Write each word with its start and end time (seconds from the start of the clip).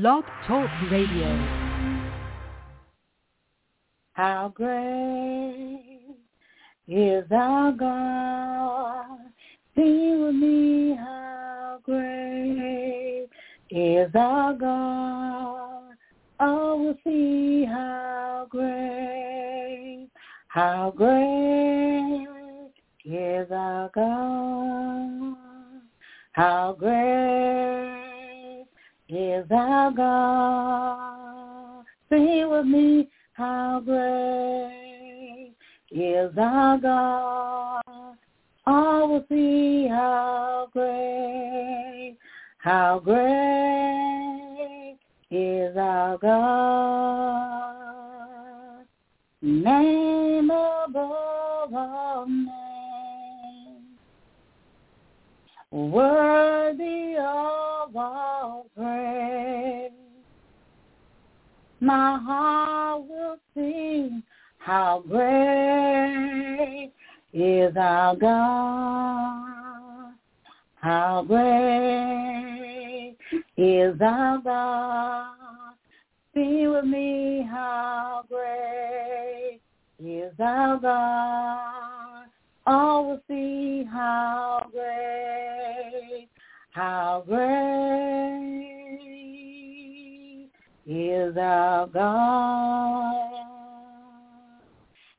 Blog 0.00 0.24
Talk 0.48 0.68
Radio. 0.90 1.28
How 4.14 4.52
great 4.52 6.16
is 6.88 7.24
our 7.30 7.70
God. 7.70 9.18
Sing 9.76 10.20
with 10.20 10.34
me, 10.34 10.96
how 10.96 11.78
great 11.84 13.28
is 13.70 14.10
our 14.16 14.54
God. 14.54 15.94
Oh, 16.40 16.82
we'll 16.82 16.98
see 17.04 17.64
how 17.64 18.48
great, 18.50 20.08
how 20.48 20.92
great 20.96 22.26
is 23.04 23.46
our 23.52 23.88
God. 23.94 25.36
How 26.32 26.74
great 26.76 27.83
is 29.08 29.46
our 29.50 29.90
God. 29.90 31.84
Sing 32.08 32.48
with 32.50 32.66
me, 32.66 33.08
how 33.34 33.80
great 33.84 35.54
is 35.90 36.30
our 36.38 36.78
God. 36.78 37.82
All 38.66 39.08
will 39.08 39.26
see 39.28 39.86
how 39.88 40.68
great, 40.72 42.16
how 42.58 42.98
great 43.04 44.96
is 45.30 45.76
our 45.76 46.16
God. 46.18 47.74
Name 49.42 50.50
above 50.50 51.74
all 51.74 52.26
names, 52.26 53.98
worthy 55.70 57.16
of 57.18 57.63
all 57.96 58.66
praise. 58.76 59.90
My 61.80 62.18
heart 62.18 63.02
will 63.08 63.36
sing 63.54 64.22
how 64.58 65.02
great 65.08 66.92
is 67.32 67.76
our 67.76 68.16
God. 68.16 70.14
How 70.76 71.24
great 71.26 73.16
is 73.56 74.00
our 74.00 74.38
God. 74.38 75.74
Be 76.34 76.66
with 76.66 76.84
me, 76.84 77.46
how 77.50 78.24
great 78.28 79.60
is 79.98 80.32
our 80.40 80.78
God. 80.78 82.26
All 82.66 83.08
will 83.08 83.20
see 83.28 83.84
how 83.84 84.66
great, 84.72 86.28
how 86.74 87.22
great 87.28 87.44
is 90.84 91.36
our 91.36 91.86
God. 91.86 93.44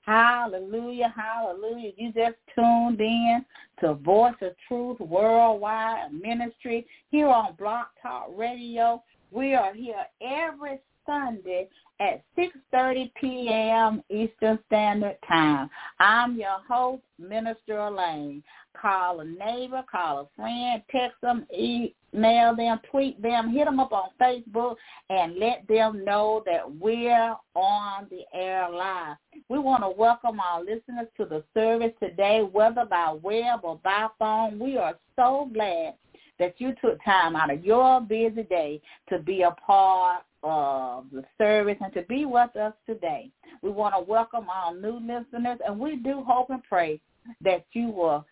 Hallelujah, 0.01 1.13
hallelujah. 1.15 1.91
You 1.95 2.11
just 2.11 2.35
tuned 2.53 2.99
in 2.99 3.45
to 3.79 3.93
Voice 3.93 4.35
of 4.41 4.51
Truth 4.67 4.99
Worldwide 4.99 6.13
Ministry 6.13 6.85
here 7.09 7.29
on 7.29 7.55
Blog 7.55 7.85
Talk 8.01 8.27
Radio. 8.35 9.01
We 9.31 9.55
are 9.55 9.73
here 9.73 10.05
every 10.21 10.79
Sunday 11.05 11.69
at 11.99 12.23
6.30 12.37 13.11
p.m. 13.19 14.03
Eastern 14.09 14.59
Standard 14.67 15.17
Time. 15.27 15.69
I'm 15.99 16.37
your 16.37 16.59
host, 16.67 17.03
Minister 17.17 17.77
Elaine. 17.77 18.43
Call 18.79 19.21
a 19.21 19.25
neighbor, 19.25 19.83
call 19.89 20.19
a 20.19 20.27
friend, 20.35 20.81
text 20.91 21.15
them, 21.21 21.45
email 21.57 22.55
them, 22.55 22.79
tweet 22.91 23.21
them, 23.21 23.49
hit 23.49 23.65
them 23.65 23.79
up 23.79 23.93
on 23.93 24.09
Facebook, 24.19 24.75
and 25.09 25.37
let 25.37 25.65
them 25.69 26.03
know 26.03 26.43
that 26.45 26.69
we're 26.79 27.35
on 27.55 28.07
the 28.09 28.23
air 28.37 28.69
live. 28.69 29.15
We 29.47 29.59
want 29.59 29.83
to 29.83 29.89
welcome 29.89 30.39
our 30.39 30.59
listeners 30.59 31.07
to 31.17 31.25
the 31.25 31.43
service 31.53 31.93
today, 32.01 32.41
whether 32.41 32.83
by 32.85 33.15
web 33.23 33.61
or 33.63 33.79
by 33.83 34.07
phone. 34.19 34.59
We 34.59 34.77
are 34.77 34.97
so 35.15 35.49
glad 35.53 35.93
that 36.37 36.55
you 36.57 36.73
took 36.83 37.01
time 37.05 37.35
out 37.35 37.51
of 37.51 37.63
your 37.63 38.01
busy 38.01 38.43
day 38.43 38.81
to 39.09 39.19
be 39.19 39.43
a 39.43 39.51
part 39.51 40.23
of 40.45 41.05
the 41.11 41.23
service 41.39 41.75
and 41.81 41.91
to 41.93 42.03
be 42.03 42.25
with 42.25 42.55
us 42.55 42.73
today. 42.85 43.31
We 43.63 43.71
want 43.71 43.95
to 43.95 44.01
welcome 44.01 44.45
our 44.49 44.75
new 44.75 44.99
listeners, 44.99 45.57
and 45.65 45.79
we 45.79 45.97
do 45.97 46.23
hope 46.25 46.51
and 46.51 46.63
pray 46.63 47.01
that 47.41 47.65
you 47.73 47.89
will 47.89 48.25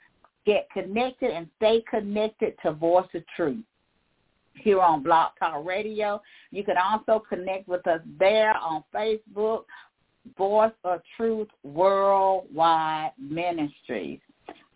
get 0.46 0.68
connected 0.72 1.32
and 1.32 1.48
stay 1.58 1.84
connected 1.90 2.54
to 2.62 2.72
Voice 2.72 3.08
of 3.16 3.24
Truth 3.36 3.64
here 4.56 4.80
on 4.80 5.02
Blog 5.02 5.32
Talk 5.40 5.66
Radio. 5.66 6.22
You 6.52 6.64
can 6.64 6.76
also 6.78 7.24
connect 7.28 7.68
with 7.68 7.86
us 7.88 8.02
there 8.20 8.56
on 8.56 8.84
Facebook, 8.94 9.64
Voice 10.38 10.72
of 10.84 11.02
Truth 11.18 11.48
Worldwide 11.64 13.14
Ministries. 13.18 14.20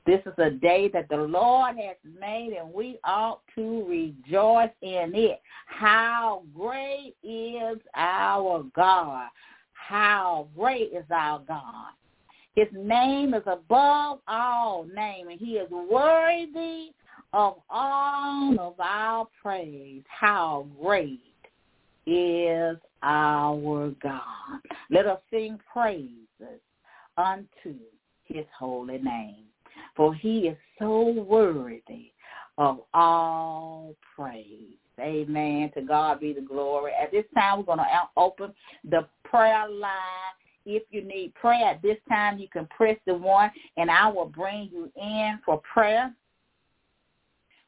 This 0.07 0.22
is 0.25 0.34
a 0.38 0.51
day 0.51 0.90
that 0.94 1.09
the 1.09 1.18
Lord 1.18 1.75
has 1.75 1.97
made, 2.18 2.53
and 2.57 2.73
we 2.73 2.97
ought 3.03 3.41
to 3.56 3.85
rejoice 3.90 4.72
in 4.81 5.12
it. 5.13 5.41
How 5.66 6.44
great 6.56 7.13
is 7.23 7.78
our 7.94 8.63
God. 8.73 9.28
How 9.73 10.47
great 10.56 10.94
is 10.94 11.03
our 11.12 11.40
God. 11.45 11.91
His 12.56 12.69
name 12.73 13.34
is 13.34 13.44
above 13.45 14.19
all 14.29 14.85
name, 14.85 15.28
and 15.28 15.38
he 15.38 15.57
is 15.57 15.69
worthy 15.69 16.94
of 17.34 17.57
all 17.69 18.57
of 18.62 18.79
our 18.79 19.28
praise. 19.44 20.03
How 20.07 20.68
great 20.81 21.19
is 22.06 22.78
our 23.03 23.94
God. 24.01 24.62
Let 24.89 25.06
us 25.06 25.19
sing 25.29 25.59
praises 25.69 26.62
unto 27.18 27.75
his 28.24 28.45
holy 28.57 29.00
name 29.00 29.44
for 29.97 30.13
he 30.13 30.47
is 30.47 30.58
so 30.80 31.09
worthy 31.09 32.12
of 32.58 32.80
all 32.94 33.96
praise. 34.16 34.78
Amen. 35.00 35.72
To 35.75 35.81
God 35.81 36.19
be 36.22 36.34
the 36.34 36.41
glory. 36.41 36.91
At 37.00 37.12
this 37.12 37.25
time, 37.35 37.59
we're 37.59 37.66
going 37.66 37.80
to 37.80 37.85
open 38.16 38.53
the 38.90 39.07
prayer 39.24 39.68
line. 39.69 39.91
If 40.66 40.84
you 40.91 41.03
need 41.03 41.34
prayer 41.36 41.66
at 41.66 41.81
this 41.81 41.97
time, 42.09 42.40
you 42.40 42.47
can 42.47 42.68
press 42.68 42.97
the 43.06 43.13
one, 43.13 43.52
and 43.78 43.91
I 43.91 44.07
will 44.07 44.25
bring 44.25 44.69
you 44.72 44.91
in 44.96 45.40
for 45.46 45.62
prayer. 45.74 46.13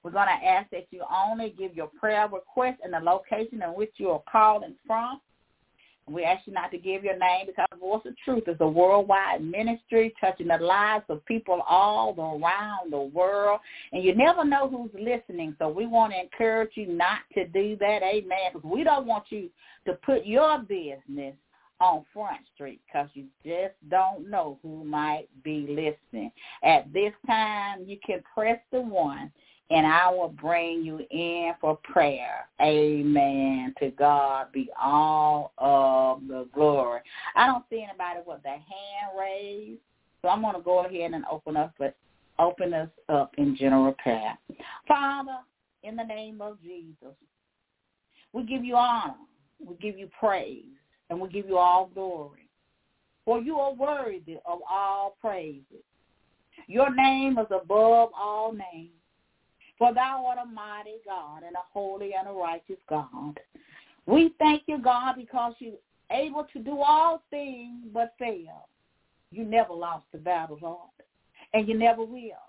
We're 0.04 0.12
going 0.12 0.28
to 0.28 0.46
ask 0.46 0.70
that 0.72 0.88
you 0.92 1.04
only 1.14 1.54
give 1.58 1.76
your 1.76 1.88
prayer 2.00 2.28
request 2.28 2.80
and 2.84 2.94
the 2.94 3.00
location 3.00 3.62
in 3.62 3.70
which 3.70 3.92
you 3.98 4.10
are 4.10 4.24
calling 4.32 4.76
from. 4.88 5.22
We 6.12 6.24
ask 6.24 6.46
you 6.48 6.54
not 6.54 6.72
to 6.72 6.78
give 6.78 7.04
your 7.04 7.18
name 7.18 7.48
because 7.48 7.68
Voice 7.80 8.02
of 8.06 8.16
Truth 8.24 8.48
is 8.48 8.58
a 8.60 8.68
worldwide 8.68 9.44
ministry 9.44 10.14
touching 10.20 10.48
the 10.48 10.58
lives 10.58 11.06
of 11.10 11.24
people 11.26 11.62
all 11.68 12.16
around 12.18 12.92
the 12.92 13.00
world. 13.00 13.60
And 13.92 14.04
you 14.04 14.16
never 14.16 14.44
know 14.44 14.70
who's 14.70 14.92
listening. 14.94 15.56
So 15.60 15.70
we 15.70 15.86
want 15.86 16.14
to 16.14 16.20
encourage 16.20 16.72
you 16.76 16.88
not 16.88 17.20
to 17.36 17.48
do 17.48 17.78
that. 17.80 18.02
Amen. 18.04 18.52
Because 18.54 18.70
we 18.70 18.84
don't 18.84 19.06
want 19.06 19.26
you 19.30 19.50
to 19.86 19.94
put 19.94 20.26
your 20.26 20.60
business 20.60 21.36
on 21.82 22.06
Front 22.14 22.42
Street 22.54 22.82
because 22.86 23.10
you 23.14 23.26
just 23.44 23.74
don't 23.90 24.30
know 24.30 24.58
who 24.62 24.84
might 24.84 25.28
be 25.44 25.66
listening. 25.70 26.32
At 26.64 26.92
this 26.92 27.14
time, 27.26 27.86
you 27.86 27.98
can 28.06 28.22
press 28.34 28.60
the 28.72 28.82
one 28.82 29.32
and 29.72 29.86
I 29.86 30.10
will 30.10 30.30
bring 30.30 30.84
you 30.84 31.06
in 31.12 31.54
for 31.62 31.78
prayer. 31.84 32.48
Amen. 32.62 33.74
To 33.80 33.92
God 33.92 34.52
be 34.52 34.70
all 34.82 35.54
of 35.58 36.28
the 36.28 36.48
glory. 36.54 37.02
I 37.36 37.46
don't 37.46 37.64
see 37.70 37.84
anybody 37.84 38.20
with 38.26 38.42
their 38.44 38.54
hand 38.54 39.18
raised, 39.18 39.80
so 40.22 40.30
I'm 40.30 40.42
going 40.42 40.56
to 40.56 40.62
go 40.62 40.86
ahead 40.86 41.14
and 41.14 41.24
open 41.32 41.56
up, 41.56 41.74
but 41.78 41.96
open 42.40 42.74
us 42.74 42.90
up 43.10 43.34
in 43.38 43.56
general 43.56 43.94
prayer. 43.94 44.38
Father, 44.88 45.38
in 45.84 45.96
the 45.96 46.04
name 46.04 46.42
of 46.42 46.62
Jesus, 46.62 47.16
we 48.34 48.44
give 48.44 48.64
you 48.64 48.76
honor, 48.76 49.16
we 49.64 49.76
give 49.76 49.98
you 49.98 50.10
praise, 50.20 50.66
and 51.10 51.20
we 51.20 51.30
give 51.30 51.48
you 51.48 51.58
all 51.58 51.92
glory. 51.94 52.48
For 53.26 53.40
you 53.40 53.60
are 53.60 53.74
worthy 53.74 54.38
of 54.46 54.60
all 54.70 55.16
praises. 55.22 55.84
Your 56.68 56.94
name 56.94 57.38
is 57.38 57.48
above 57.52 58.10
all 58.18 58.52
names. 58.52 58.90
For 59.80 59.94
thou 59.94 60.26
art 60.28 60.38
a 60.44 60.46
mighty 60.46 60.98
God 61.06 61.44
and 61.48 61.56
a 61.56 61.64
holy 61.72 62.12
and 62.14 62.28
a 62.28 62.32
righteous 62.32 62.78
God. 62.88 63.40
We 64.06 64.34
thank 64.38 64.64
you, 64.68 64.78
God, 64.78 65.16
because 65.16 65.54
you're 65.60 65.74
able 66.12 66.46
to 66.54 66.60
do 66.60 66.80
all 66.80 67.24
things 67.30 67.86
but 67.94 68.14
fail. 68.20 68.68
You 69.32 69.46
never 69.46 69.74
lost 69.74 70.06
the 70.12 70.18
battle, 70.18 70.60
Lord, 70.62 70.90
and 71.54 71.68
you 71.68 71.78
never 71.78 72.04
will. 72.04 72.44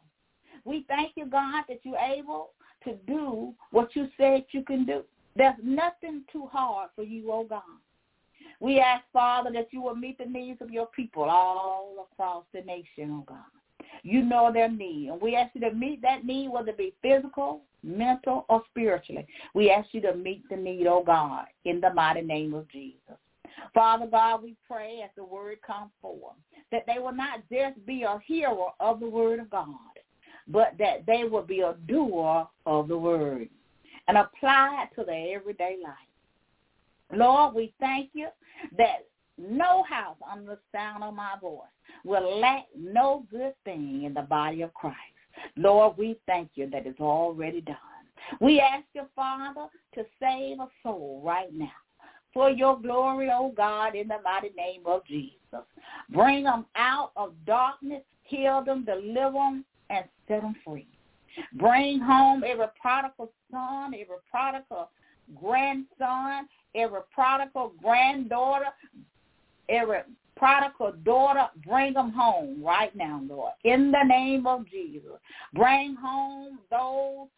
We 0.65 0.85
thank 0.89 1.13
you, 1.15 1.27
God, 1.27 1.65
that 1.69 1.81
you're 1.85 1.97
able 1.97 2.51
to 2.85 2.95
do 3.07 3.55
what 3.71 3.95
you 3.95 4.09
said 4.17 4.45
you 4.51 4.63
can 4.65 4.85
do. 4.85 5.05
There's 5.37 5.55
nothing 5.63 6.25
too 6.33 6.47
hard 6.51 6.91
for 6.97 7.05
you, 7.05 7.31
oh 7.31 7.45
God. 7.45 7.63
We 8.59 8.81
ask, 8.81 9.05
Father, 9.13 9.51
that 9.53 9.69
you 9.71 9.83
will 9.83 9.95
meet 9.95 10.19
the 10.19 10.25
needs 10.25 10.61
of 10.61 10.71
your 10.71 10.87
people 10.87 11.25
all 11.25 12.09
across 12.13 12.45
the 12.53 12.63
nation, 12.63 13.11
oh 13.13 13.25
God. 13.27 13.60
You 14.03 14.23
know 14.23 14.53
their 14.53 14.71
need. 14.71 15.09
And 15.11 15.21
we 15.21 15.37
ask 15.37 15.55
you 15.55 15.61
to 15.63 15.73
meet 15.73 16.03
that 16.03 16.25
need, 16.25 16.49
whether 16.49 16.71
it 16.71 16.79
be 16.79 16.95
physical, 17.03 17.63
mental, 17.83 18.47
or 18.49 18.63
spiritually. 18.71 19.27
We 19.55 19.71
ask 19.71 19.89
you 19.93 20.01
to 20.03 20.15
meet 20.15 20.49
the 20.49 20.57
need, 20.57 20.87
oh 20.87 21.03
God, 21.05 21.47
in 21.65 21.81
the 21.81 21.93
mighty 21.93 22.23
name 22.23 22.55
of 22.55 22.69
Jesus. 22.71 23.17
Father 23.75 24.07
God, 24.07 24.43
we 24.43 24.57
pray 24.67 25.01
as 25.05 25.11
the 25.17 25.25
word 25.25 25.59
comes 25.67 25.91
forth 26.01 26.37
that 26.73 26.85
they 26.87 26.99
will 26.99 27.13
not 27.13 27.41
just 27.51 27.85
be 27.87 28.03
a 28.03 28.19
hearer 28.25 28.69
of 28.79 29.01
the 29.01 29.09
word 29.09 29.41
of 29.41 29.51
God, 29.51 29.75
but 30.49 30.75
that 30.79 31.05
they 31.07 31.25
will 31.25 31.43
be 31.43 31.61
a 31.61 31.75
doer 31.87 32.49
of 32.67 32.89
the 32.89 32.99
word 32.99 33.49
and 34.09 34.17
apply 34.17 34.85
it 34.85 34.95
to 34.97 35.05
their 35.05 35.37
everyday 35.37 35.77
life. 35.83 35.95
Lord, 37.13 37.55
we 37.55 37.73
thank 37.81 38.11
you 38.13 38.29
that 38.77 39.07
no 39.41 39.83
house 39.85 40.17
under 40.31 40.53
the 40.53 40.59
sound 40.73 41.03
of 41.03 41.15
my 41.15 41.35
voice 41.41 41.61
will 42.05 42.41
lack 42.41 42.67
no 42.77 43.25
good 43.31 43.55
thing 43.65 44.05
in 44.05 44.15
the 44.15 44.23
body 44.23 44.63
of 44.63 44.73
Christ. 44.75 44.97
Lord, 45.57 45.97
we 45.97 46.19
thank 46.27 46.51
you 46.55 46.69
that 46.71 46.87
it's 46.87 47.01
already 47.01 47.61
done. 47.61 47.77
We 48.41 48.61
ask 48.61 48.85
your 48.95 49.09
Father, 49.17 49.67
to 49.95 50.05
save 50.21 50.61
a 50.61 50.69
soul 50.83 51.21
right 51.25 51.53
now. 51.53 51.71
For 52.33 52.51
your 52.51 52.79
glory, 52.79 53.29
O 53.29 53.47
oh 53.47 53.53
God, 53.57 53.97
in 53.97 54.07
the 54.07 54.19
mighty 54.23 54.51
name 54.57 54.83
of 54.87 55.05
Jesus. 55.07 55.67
Bring 56.11 56.45
them 56.45 56.67
out 56.77 57.11
of 57.17 57.33
darkness, 57.45 58.03
heal 58.23 58.63
them, 58.65 58.85
deliver 58.85 59.33
them, 59.33 59.65
and 59.89 60.05
set 60.29 60.43
them 60.43 60.55
free. 60.65 60.87
Bring 61.55 61.99
home 61.99 62.45
every 62.47 62.67
prodigal 62.81 63.33
son, 63.51 63.95
every 63.95 64.17
prodigal 64.31 64.91
grandson, 65.41 66.49
every 66.75 67.01
prodigal 67.13 67.73
granddaughter, 67.83 68.67
every 69.69 70.01
prodigal 70.37 70.95
daughter, 71.05 71.49
bring 71.67 71.93
them 71.93 72.11
home 72.11 72.63
right 72.65 72.95
now, 72.97 73.21
Lord, 73.29 73.53
in 73.65 73.93
the 73.93 74.03
name 74.03 74.47
of 74.47 74.69
Jesus. 74.69 75.13
Bring 75.55 75.95
home 75.95 76.59
those 76.71 77.29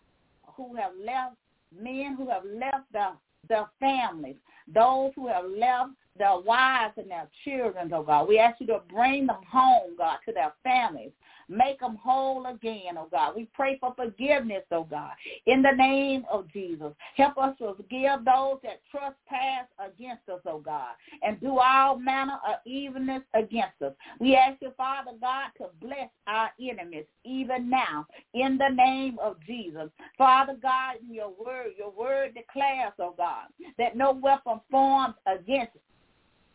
who 0.56 0.76
have 0.76 0.92
left, 1.04 1.36
men 1.76 2.14
who 2.16 2.28
have 2.30 2.44
left 2.44 2.90
the, 2.92 3.08
their 3.48 3.66
families, 3.80 4.36
those 4.72 5.10
who 5.16 5.26
have 5.26 5.44
left 5.46 5.90
their 6.16 6.38
wives 6.38 6.94
and 6.96 7.10
their 7.10 7.28
children, 7.44 7.92
oh 7.92 8.02
God. 8.02 8.28
We 8.28 8.38
ask 8.38 8.60
you 8.60 8.66
to 8.69 8.82
bring 8.88 9.26
them 9.26 9.40
home, 9.50 9.96
God, 9.98 10.19
to 10.26 10.32
their 10.32 10.52
families. 10.62 11.10
Make 11.49 11.81
them 11.81 11.99
whole 12.03 12.47
again, 12.47 12.97
oh 12.99 13.09
God. 13.11 13.35
We 13.37 13.49
pray 13.53 13.79
for 13.79 13.94
forgiveness, 13.94 14.62
oh 14.71 14.85
God, 14.85 15.12
in 15.47 15.62
the 15.62 15.73
name 15.73 16.25
of 16.31 16.50
Jesus. 16.53 16.93
Help 17.17 17.39
us 17.39 17.56
to 17.59 17.75
forgive 17.75 18.25
those 18.25 18.59
that 18.62 18.81
trespass 18.91 19.67
against 19.79 20.29
us, 20.29 20.41
oh 20.47 20.59
God, 20.59 20.93
and 21.23 21.41
do 21.41 21.59
all 21.59 21.99
manner 21.99 22.39
of 22.47 22.56
evilness 22.65 23.23
against 23.35 23.81
us. 23.83 23.93
We 24.19 24.37
ask 24.37 24.61
you, 24.61 24.73
Father 24.77 25.12
God, 25.21 25.50
to 25.59 25.67
bless 25.81 26.11
our 26.27 26.50
enemies 26.61 27.05
even 27.25 27.69
now 27.69 28.06
in 28.35 28.59
the 28.59 28.75
name 28.75 29.19
of 29.23 29.37
Jesus. 29.47 29.91
Father 30.19 30.56
God, 30.61 30.97
in 31.06 31.15
your 31.15 31.31
word, 31.31 31.73
your 31.79 31.91
word 31.91 32.35
declares, 32.35 32.93
oh 32.99 33.15
God, 33.17 33.47
that 33.79 33.97
no 33.97 34.12
weapon 34.12 34.61
formed 34.71 35.15
against 35.27 35.73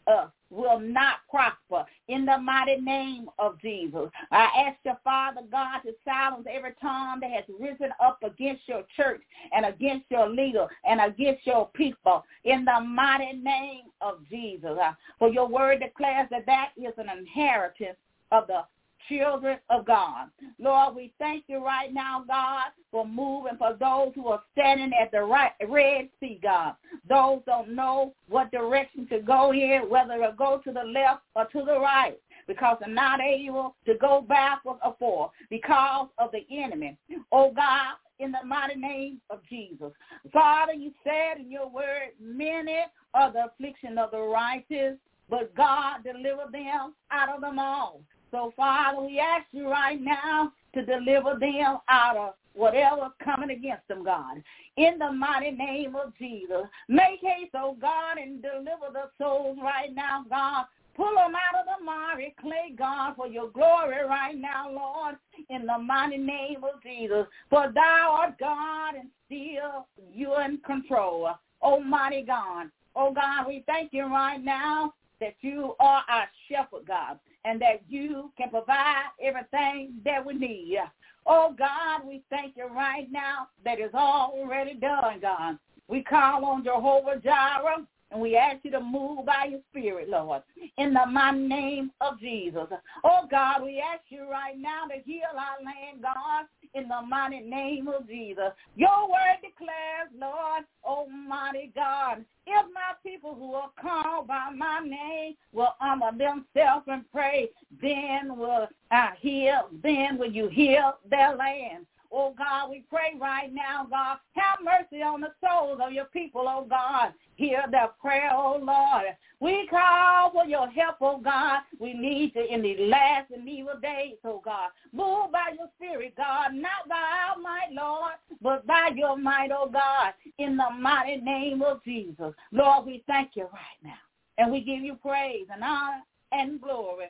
us 0.08 0.30
will 0.50 0.80
not 0.80 1.16
prosper 1.30 1.86
in 2.08 2.26
the 2.26 2.38
mighty 2.38 2.78
name 2.78 3.28
of 3.38 3.60
Jesus. 3.62 4.10
I 4.32 4.48
ask 4.68 4.78
your 4.86 4.98
Father 5.04 5.42
God 5.52 5.80
to 5.80 5.92
silence 6.06 6.48
every 6.50 6.74
tongue 6.82 7.20
that 7.22 7.32
has 7.32 7.44
risen 7.60 7.90
up 8.02 8.20
against 8.24 8.62
your 8.68 8.84
church 8.96 9.22
and 9.54 9.66
against 9.66 10.06
your 10.10 10.30
leader 10.30 10.68
and 10.86 11.02
against 11.02 11.46
your 11.46 11.70
people 11.74 12.24
in 12.46 12.66
the 12.66 12.80
mighty 12.82 13.34
name 13.34 13.86
of 14.02 14.20
Jesus. 14.30 14.78
Uh, 14.82 14.94
for 15.20 15.30
your 15.30 15.48
word 15.48 15.82
declares 15.82 16.28
that 16.32 16.46
that 16.46 16.70
is 16.78 16.94
an 16.98 17.10
inheritance 17.10 17.98
of 18.32 18.48
the 18.48 18.62
children 19.10 19.58
of 19.70 19.86
God. 19.86 20.28
Lord, 20.60 20.96
we 20.96 21.14
thank 21.20 21.46
you 21.48 21.64
right 21.64 21.94
now, 21.94 22.24
God, 22.28 22.72
for 22.92 23.06
moving 23.06 23.58
for 23.58 23.76
those 23.80 24.12
who 24.16 24.28
are 24.28 24.42
standing 24.54 24.92
at 25.00 25.12
the 25.12 25.22
right 25.22 25.52
Red 25.68 26.10
Sea, 26.20 26.40
God. 26.42 26.76
Those 27.08 27.42
don't 27.46 27.76
know 27.76 28.14
what 28.30 28.52
direction 28.52 29.08
to 29.08 29.20
go 29.20 29.54
in, 29.54 29.90
whether 29.90 30.18
to 30.18 30.34
go 30.38 30.62
to 30.64 30.72
the 30.72 30.84
left 30.84 31.22
or 31.36 31.46
to 31.46 31.66
the 31.66 31.80
right 31.80 32.18
because 32.48 32.78
they're 32.80 32.94
not 32.94 33.20
able 33.20 33.76
to 33.86 33.96
go 33.96 34.26
backwards 34.28 34.80
or 34.84 34.96
forward 34.98 35.32
because 35.50 36.08
of 36.18 36.32
the 36.32 36.46
enemy. 36.56 36.98
Oh 37.32 37.52
God, 37.54 37.96
in 38.20 38.32
the 38.32 38.44
mighty 38.46 38.80
name 38.80 39.22
of 39.30 39.40
Jesus. 39.50 39.92
Father, 40.34 40.74
you 40.74 40.92
said 41.04 41.40
in 41.40 41.52
your 41.52 41.70
word, 41.70 42.12
many 42.22 42.80
are 43.14 43.32
the 43.32 43.46
affliction 43.46 43.98
of 43.98 44.12
the 44.12 44.20
righteous, 44.20 44.98
but 45.30 45.54
God 45.56 46.04
delivered 46.04 46.52
them 46.52 46.94
out 47.12 47.36
of 47.36 47.42
them 47.42 47.60
all. 47.60 48.02
So, 48.32 48.54
Father, 48.56 49.02
we 49.02 49.20
ask 49.20 49.46
you 49.52 49.70
right 49.70 50.00
now 50.00 50.52
to 50.74 50.86
deliver 50.86 51.38
them 51.40 51.80
out 51.88 52.18
of 52.18 52.34
whatever's 52.54 53.12
coming 53.24 53.52
against 53.52 53.88
them, 53.88 54.04
God. 54.04 54.42
In 54.76 54.98
the 55.00 55.12
mighty 55.12 55.52
name 55.52 55.96
of 55.96 56.14
Jesus. 56.18 56.66
Make 56.90 57.22
haste, 57.22 57.52
oh 57.56 57.78
God, 57.80 58.18
and 58.18 58.42
deliver 58.42 58.92
the 58.92 59.10
souls 59.18 59.58
right 59.62 59.94
now, 59.94 60.26
God. 60.30 60.66
Pull 60.96 61.14
them 61.16 61.34
out 61.36 61.62
of 61.62 61.66
the 61.68 61.86
miry 61.86 62.34
clay, 62.42 62.74
God, 62.76 63.16
for 63.16 63.28
your 63.28 63.52
glory 63.52 64.04
right 64.04 64.36
now, 64.36 64.72
Lord, 64.72 65.16
in 65.50 65.68
the 65.68 65.78
mighty 65.78 66.18
name 66.18 66.64
of 66.64 66.82
Jesus. 66.82 67.28
For 67.52 67.72
thou 67.74 68.18
art 68.20 68.40
God 68.40 68.96
and 68.96 69.10
still 69.28 69.88
you're 70.12 70.42
in 70.42 70.58
control. 70.66 71.30
Oh, 71.62 71.74
Almighty 71.74 72.24
God. 72.24 72.68
Oh 72.96 73.14
God, 73.14 73.48
we 73.48 73.64
thank 73.68 73.94
you 73.94 74.06
right 74.06 74.44
now 74.44 74.94
that 75.20 75.36
you 75.42 75.76
are 75.80 76.04
our 76.10 76.28
shepherd, 76.50 76.88
God 76.88 77.20
and 77.46 77.62
that 77.62 77.82
you 77.88 78.32
can 78.38 78.50
provide 78.50 79.06
everything 79.22 79.94
that 80.04 80.26
we 80.26 80.34
need. 80.34 80.80
Oh, 81.26 81.54
God, 81.58 82.08
we 82.08 82.24
thank 82.30 82.56
you 82.56 82.68
right 82.68 83.08
now 83.12 83.48
that 83.66 83.80
is 83.80 83.94
already 83.94 84.76
done, 84.76 85.20
God. 85.22 85.58
We 85.88 86.04
call 86.04 86.46
on 86.46 86.64
Jehovah 86.64 87.20
Jireh, 87.24 87.86
and 88.12 88.22
we 88.22 88.38
ask 88.38 88.64
you 88.64 88.72
to 88.72 88.80
move 88.80 89.26
by 89.26 89.48
your 89.50 89.60
spirit, 89.70 90.10
Lord, 90.10 90.42
in 90.78 90.94
the 90.94 91.06
mighty 91.06 91.40
name 91.40 91.92
of 92.00 92.20
Jesus. 92.20 92.68
Oh, 93.04 93.28
God, 93.30 93.64
we 93.64 93.80
ask 93.80 94.04
you 94.10 94.30
right 94.30 94.58
now 94.58 94.86
to 94.88 95.02
heal 95.04 95.24
our 95.34 95.64
land, 95.64 96.02
God, 96.02 96.46
in 96.74 96.88
the 96.88 97.02
mighty 97.08 97.42
name 97.42 97.88
of 97.88 98.08
Jesus. 98.08 98.52
Your 98.76 99.10
word 99.10 99.38
declares, 99.42 100.10
Lord, 100.18 100.64
Almighty 100.86 101.72
God, 101.76 102.24
if 102.46 102.66
my 102.74 102.94
people 103.04 103.36
who 103.36 103.54
are 103.54 103.72
called 103.82 104.28
by 104.28 104.52
my 104.56 104.80
name 104.80 105.36
will 105.52 105.74
honor 105.82 106.12
themselves 106.12 106.86
and 106.88 107.04
pray, 107.12 107.50
then 107.82 108.38
will 108.38 108.68
I 108.90 109.12
heal, 109.20 109.70
then 109.84 110.18
will 110.18 110.32
you 110.32 110.48
heal 110.48 110.94
their 111.10 111.36
land. 111.36 111.86
Oh 112.12 112.34
God, 112.38 112.70
we 112.70 112.84
pray 112.90 113.14
right 113.20 113.54
now, 113.54 113.86
God, 113.90 114.18
have 114.34 114.60
mercy 114.64 115.02
on 115.04 115.22
the 115.22 115.34
souls 115.42 115.80
of 115.84 115.92
your 115.92 116.06
people, 116.06 116.46
oh 116.48 116.66
God. 116.70 117.14
Hear 117.36 117.64
their 117.70 117.90
prayer, 118.00 118.32
oh 118.34 118.60
Lord. 118.62 119.16
We 119.40 119.68
call 119.70 120.32
for 120.32 120.46
your 120.46 120.70
help, 120.70 120.98
oh 121.02 121.20
God. 121.20 121.60
We 121.80 121.94
need 121.94 122.34
you 122.36 122.46
in 122.50 122.62
these 122.62 122.80
last 122.80 123.32
and 123.32 123.48
evil 123.48 123.80
days, 123.82 124.16
oh 124.24 124.42
God. 124.44 124.70
Move 124.94 125.32
by 125.32 125.52
your 125.58 125.68
spirit, 125.76 126.14
God, 126.16 126.54
not 126.54 126.88
by 126.88 126.96
our 126.96 127.42
might, 127.42 127.72
Lord, 127.72 128.14
but 128.42 128.66
by 128.66 128.92
your 128.96 129.18
might, 129.18 129.52
oh 129.52 129.70
God, 129.72 130.14
in 130.38 130.58
the 130.58 130.70
mighty 130.80 131.18
name 131.18 131.62
of 131.62 131.84
Jesus. 131.84 132.34
Lord, 132.52 132.86
we 132.86 133.04
thank 133.08 133.32
you 133.36 133.44
right 133.44 133.80
now. 133.84 133.98
And 134.38 134.52
we 134.52 134.62
give 134.62 134.82
you 134.82 134.96
praise 134.96 135.48
and 135.52 135.64
honor 135.64 136.02
and 136.32 136.62
glory. 136.62 137.08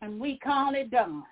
And 0.00 0.18
we 0.18 0.38
call 0.38 0.74
it 0.74 0.90
done 0.90 1.22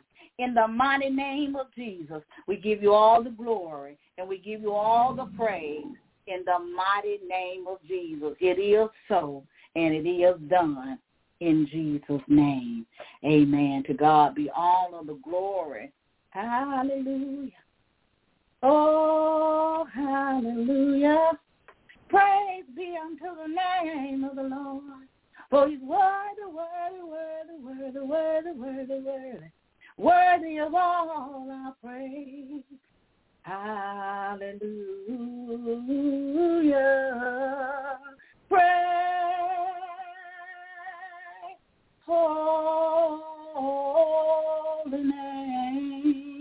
in 0.41 0.55
the 0.55 0.67
mighty 0.67 1.11
name 1.11 1.55
of 1.55 1.67
Jesus. 1.75 2.23
We 2.47 2.57
give 2.57 2.83
you 2.83 2.95
all 2.95 3.23
the 3.23 3.31
glory 3.31 3.99
and 4.17 4.27
we 4.27 4.39
give 4.39 4.63
you 4.63 4.73
all 4.73 5.15
the 5.15 5.27
praise 5.37 5.85
in 6.27 6.45
the 6.47 6.59
mighty 6.59 7.19
name 7.29 7.67
of 7.69 7.79
Jesus. 7.87 8.35
It 8.41 8.59
is 8.59 8.89
so 9.09 9.45
and 9.77 9.95
it 9.95 10.09
is 10.09 10.37
done 10.49 10.99
in 11.41 11.69
Jesus' 11.71 12.23
name. 12.27 12.87
Amen. 13.25 13.85
To 13.87 13.95
God 13.95 14.35
be 14.35 14.51
all 14.55 14.99
of 14.99 15.07
the 15.07 15.19
glory. 15.23 15.93
Hallelujah. 16.31 17.51
Oh, 18.63 19.87
hallelujah. 19.93 21.33
Praise 22.09 22.65
be 22.75 22.97
unto 23.03 23.25
the 23.25 23.49
name 23.85 24.25
of 24.25 24.37
the 24.37 24.43
Lord. 24.43 25.07
For 25.51 25.69
he's 25.69 25.81
worthy, 25.81 26.47
worthy, 26.47 27.03
worthy, 27.03 27.63
worthy, 27.63 27.99
worthy, 27.99 28.51
worthy, 28.59 29.05
worthy 29.05 29.51
worthy 30.01 30.59
of 30.59 30.75
all 30.75 31.49
our 31.51 31.75
praise. 31.83 32.63
Hallelujah. 33.43 34.79
Praise 38.49 39.11
holy 44.91 45.03
name. 45.05 46.41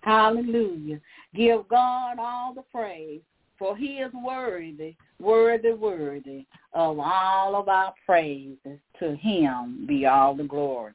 Hallelujah. 0.00 1.00
Give 1.34 1.68
God 1.68 2.18
all 2.18 2.54
the 2.54 2.62
praise, 2.72 3.20
for 3.58 3.76
he 3.76 3.98
is 3.98 4.12
worthy, 4.14 4.96
worthy, 5.20 5.72
worthy 5.72 6.46
of 6.72 6.98
all 6.98 7.56
of 7.56 7.68
our 7.68 7.92
praises. 8.04 8.78
To 9.00 9.14
him 9.16 9.84
be 9.86 10.06
all 10.06 10.34
the 10.34 10.44
glory. 10.44 10.92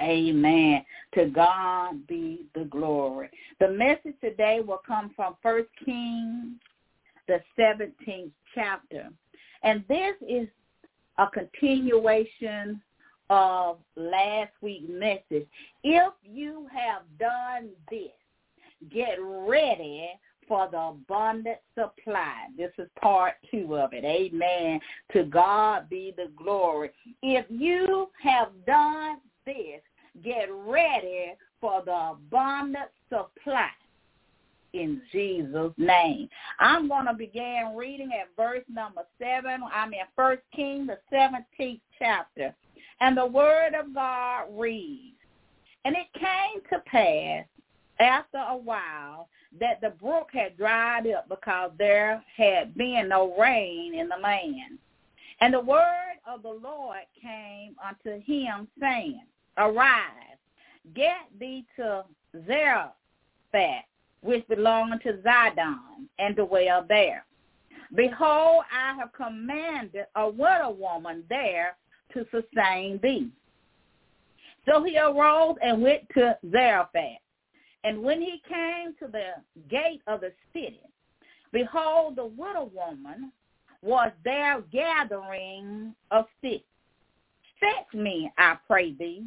Amen. 0.00 0.84
To 1.14 1.26
God 1.26 2.06
be 2.06 2.46
the 2.54 2.64
glory. 2.64 3.30
The 3.60 3.68
message 3.68 4.14
today 4.22 4.60
will 4.64 4.80
come 4.86 5.10
from 5.16 5.36
First 5.42 5.68
Kings, 5.84 6.52
the 7.26 7.40
17th 7.58 8.30
chapter. 8.54 9.08
And 9.62 9.84
this 9.88 10.14
is 10.26 10.48
a 11.18 11.26
continuation 11.26 12.80
of 13.30 13.78
last 13.96 14.52
week's 14.60 14.88
message. 14.88 15.46
If 15.82 16.12
you 16.22 16.66
have 16.72 17.02
done 17.18 17.70
this, 17.90 18.10
get 18.92 19.16
ready 19.20 20.10
for 20.46 20.68
the 20.70 20.78
abundant 20.78 21.58
supply. 21.74 22.46
This 22.56 22.72
is 22.78 22.88
part 23.00 23.34
two 23.50 23.76
of 23.76 23.92
it. 23.92 24.04
Amen. 24.04 24.80
To 25.12 25.24
God 25.24 25.90
be 25.90 26.14
the 26.16 26.30
glory. 26.36 26.90
If 27.22 27.44
you 27.50 28.08
have 28.22 28.48
done 28.66 29.18
this, 29.48 29.80
get 30.22 30.48
ready 30.52 31.34
for 31.60 31.82
the 31.84 32.12
abundant 32.12 32.90
supply 33.08 33.70
in 34.74 35.00
Jesus' 35.10 35.72
name. 35.76 36.28
I'm 36.58 36.88
going 36.88 37.06
to 37.06 37.14
begin 37.14 37.72
reading 37.76 38.10
at 38.12 38.28
verse 38.36 38.64
number 38.68 39.02
7. 39.18 39.60
I'm 39.72 39.92
in 39.92 40.00
First 40.14 40.42
King, 40.54 40.86
the 40.86 40.98
17th 41.12 41.80
chapter. 41.98 42.54
And 43.00 43.16
the 43.16 43.26
word 43.26 43.74
of 43.74 43.94
God 43.94 44.46
reads, 44.52 45.16
And 45.84 45.96
it 45.96 46.06
came 46.14 46.60
to 46.70 46.80
pass 46.86 47.46
after 48.00 48.38
a 48.38 48.56
while 48.56 49.28
that 49.60 49.80
the 49.80 49.90
brook 49.90 50.28
had 50.32 50.56
dried 50.56 51.06
up 51.06 51.28
because 51.28 51.70
there 51.78 52.22
had 52.36 52.74
been 52.76 53.08
no 53.08 53.34
rain 53.38 53.94
in 53.94 54.08
the 54.08 54.16
land. 54.22 54.78
And 55.40 55.54
the 55.54 55.60
word 55.60 56.18
of 56.26 56.42
the 56.42 56.58
Lord 56.62 56.98
came 57.20 57.76
unto 57.84 58.20
him, 58.20 58.68
saying, 58.80 59.22
Arise, 59.58 60.38
get 60.94 61.26
thee 61.38 61.64
to 61.76 62.04
Zarephath, 62.46 63.84
which 64.22 64.46
belongeth 64.48 65.02
to 65.02 65.14
Zidon, 65.18 66.06
and 66.18 66.36
dwell 66.36 66.84
there. 66.88 67.24
Behold, 67.94 68.64
I 68.72 68.94
have 68.94 69.12
commanded 69.12 70.06
a 70.14 70.28
widow 70.28 70.70
woman 70.70 71.24
there 71.28 71.76
to 72.12 72.26
sustain 72.30 73.00
thee. 73.02 73.30
So 74.66 74.82
he 74.82 74.98
arose 74.98 75.56
and 75.62 75.82
went 75.82 76.08
to 76.14 76.36
Zarephath. 76.50 77.18
And 77.84 78.02
when 78.02 78.20
he 78.20 78.42
came 78.48 78.94
to 78.98 79.10
the 79.10 79.30
gate 79.70 80.02
of 80.06 80.20
the 80.20 80.32
city, 80.52 80.80
behold, 81.52 82.16
the 82.16 82.26
widow 82.26 82.70
woman 82.74 83.32
was 83.82 84.12
there 84.24 84.60
gathering 84.72 85.94
of 86.10 86.26
sticks. 86.38 86.64
Fetch 87.60 87.94
me, 87.94 88.30
I 88.36 88.56
pray 88.66 88.92
thee, 88.92 89.24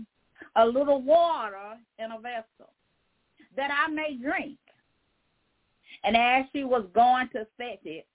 a 0.56 0.66
little 0.66 1.02
water 1.02 1.78
in 2.00 2.12
a 2.12 2.20
vessel, 2.20 2.72
that 3.56 3.72
I 3.72 3.92
may 3.92 4.16
drink. 4.16 4.58
And 6.04 6.16
as 6.18 6.46
she 6.54 6.64
was 6.64 6.86
going 6.94 7.30
to 7.30 7.46
fetch 7.58 7.80
it, 7.86 8.08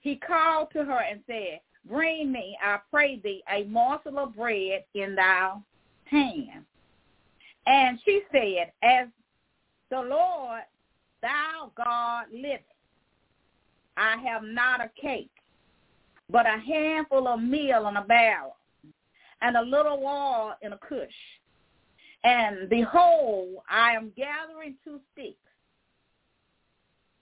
he 0.00 0.16
called 0.16 0.68
to 0.72 0.84
her 0.84 1.00
and 1.00 1.20
said, 1.26 1.60
Bring 1.88 2.30
me, 2.30 2.56
I 2.62 2.78
pray 2.90 3.20
thee, 3.22 3.42
a 3.50 3.64
morsel 3.64 4.18
of 4.18 4.36
bread 4.36 4.84
in 4.94 5.14
thy 5.14 5.54
hand. 6.04 6.64
And 7.66 7.98
she 8.04 8.22
said, 8.30 8.72
As 8.82 9.08
the 9.90 10.00
Lord, 10.00 10.62
thou 11.22 11.72
God 11.76 12.26
liveth, 12.32 12.60
I 13.96 14.16
have 14.24 14.42
not 14.42 14.80
a 14.80 14.90
cake, 15.00 15.30
but 16.30 16.46
a 16.46 16.58
handful 16.58 17.28
of 17.28 17.42
meal 17.42 17.88
in 17.88 17.96
a 17.96 18.04
barrel, 18.04 18.56
and 19.42 19.56
a 19.56 19.62
little 19.62 20.02
oil 20.04 20.54
in 20.62 20.72
a 20.72 20.78
cush. 20.78 21.08
And 22.24 22.68
behold, 22.68 23.62
I 23.68 23.92
am 23.92 24.12
gathering 24.16 24.76
two 24.84 25.00
sticks, 25.12 25.36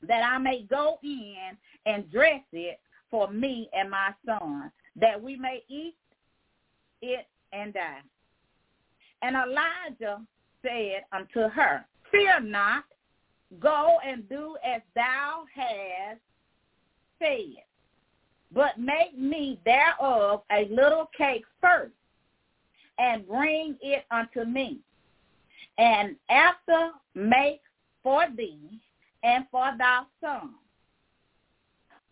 that 0.02 0.22
I 0.22 0.38
may 0.38 0.62
go 0.62 0.98
in 1.02 1.56
and 1.86 2.10
dress 2.10 2.42
it 2.52 2.80
for 3.10 3.30
me 3.30 3.68
and 3.72 3.90
my 3.90 4.12
son, 4.26 4.70
that 4.96 5.20
we 5.20 5.36
may 5.36 5.62
eat 5.68 5.94
it 7.00 7.26
and 7.52 7.72
die. 7.74 8.00
And 9.22 9.36
Elijah 9.36 10.20
said 10.62 11.04
unto 11.12 11.48
her, 11.48 11.84
Fear 12.10 12.40
not, 12.40 12.84
go 13.60 13.98
and 14.04 14.28
do 14.28 14.56
as 14.64 14.82
thou 14.94 15.44
hast 15.54 16.20
said, 17.18 17.64
but 18.52 18.78
make 18.78 19.16
me 19.16 19.60
thereof 19.64 20.42
a 20.52 20.68
little 20.70 21.10
cake 21.16 21.44
first, 21.60 21.92
and 22.98 23.26
bring 23.26 23.76
it 23.80 24.04
unto 24.10 24.44
me. 24.44 24.80
And 25.78 26.16
after 26.28 26.90
make 27.14 27.60
for 28.02 28.24
thee 28.36 28.80
and 29.22 29.44
for 29.50 29.70
thy 29.78 30.02
son. 30.20 30.54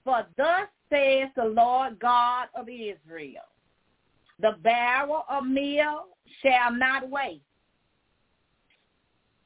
For 0.04 0.25
thus 0.37 0.68
says 0.88 1.28
the 1.35 1.44
Lord 1.44 1.99
God 1.99 2.46
of 2.54 2.68
Israel, 2.68 3.42
the 4.40 4.52
barrel 4.62 5.25
of 5.28 5.44
meal 5.44 6.06
shall 6.42 6.73
not 6.73 7.08
waste, 7.11 7.40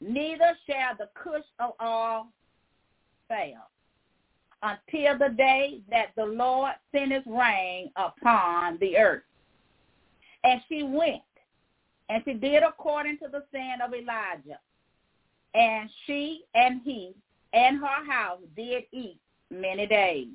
neither 0.00 0.56
shall 0.68 0.96
the 0.98 1.08
cush 1.14 1.44
of 1.58 1.72
oil 1.82 2.26
fail, 3.28 3.70
until 4.62 5.18
the 5.18 5.34
day 5.34 5.80
that 5.88 6.08
the 6.16 6.24
Lord 6.24 6.72
sendeth 6.92 7.24
rain 7.26 7.90
upon 7.96 8.76
the 8.80 8.98
earth. 8.98 9.22
And 10.44 10.60
she 10.68 10.82
went, 10.82 11.22
and 12.10 12.22
she 12.24 12.34
did 12.34 12.64
according 12.64 13.18
to 13.18 13.28
the 13.30 13.44
saying 13.52 13.78
of 13.84 13.94
Elijah. 13.94 14.58
And 15.54 15.88
she 16.06 16.42
and 16.54 16.80
he 16.84 17.14
and 17.52 17.78
her 17.78 18.04
house 18.10 18.40
did 18.56 18.84
eat 18.92 19.16
many 19.50 19.86
days. 19.86 20.26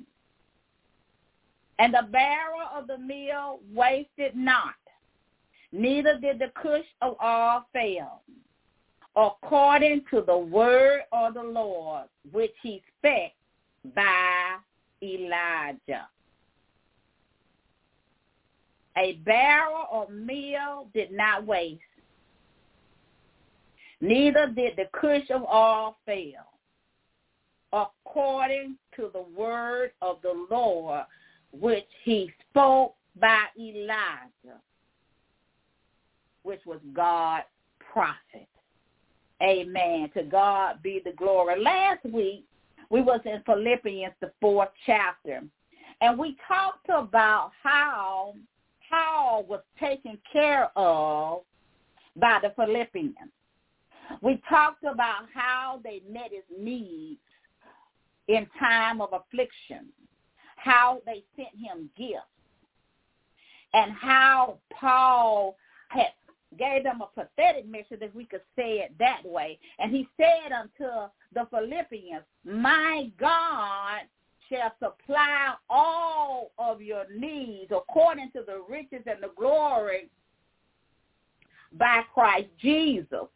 And 1.78 1.92
the 1.92 2.08
barrel 2.10 2.62
of 2.74 2.86
the 2.86 2.96
meal 2.96 3.60
wasted 3.74 4.34
not, 4.34 4.74
neither 5.72 6.18
did 6.18 6.38
the 6.38 6.50
cush 6.60 6.86
of 7.02 7.16
all 7.20 7.66
fail, 7.74 8.22
according 9.14 10.02
to 10.10 10.22
the 10.26 10.36
word 10.36 11.02
of 11.12 11.34
the 11.34 11.42
Lord, 11.42 12.04
which 12.32 12.54
he 12.62 12.82
spake 12.98 13.34
by 13.94 14.56
Elijah. 15.02 16.08
A 18.98 19.14
barrel 19.24 19.86
of 19.92 20.10
meal 20.10 20.88
did 20.94 21.12
not 21.12 21.46
waste, 21.46 21.80
neither 24.00 24.46
did 24.48 24.76
the 24.76 24.88
cush 24.98 25.28
of 25.30 25.42
oil 25.42 25.96
fail, 26.06 26.46
according 27.72 28.76
to 28.96 29.10
the 29.12 29.24
word 29.36 29.90
of 30.00 30.18
the 30.22 30.46
Lord, 30.50 31.04
which 31.52 31.84
he 32.04 32.30
spoke 32.48 32.94
by 33.20 33.44
Elijah, 33.58 34.60
which 36.42 36.60
was 36.64 36.80
God's 36.94 37.44
prophet. 37.92 38.48
Amen. 39.42 40.10
To 40.14 40.22
God 40.22 40.82
be 40.82 41.02
the 41.04 41.12
glory. 41.12 41.60
Last 41.62 42.04
week, 42.06 42.44
we 42.88 43.02
was 43.02 43.20
in 43.26 43.42
Philippians, 43.44 44.14
the 44.20 44.32
fourth 44.40 44.70
chapter, 44.86 45.42
and 46.00 46.18
we 46.18 46.36
talked 46.48 46.88
about 46.88 47.50
how 47.62 48.34
Paul 48.90 49.44
was 49.48 49.60
taken 49.78 50.18
care 50.32 50.70
of 50.76 51.42
by 52.16 52.40
the 52.42 52.52
Philippians. 52.56 53.14
We 54.22 54.40
talked 54.48 54.84
about 54.84 55.26
how 55.34 55.80
they 55.82 56.02
met 56.08 56.30
his 56.30 56.44
needs 56.56 57.20
in 58.28 58.46
time 58.58 59.00
of 59.00 59.12
affliction 59.12 59.86
how 60.66 61.00
they 61.06 61.22
sent 61.36 61.54
him 61.56 61.88
gifts 61.96 62.26
and 63.72 63.92
how 63.92 64.58
Paul 64.78 65.56
had 65.88 66.08
gave 66.58 66.84
them 66.84 67.02
a 67.02 67.06
pathetic 67.20 67.66
mission, 67.66 67.98
if 68.00 68.14
we 68.14 68.24
could 68.24 68.40
say 68.56 68.78
it 68.78 68.92
that 68.98 69.20
way. 69.24 69.58
And 69.78 69.94
he 69.94 70.08
said 70.16 70.52
unto 70.52 71.10
the 71.34 71.46
Philippians, 71.50 72.22
my 72.44 73.10
God 73.18 74.02
shall 74.48 74.72
supply 74.78 75.54
all 75.68 76.52
of 76.58 76.80
your 76.80 77.04
needs 77.14 77.70
according 77.70 78.30
to 78.32 78.42
the 78.46 78.62
riches 78.68 79.02
and 79.06 79.22
the 79.22 79.30
glory 79.36 80.08
by 81.72 82.02
Christ 82.14 82.48
Jesus. 82.60 83.26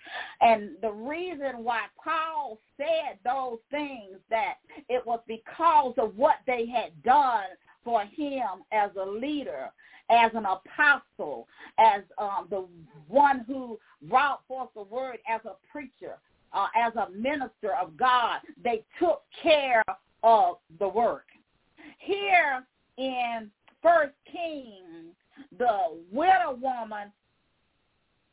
And 0.40 0.70
the 0.82 0.90
reason 0.90 1.62
why 1.64 1.82
Paul 2.02 2.58
said 2.76 3.18
those 3.24 3.58
things 3.70 4.18
that 4.30 4.54
it 4.88 5.04
was 5.06 5.20
because 5.26 5.94
of 5.98 6.16
what 6.16 6.36
they 6.46 6.66
had 6.66 7.02
done 7.02 7.44
for 7.84 8.02
him 8.02 8.64
as 8.72 8.90
a 9.00 9.04
leader, 9.04 9.70
as 10.10 10.30
an 10.34 10.44
apostle, 10.46 11.48
as 11.78 12.02
um, 12.18 12.46
the 12.50 12.66
one 13.08 13.44
who 13.46 13.78
brought 14.08 14.42
forth 14.46 14.68
the 14.74 14.82
word 14.82 15.18
as 15.28 15.40
a 15.44 15.54
preacher, 15.70 16.16
uh, 16.52 16.66
as 16.76 16.94
a 16.96 17.10
minister 17.10 17.74
of 17.80 17.96
God. 17.96 18.40
They 18.62 18.84
took 18.98 19.22
care 19.42 19.84
of 20.22 20.56
the 20.78 20.88
work. 20.88 21.26
Here 21.98 22.64
in 22.96 23.50
First 23.82 24.14
Kings, 24.30 25.14
the 25.58 25.98
widow 26.12 26.58
woman 26.60 27.12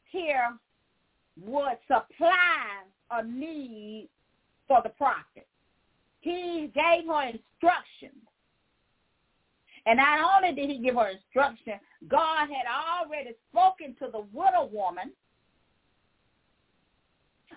here 0.05 0.57
would 1.41 1.77
supply 1.87 2.83
a 3.11 3.23
need 3.23 4.09
for 4.67 4.81
the 4.83 4.89
prophet. 4.89 5.47
He 6.21 6.71
gave 6.73 7.07
her 7.07 7.27
instructions. 7.27 8.23
And 9.85 9.97
not 9.97 10.43
only 10.43 10.53
did 10.53 10.69
he 10.69 10.79
give 10.79 10.95
her 10.95 11.09
instruction, 11.09 11.79
God 12.09 12.47
had 12.49 12.65
already 12.67 13.31
spoken 13.49 13.95
to 13.99 14.11
the 14.11 14.25
widow 14.33 14.69
woman 14.71 15.13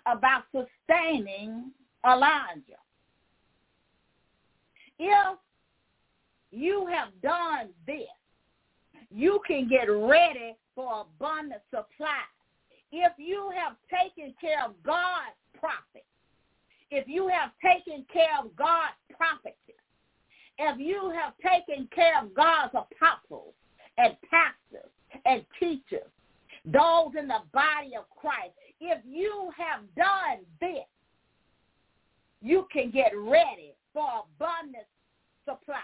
about 0.07 0.45
sustaining 0.53 1.73
Elijah. 2.07 2.79
If 5.03 5.39
you 6.51 6.87
have 6.93 7.09
done 7.23 7.71
this, 7.87 8.05
you 9.11 9.41
can 9.47 9.67
get 9.67 9.87
ready 9.87 10.55
for 10.75 11.07
abundant 11.07 11.63
supply. 11.71 12.21
If 12.93 13.13
you 13.17 13.51
have 13.57 13.77
taken 13.89 14.35
care 14.39 14.63
of 14.63 14.75
God's 14.85 15.37
prophet, 15.59 16.05
if 16.91 17.09
you 17.09 17.29
have 17.29 17.51
taken 17.65 18.05
care 18.13 18.45
of 18.45 18.55
God's 18.57 18.93
prophetess, 19.17 19.57
if 20.59 20.79
you 20.79 21.11
have 21.19 21.33
taken 21.39 21.89
care 21.95 22.23
of 22.23 22.35
God's 22.35 22.75
apostles 22.75 23.55
and 23.97 24.15
pastors 24.31 24.91
and 25.25 25.47
teachers, 25.59 26.11
those 26.67 27.13
in 27.19 27.27
the 27.27 27.41
body 27.55 27.97
of 27.99 28.05
Christ, 28.21 28.53
if 28.83 29.01
you 29.09 29.51
have 29.57 29.81
done 29.97 30.45
this, 30.61 30.85
you 32.43 32.67
can 32.71 32.91
get 32.91 33.13
ready 33.17 33.73
for 33.93 34.25
abundance 34.39 34.85
supply 35.45 35.81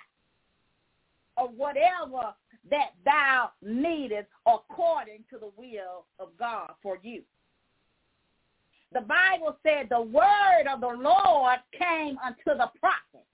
of 1.36 1.50
whatever 1.56 2.34
that 2.70 2.90
thou 3.04 3.50
needest 3.62 4.28
according 4.46 5.24
to 5.30 5.38
the 5.38 5.50
will 5.56 6.06
of 6.18 6.28
God 6.38 6.72
for 6.82 6.98
you. 7.02 7.22
The 8.92 9.00
Bible 9.00 9.56
said 9.62 9.88
the 9.90 10.00
word 10.00 10.66
of 10.72 10.80
the 10.80 10.86
Lord 10.86 11.58
came 11.76 12.16
unto 12.24 12.56
the 12.56 12.70
prophet 12.80 13.26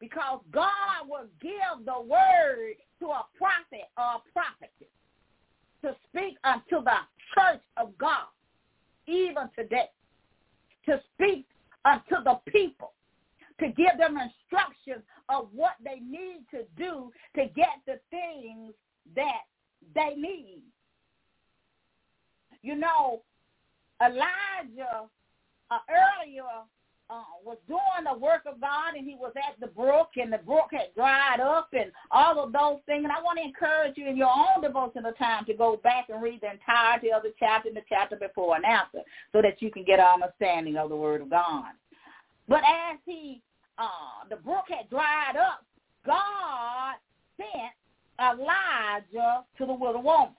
because 0.00 0.40
God 0.50 1.08
will 1.08 1.26
give 1.40 1.84
the 1.84 2.00
word 2.00 2.76
to 3.00 3.06
a 3.06 3.26
prophet 3.36 3.88
or 3.98 4.16
a 4.16 4.32
prophetess 4.32 4.88
to 5.82 5.94
speak 6.08 6.36
unto 6.44 6.82
the 6.84 6.96
church 7.34 7.60
of 7.76 7.96
God 7.98 8.26
even 9.06 9.48
today, 9.56 9.90
to 10.86 11.00
speak 11.14 11.46
unto 11.84 12.22
the 12.24 12.38
people, 12.52 12.92
to 13.60 13.68
give 13.68 13.98
them 13.98 14.16
instructions 14.18 15.04
of 15.28 15.48
what 15.54 15.74
they 15.84 16.00
need 16.00 16.44
to 16.50 16.64
do 16.76 17.12
to 17.36 17.46
get 17.54 17.80
the 17.86 18.00
things 18.10 18.72
that 19.14 19.42
they 19.94 20.14
need. 20.16 20.62
You 22.62 22.76
know, 22.76 23.22
Elijah 24.02 25.08
uh, 25.70 25.78
earlier 25.88 26.44
uh, 27.10 27.22
was 27.44 27.58
doing 27.66 28.04
the 28.04 28.18
work 28.18 28.42
of 28.46 28.60
God 28.60 28.94
and 28.96 29.06
he 29.06 29.16
was 29.16 29.32
at 29.36 29.58
the 29.60 29.66
brook 29.66 30.10
and 30.16 30.32
the 30.32 30.38
brook 30.38 30.68
had 30.70 30.94
dried 30.94 31.40
up 31.40 31.68
and 31.72 31.90
all 32.10 32.38
of 32.38 32.52
those 32.52 32.78
things. 32.86 33.02
And 33.02 33.12
I 33.12 33.20
want 33.20 33.38
to 33.38 33.44
encourage 33.44 33.96
you 33.96 34.08
in 34.08 34.16
your 34.16 34.30
own 34.30 34.62
devotional 34.62 35.12
time 35.12 35.44
to 35.46 35.54
go 35.54 35.76
back 35.82 36.08
and 36.08 36.22
read 36.22 36.40
the 36.40 36.52
entirety 36.52 37.12
of 37.12 37.22
the 37.22 37.32
chapter 37.38 37.68
and 37.68 37.76
the 37.76 37.82
chapter 37.88 38.16
before 38.16 38.56
and 38.56 38.64
after 38.64 39.00
so 39.32 39.42
that 39.42 39.60
you 39.60 39.70
can 39.70 39.84
get 39.84 39.98
an 39.98 40.22
understanding 40.22 40.76
of 40.76 40.88
the 40.88 40.96
word 40.96 41.20
of 41.20 41.30
God. 41.30 41.72
But 42.48 42.60
as 42.60 42.98
he, 43.04 43.42
uh, 43.78 44.28
the 44.28 44.36
brook 44.36 44.64
had 44.68 44.88
dried 44.90 45.36
up, 45.36 45.64
God 46.06 46.94
sent 47.36 47.72
Elijah 48.20 49.44
to 49.58 49.66
the 49.66 49.72
widow 49.72 50.00
woman. 50.00 50.34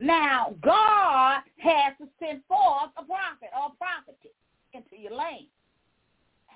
Now, 0.00 0.54
God 0.62 1.40
has 1.58 1.94
to 1.98 2.08
send 2.18 2.42
forth 2.48 2.90
a 2.96 3.04
prophet 3.04 3.50
or 3.56 3.72
a 3.72 3.76
prophetess 3.78 4.34
into 4.72 5.00
your 5.00 5.12
land. 5.12 5.46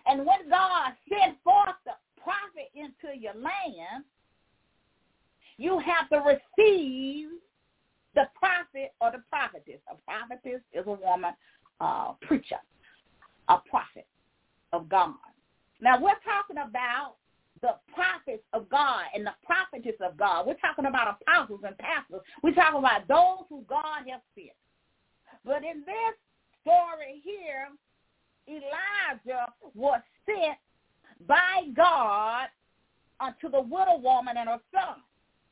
And 0.07 0.21
when 0.21 0.49
God 0.49 0.93
sent 1.09 1.37
forth 1.45 1.77
the 1.85 1.93
prophet 2.21 2.71
into 2.75 3.17
your 3.17 3.35
land, 3.35 4.05
you 5.57 5.79
have 5.79 6.09
to 6.11 6.19
receive 6.19 7.29
the 8.15 8.25
prophet 8.35 8.95
or 9.01 9.13
the 9.13 9.23
prophetess. 9.31 9.81
A 9.91 9.97
prophetess 10.05 10.61
is 10.73 10.87
a 10.87 10.91
woman, 10.91 11.33
uh, 11.81 12.13
preacher, 12.23 12.59
a 13.49 13.59
prophet 13.71 14.07
of 14.73 14.89
God. 14.89 15.15
Now 15.81 16.01
we're 16.01 16.19
talking 16.25 16.59
about 16.59 17.17
the 17.61 17.75
prophets 17.93 18.43
of 18.53 18.69
God 18.69 19.05
and 19.15 19.27
the 19.27 19.35
prophetess 19.45 19.97
of 20.01 20.17
God. 20.17 20.47
We're 20.47 20.55
talking 20.55 20.87
about 20.87 21.19
apostles 21.21 21.61
and 21.67 21.77
pastors. 21.79 22.21
We're 22.43 22.55
talking 22.55 22.79
about 22.79 23.09
those 23.09 23.47
who 23.49 23.65
God 23.69 24.07
has 24.11 24.21
sent. 24.35 24.55
But 25.45 25.65
in 25.65 25.83
this 25.87 26.15
story 26.63 27.21
here, 27.25 27.69
Elijah 28.49 29.53
was 29.75 30.01
sent 30.27 30.59
by 31.27 31.69
God 31.75 32.49
unto 33.21 33.51
the 33.51 33.61
widow 33.61 33.99
woman 33.99 34.37
and 34.37 34.49
her 34.49 34.61
son. 34.73 35.03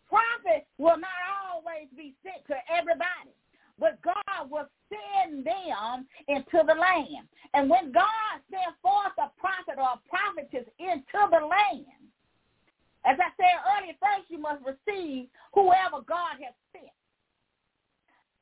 Prophets 0.08 0.66
will 0.78 0.98
not 0.98 1.20
always 1.50 1.88
be 1.96 2.14
sent 2.22 2.46
to 2.46 2.54
everybody, 2.72 3.34
but 3.78 4.00
God 4.02 4.50
will 4.50 4.68
send 4.88 5.44
them 5.44 6.06
into 6.28 6.64
the 6.66 6.74
land. 6.74 7.28
And 7.54 7.68
when 7.68 7.92
God 7.92 8.40
sent 8.50 8.76
forth 8.82 9.12
a 9.18 9.30
prophet 9.38 9.76
or 9.76 9.98
a 9.98 10.02
prophetess 10.08 10.66
into 10.78 11.20
the 11.30 11.44
land, 11.44 12.00
as 13.04 13.18
I 13.20 13.30
said 13.36 13.56
earlier, 13.76 13.94
first 14.00 14.26
you 14.28 14.38
must 14.38 14.64
receive 14.64 15.28
whoever 15.54 16.02
God 16.08 16.42
has 16.42 16.54
sent. 16.72 16.90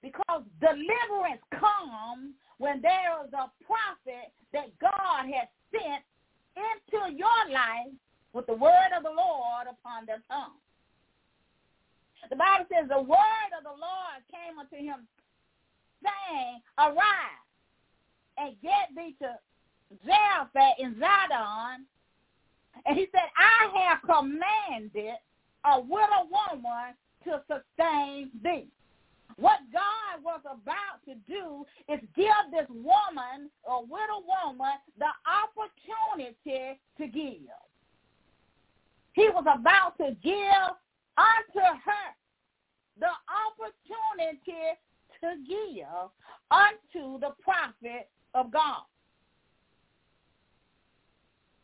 Because 0.01 0.43
deliverance 0.61 1.43
comes 1.53 2.33
when 2.59 2.81
there 2.81 3.25
is 3.27 3.33
a 3.33 3.51
prophet 3.65 4.33
that 4.53 4.73
God 4.81 5.29
has 5.29 5.49
sent 5.73 6.05
into 6.57 7.13
your 7.17 7.41
life 7.51 7.93
with 8.33 8.47
the 8.47 8.55
word 8.55 8.93
of 8.97 9.03
the 9.03 9.13
Lord 9.13 9.67
upon 9.69 10.07
their 10.07 10.23
tongue. 10.31 10.57
The 12.31 12.37
Bible 12.37 12.67
says 12.73 12.89
the 12.89 13.03
word 13.03 13.51
of 13.53 13.65
the 13.65 13.77
Lord 13.77 14.19
came 14.33 14.57
unto 14.57 14.77
him 14.77 15.05
saying, 16.05 16.61
Arise 16.79 17.45
and 18.39 18.55
get 18.63 18.91
thee 18.97 19.15
to 19.21 19.39
Zarephath 20.05 20.79
in 20.79 20.95
Zidon. 20.95 21.85
And 22.87 22.99
he 22.99 23.07
said, 23.13 23.29
I 23.37 23.89
have 23.89 24.03
commanded 24.03 25.15
a 25.65 25.81
widow 25.81 26.29
woman 26.31 26.95
to 27.25 27.41
sustain 27.49 28.31
thee. 28.43 28.69
What 29.37 29.61
God 29.73 30.23
was 30.23 30.41
about 30.45 31.03
to 31.07 31.15
do 31.27 31.65
is 31.89 32.01
give 32.15 32.53
this 32.53 32.69
woman, 32.69 33.51
a 33.67 33.81
widow 33.81 34.23
woman, 34.23 34.75
the 34.99 35.11
opportunity 35.27 36.79
to 36.99 37.07
give. 37.07 37.51
He 39.13 39.29
was 39.31 39.45
about 39.47 39.97
to 39.99 40.15
give 40.23 40.71
unto 41.17 41.61
her 41.61 42.07
the 42.99 43.11
opportunity 43.27 44.79
to 45.25 45.37
give 45.49 45.87
unto 46.51 47.19
the 47.19 47.31
prophet 47.43 48.11
of 48.35 48.53
God. 48.53 48.83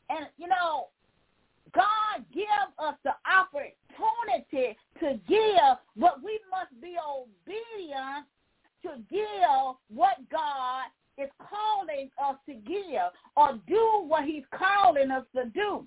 And, 0.09 0.27
you 0.39 0.49
know, 0.49 0.89
God 1.75 2.25
give 2.33 2.45
us 2.79 2.95
the 3.05 3.13
opportunity 3.29 4.77
to 5.01 5.21
give, 5.29 5.77
but 5.97 6.23
we 6.25 6.41
must 6.51 6.81
be 6.81 6.97
obedient 6.99 8.27
to 8.83 9.03
give 9.11 9.77
what 9.89 10.17
God 10.33 10.87
is 11.19 11.29
calling 11.39 12.11
us 12.23 12.37
to 12.47 12.55
give 12.55 13.13
or 13.37 13.61
do 13.69 14.05
what 14.09 14.25
he's 14.25 14.45
calling 14.53 15.11
us 15.11 15.25
to 15.37 15.45
do. 15.51 15.87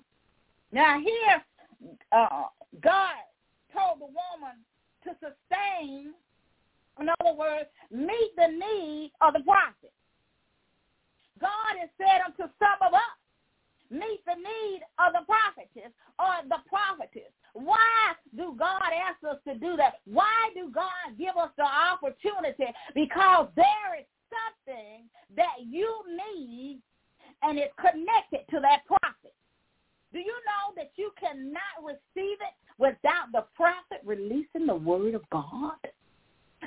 Now 0.72 1.00
here, 1.00 1.96
uh, 2.12 2.44
God 2.80 3.14
told 3.72 4.00
the 4.00 4.06
woman 4.06 4.56
to 5.04 5.10
sustain, 5.20 6.14
in 7.00 7.08
other 7.20 7.34
words, 7.36 7.68
meet 7.90 8.32
the 8.36 8.48
need 8.48 9.12
of 9.20 9.34
the 9.34 9.40
prophet. 9.40 9.92
God 11.40 11.74
has 11.80 11.90
said 11.98 12.22
unto 12.24 12.50
some 12.58 12.78
of 12.80 12.94
us, 12.94 13.18
meet 13.90 14.22
the 14.26 14.38
need 14.38 14.80
of 14.98 15.12
the 15.12 15.26
prophetess 15.26 15.92
or 16.18 16.34
the 16.48 16.62
prophetess. 16.68 17.32
Why 17.54 18.14
do 18.36 18.54
God 18.58 18.90
ask 18.90 19.22
us 19.28 19.38
to 19.46 19.58
do 19.58 19.76
that? 19.76 20.00
Why 20.06 20.50
do 20.54 20.70
God 20.70 21.18
give 21.18 21.36
us 21.36 21.50
the 21.56 21.66
opportunity? 21.66 22.66
Because 22.94 23.48
there 23.56 23.98
is 23.98 24.06
something 24.30 25.06
that 25.36 25.62
you 25.62 25.90
need 26.10 26.80
and 27.42 27.58
it's 27.58 27.74
connected 27.78 28.46
to 28.50 28.60
that 28.60 28.86
prophet. 28.86 29.34
Do 30.12 30.18
you 30.20 30.34
know 30.46 30.74
that 30.76 30.92
you 30.96 31.10
cannot 31.18 31.82
receive 31.82 32.38
it 32.40 32.54
without 32.78 33.32
the 33.32 33.44
prophet 33.54 34.00
releasing 34.04 34.66
the 34.66 34.74
word 34.74 35.14
of 35.14 35.28
God? 35.30 35.76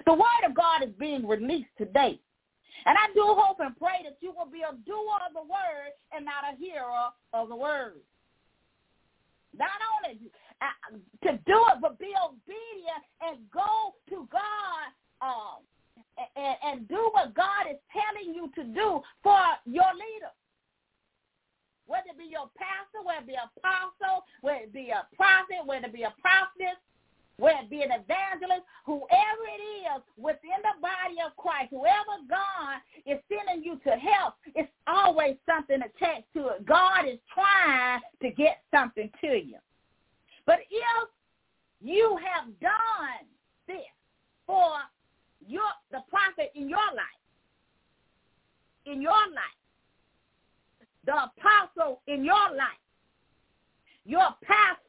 The 0.06 0.14
word 0.14 0.44
of 0.46 0.56
God 0.56 0.84
is 0.84 0.94
being 1.00 1.28
released 1.28 1.72
today. 1.78 2.20
And 2.86 2.96
I 2.98 3.12
do 3.14 3.24
hope 3.26 3.60
and 3.60 3.76
pray 3.78 4.00
that 4.04 4.18
you 4.22 4.32
will 4.32 4.50
be 4.52 4.62
a 4.62 4.76
doer 4.86 5.20
of 5.28 5.34
the 5.34 5.42
word 5.42 5.92
and 6.16 6.24
not 6.24 6.46
a 6.48 6.56
hearer 6.56 7.12
of 7.34 7.50
the 7.50 7.56
word. 7.56 8.00
Not 9.58 9.82
only 9.98 10.32
uh, 10.62 10.98
to 11.26 11.32
do 11.46 11.58
it, 11.74 11.82
but 11.82 12.00
be 12.00 12.14
obedient 12.16 13.04
and 13.22 13.38
go 13.52 13.96
to 14.10 14.28
God 14.32 14.88
um, 15.22 15.66
and, 16.36 16.56
and 16.64 16.88
do 16.88 17.10
what 17.12 17.34
God 17.34 17.66
is 17.70 17.82
telling 17.90 18.36
you 18.36 18.52
to 18.56 18.64
do 18.64 19.02
for 19.24 19.42
your 19.66 19.92
leader. 19.98 20.32
Whether 21.88 22.12
it 22.12 22.20
be 22.20 22.30
your 22.30 22.52
pastor, 22.56 23.02
whether 23.04 23.24
it 23.24 23.28
be 23.28 23.40
apostle, 23.40 24.24
whether 24.42 24.68
it 24.68 24.74
be 24.74 24.92
a 24.92 25.08
prophet, 25.16 25.66
whether 25.66 25.88
it 25.88 25.94
be 25.94 26.04
a 26.04 26.14
prophetess, 26.22 26.78
whether 27.38 27.60
it 27.60 27.70
be 27.70 27.82
an 27.82 27.92
evangelist, 27.92 28.66
whoever 28.86 29.44
it 29.46 29.62
is 29.62 30.02
within 30.18 30.58
the 30.64 30.82
body 30.82 31.18
of 31.26 31.36
Christ, 31.38 31.70
whoever 31.70 32.26
God 32.28 32.82
is 33.06 33.20
sending 33.30 33.64
you 33.64 33.80
to 33.86 33.92
help, 33.92 34.36
it's 34.56 34.72
always 34.88 35.38
something 35.46 35.78
attached 35.78 36.34
to 36.36 36.50
it. 36.50 36.66
God 36.66 37.08
is 37.08 37.20
trying 37.34 38.02
to 38.22 38.32
get 38.32 38.64
something 38.74 39.10
to 39.22 39.28
you. 39.28 39.58
But 40.46 40.60
if 40.72 41.10
you 41.82 42.18
have 42.26 42.48
done 42.60 43.28
this 43.68 43.78
for 44.48 44.74
your 45.46 45.70
the 45.92 46.00
prophet 46.10 46.52
in 46.56 46.68
your 46.68 46.80
life, 46.80 47.22
in 48.86 49.02
your 49.02 49.12
life, 49.12 49.58
the 51.06 51.14
apostle 51.14 52.02
in 52.08 52.26
your 52.26 52.50
life, 52.56 52.82
your 54.06 54.30
pastor, 54.42 54.87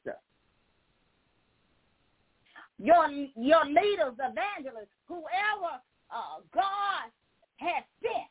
your 2.79 3.09
your 3.37 3.65
leaders, 3.67 4.15
evangelists, 4.15 4.95
whoever 5.07 5.81
uh, 6.11 6.41
God 6.55 7.11
has 7.57 7.85
sent, 8.03 8.29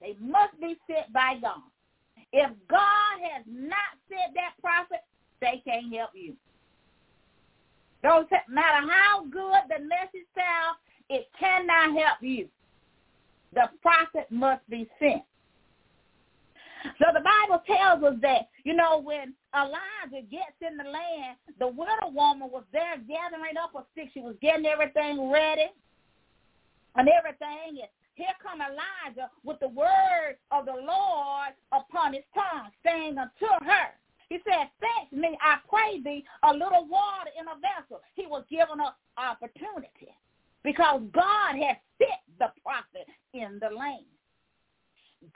they 0.00 0.16
must 0.20 0.58
be 0.60 0.76
sent 0.86 1.12
by 1.12 1.36
God. 1.40 1.62
If 2.32 2.50
God 2.68 3.14
has 3.32 3.44
not 3.46 3.98
sent 4.08 4.34
that 4.34 4.54
prophet, 4.60 5.04
they 5.40 5.62
can't 5.64 5.92
help 5.94 6.10
you. 6.14 6.34
Don't 8.02 8.30
matter 8.48 8.86
how 8.90 9.24
good 9.30 9.62
the 9.68 9.82
message 9.82 10.28
sounds, 10.34 10.78
it 11.08 11.26
cannot 11.38 11.96
help 11.98 12.18
you. 12.20 12.48
The 13.54 13.70
prophet 13.82 14.26
must 14.30 14.68
be 14.68 14.88
sent. 14.98 15.22
So 16.98 17.06
the 17.14 17.20
Bible 17.20 17.62
tells 17.66 18.02
us 18.04 18.20
that, 18.20 18.48
you 18.64 18.74
know, 18.74 19.00
when 19.00 19.32
Elijah 19.54 20.26
gets 20.30 20.58
in 20.60 20.76
the 20.76 20.84
land, 20.84 21.38
the 21.58 21.68
widow 21.68 22.10
woman 22.10 22.50
was 22.50 22.64
there 22.72 22.98
gathering 22.98 23.56
up 23.56 23.74
a 23.74 23.84
stick. 23.92 24.10
She 24.12 24.20
was 24.20 24.34
getting 24.42 24.66
everything 24.66 25.30
ready 25.30 25.70
and 26.96 27.08
everything. 27.08 27.78
And 27.80 27.90
here 28.14 28.34
come 28.42 28.60
Elijah 28.60 29.30
with 29.44 29.60
the 29.60 29.68
word 29.68 30.36
of 30.50 30.66
the 30.66 30.74
Lord 30.74 31.54
upon 31.72 32.14
his 32.14 32.24
tongue, 32.34 32.70
saying 32.84 33.16
unto 33.18 33.64
her, 33.64 33.94
he 34.28 34.38
said, 34.42 34.70
fetch 34.80 35.12
me, 35.12 35.38
I 35.40 35.58
pray 35.68 36.00
thee, 36.02 36.24
a 36.42 36.52
little 36.52 36.88
water 36.88 37.30
in 37.38 37.46
a 37.46 37.54
vessel. 37.60 38.00
He 38.14 38.26
was 38.26 38.44
given 38.50 38.80
an 38.80 38.90
opportunity 39.16 40.10
because 40.64 41.02
God 41.12 41.54
has 41.54 41.76
sent 41.98 42.22
the 42.38 42.50
prophet 42.62 43.06
in 43.34 43.60
the 43.60 43.74
land. 43.74 44.06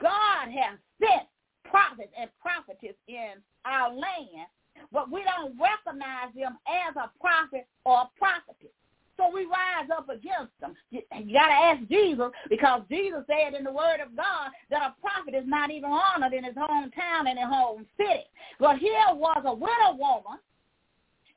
God 0.01 0.49
has 0.49 0.77
sent 0.99 1.27
prophets 1.63 2.13
and 2.19 2.29
prophetess 2.41 2.95
in 3.07 3.41
our 3.65 3.93
land, 3.93 4.47
but 4.91 5.11
we 5.11 5.23
don't 5.23 5.57
recognize 5.59 6.33
them 6.35 6.57
as 6.67 6.95
a 6.95 7.11
prophet 7.19 7.67
or 7.85 8.07
a 8.07 8.09
prophetess. 8.17 8.73
So 9.19 9.29
we 9.33 9.43
rise 9.43 9.91
up 9.91 10.07
against 10.07 10.55
them. 10.61 10.73
You, 10.91 11.01
got 11.11 11.51
to 11.51 11.59
ask 11.75 11.83
Jesus 11.89 12.31
because 12.49 12.83
Jesus 12.89 13.19
said 13.27 13.53
in 13.53 13.65
the 13.65 13.71
word 13.71 13.99
of 13.99 14.15
God 14.15 14.49
that 14.71 14.81
a 14.81 14.95
prophet 15.01 15.35
is 15.35 15.43
not 15.45 15.71
even 15.71 15.91
honored 15.91 16.31
in 16.31 16.45
his 16.45 16.55
hometown 16.55 17.27
and 17.27 17.37
his 17.37 17.49
home 17.49 17.85
city. 17.97 18.23
But 18.61 18.77
here 18.77 19.11
was 19.11 19.43
a 19.45 19.53
widow 19.53 19.99
woman 19.99 20.39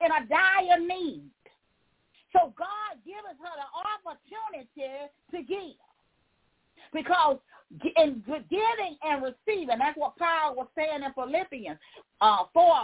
in 0.01 0.11
a 0.13 0.27
dire 0.31 0.79
need. 0.79 1.27
So 2.33 2.55
God 2.57 3.03
gives 3.05 3.35
her 3.43 3.55
the 3.59 3.69
opportunity 3.75 5.11
to 5.33 5.43
give. 5.43 5.77
Because 6.93 7.39
in 7.97 8.23
giving 8.27 8.97
and 9.03 9.23
receiving. 9.23 9.79
That's 9.79 9.97
what 9.97 10.17
Paul 10.19 10.55
was 10.57 10.69
saying 10.77 11.03
in 11.03 11.13
Philippians 11.13 11.79
uh, 12.21 12.45
4 12.53 12.75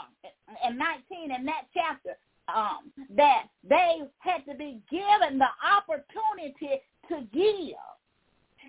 and 0.65 0.79
19 0.79 1.31
in 1.33 1.45
that 1.45 1.63
chapter, 1.75 2.17
um, 2.49 2.91
that 3.17 3.45
they 3.69 4.01
had 4.19 4.45
to 4.51 4.57
be 4.57 4.81
given 4.91 5.39
the 5.39 5.49
opportunity 5.63 6.81
to 7.09 7.27
give. 7.33 7.77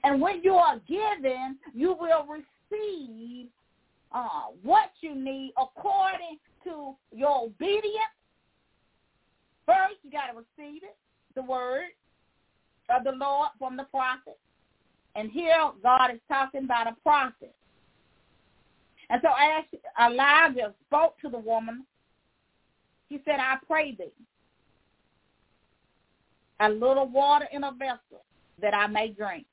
And 0.03 0.21
when 0.21 0.41
you 0.43 0.53
are 0.53 0.79
given, 0.88 1.58
you 1.73 1.95
will 1.99 2.25
receive 2.25 3.47
uh, 4.12 4.51
what 4.63 4.91
you 5.01 5.15
need 5.15 5.53
according 5.58 6.38
to 6.63 6.95
your 7.12 7.45
obedience. 7.45 8.15
First, 9.65 9.95
you 10.03 10.12
got 10.12 10.27
to 10.27 10.38
receive 10.38 10.84
it, 10.84 10.97
the 11.36 11.43
word 11.43 11.89
of 12.89 13.03
the 13.03 13.12
Lord 13.12 13.49
from 13.58 13.77
the 13.77 13.84
prophet. 13.86 14.39
And 15.19 15.29
here 15.29 15.53
God 15.84 16.12
is 16.13 16.19
talking 16.29 16.63
about 16.63 16.88
a 16.88 16.95
prophet. 17.03 17.53
And 19.10 19.21
so 19.21 19.29
as 19.29 19.65
Elijah 20.01 20.73
spoke 20.88 21.19
to 21.19 21.29
the 21.29 21.38
woman, 21.38 21.86
he 23.10 23.19
said, 23.25 23.36
I 23.39 23.58
pray 23.67 23.95
thee, 23.95 24.13
a 26.62 26.69
little 26.69 27.10
water 27.10 27.47
in 27.51 27.65
a 27.65 27.71
vessel 27.73 28.23
that 28.62 28.73
I 28.73 28.88
may 28.88 29.10
drink. 29.10 29.45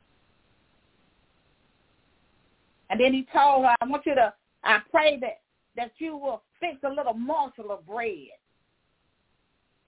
And 2.89 3.01
then 3.01 3.13
he 3.13 3.27
told 3.33 3.65
her, 3.65 3.75
I 3.81 3.87
want 3.87 4.07
you 4.07 4.15
to, 4.15 4.33
I 4.63 4.79
pray 4.89 5.19
that, 5.21 5.41
that 5.75 5.91
you 5.99 6.17
will 6.17 6.43
fix 6.61 6.77
a 6.85 6.89
little 6.89 7.15
morsel 7.15 7.73
of 7.73 7.85
bread. 7.85 8.29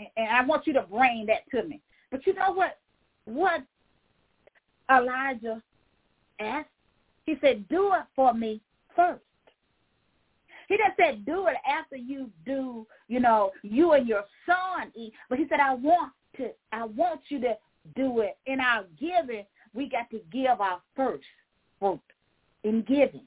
And, 0.01 0.09
and 0.17 0.29
I 0.29 0.45
want 0.45 0.67
you 0.67 0.73
to 0.73 0.83
bring 0.83 1.27
that 1.27 1.49
to 1.53 1.69
me. 1.69 1.81
But 2.11 2.27
you 2.27 2.35
know 2.35 2.51
what? 2.51 2.79
What 3.27 3.63
Elijah 4.91 5.63
asked? 6.41 6.69
He 7.25 7.37
said, 7.41 7.69
do 7.69 7.93
it 7.95 8.05
for 8.17 8.33
me 8.33 8.61
first. 8.97 9.23
He 10.69 10.77
just 10.77 10.97
said, 10.99 11.25
do 11.25 11.47
it 11.47 11.57
after 11.67 11.97
you 11.97 12.31
do, 12.45 12.87
you 13.09 13.21
know, 13.21 13.53
you 13.63 13.93
and 13.93 14.07
your 14.07 14.25
son 14.47 14.93
eat. 14.95 15.13
But 15.29 15.39
he 15.39 15.47
said, 15.49 15.61
I 15.61 15.75
want 15.75 16.13
to, 16.37 16.51
I 16.73 16.85
want 16.85 17.21
you 17.29 17.41
to 17.41 17.57
do 17.97 18.21
it. 18.21 18.37
In 18.47 18.61
our 18.61 18.85
giving, 19.01 19.45
we 19.75 19.89
got 19.89 20.11
to 20.11 20.21
give 20.31 20.61
our 20.61 20.81
first 20.95 21.25
fruit 21.81 22.01
in 22.65 22.83
giving. 22.83 23.25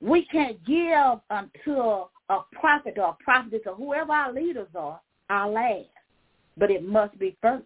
We 0.00 0.24
can't 0.26 0.64
give 0.64 1.20
until 1.28 2.10
a 2.30 2.38
prophet 2.52 2.94
or 2.96 3.10
a 3.10 3.24
prophetess 3.24 3.60
or 3.66 3.74
whoever 3.74 4.12
our 4.12 4.32
leaders 4.32 4.68
are, 4.74 5.00
our 5.28 5.50
last. 5.50 5.86
But 6.56 6.70
it 6.70 6.82
must 6.86 7.18
be 7.18 7.36
first. 7.42 7.64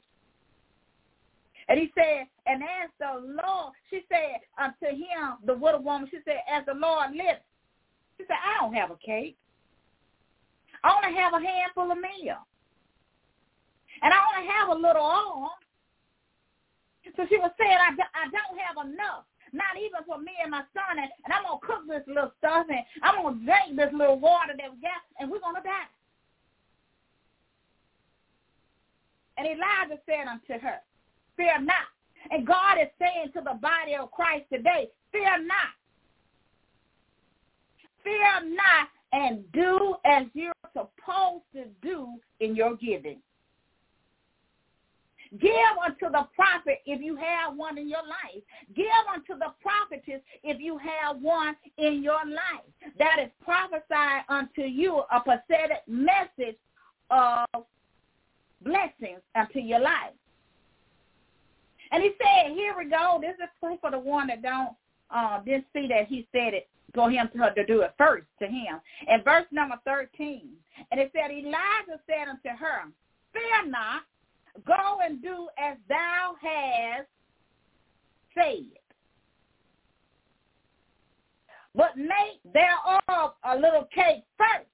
And 1.68 1.80
he 1.80 1.90
said, 1.94 2.26
and 2.46 2.62
as 2.62 2.90
the 3.00 3.24
Lord, 3.24 3.72
she 3.88 4.02
said 4.08 4.40
unto 4.58 4.94
him, 4.94 5.40
the 5.46 5.54
widow 5.54 5.80
woman, 5.80 6.08
she 6.10 6.18
said, 6.24 6.40
as 6.50 6.64
the 6.66 6.74
Lord 6.74 7.12
lives. 7.12 7.40
She 8.18 8.24
said, 8.26 8.36
I 8.36 8.60
don't 8.60 8.74
have 8.74 8.90
a 8.90 8.96
cake. 8.96 9.36
I 10.84 10.92
only 10.92 11.16
have 11.18 11.32
a 11.32 11.40
handful 11.40 11.90
of 11.90 11.96
meal. 11.96 12.36
And 14.02 14.12
I 14.12 14.18
only 14.28 14.48
have 14.52 14.68
a 14.68 14.74
little 14.74 15.02
oil. 15.02 15.50
So 17.16 17.24
she 17.28 17.38
was 17.38 17.52
saying, 17.58 17.78
I, 17.80 17.96
I 17.96 18.28
don't 18.28 18.58
have 18.60 18.84
enough. 18.84 19.24
Not 19.52 19.78
even 19.78 20.04
for 20.04 20.18
me 20.18 20.32
and 20.42 20.50
my 20.50 20.66
son. 20.74 20.98
And, 20.98 21.08
and 21.24 21.32
I'm 21.32 21.44
going 21.48 21.60
to 21.60 21.66
cook 21.66 21.82
this 21.88 22.04
little 22.06 22.32
stuff. 22.38 22.66
And 22.68 22.84
I'm 23.02 23.22
going 23.22 23.38
to 23.38 23.44
drink 23.44 23.76
this 23.76 23.92
little 23.96 24.18
water 24.18 24.52
that 24.52 24.68
we 24.68 24.80
got. 24.82 25.00
And 25.18 25.30
we're 25.30 25.40
going 25.40 25.56
to 25.56 25.64
die. 25.64 25.88
And 29.38 29.46
Elijah 29.46 30.00
said 30.06 30.28
unto 30.28 30.60
her, 30.60 30.78
fear 31.36 31.60
not. 31.60 31.88
And 32.30 32.46
God 32.46 32.78
is 32.80 32.88
saying 32.98 33.32
to 33.34 33.40
the 33.40 33.58
body 33.60 33.94
of 34.00 34.10
Christ 34.10 34.44
today, 34.52 34.88
fear 35.12 35.38
not. 35.44 35.74
Fear 38.02 38.54
not 38.54 38.88
and 39.12 39.44
do 39.52 39.94
as 40.04 40.26
you're 40.34 40.52
supposed 40.72 41.44
to 41.54 41.66
do 41.82 42.08
in 42.40 42.56
your 42.56 42.76
giving. 42.76 43.20
Give 45.40 45.50
unto 45.84 46.12
the 46.12 46.28
prophet 46.36 46.80
if 46.86 47.00
you 47.00 47.16
have 47.16 47.56
one 47.56 47.76
in 47.76 47.88
your 47.88 48.02
life. 48.02 48.42
Give 48.76 48.86
unto 49.12 49.34
the 49.36 49.52
prophetess 49.60 50.20
if 50.44 50.60
you 50.60 50.78
have 50.78 51.20
one 51.20 51.56
in 51.78 52.02
your 52.02 52.24
life. 52.24 52.92
That 52.98 53.16
is 53.20 53.30
prophesied 53.42 54.22
unto 54.28 54.62
you 54.62 55.02
a 55.10 55.20
prophetic 55.20 55.82
message 55.88 56.56
of 57.10 57.64
blessings 58.62 59.20
unto 59.34 59.58
your 59.58 59.80
life. 59.80 60.12
And 61.94 62.02
he 62.02 62.10
said, 62.18 62.52
here 62.54 62.74
we 62.76 62.90
go. 62.90 63.20
This 63.20 63.36
is 63.40 63.48
proof 63.60 63.78
for 63.80 63.92
the 63.92 63.98
one 63.98 64.26
that 64.26 64.42
don't 64.42 64.70
uh, 65.14 65.38
didn't 65.44 65.66
see 65.72 65.86
that 65.86 66.08
he 66.08 66.26
said 66.32 66.52
it 66.52 66.68
for 66.92 67.08
him 67.08 67.28
to, 67.32 67.54
to 67.54 67.64
do 67.66 67.82
it 67.82 67.94
first 67.96 68.26
to 68.40 68.46
him. 68.48 68.80
In 69.06 69.22
verse 69.22 69.46
number 69.52 69.76
13, 69.84 70.48
and 70.90 71.00
it 71.00 71.12
said, 71.14 71.30
Elijah 71.30 72.02
said 72.08 72.26
unto 72.28 72.48
her, 72.48 72.90
fear 73.32 73.70
not, 73.70 74.02
go 74.66 74.98
and 75.04 75.22
do 75.22 75.46
as 75.56 75.76
thou 75.88 76.34
hast 76.42 77.06
said. 78.34 78.64
But 81.76 81.96
make 81.96 82.42
thereof 82.52 83.34
a 83.44 83.54
little 83.54 83.86
cake 83.94 84.24
first. 84.36 84.66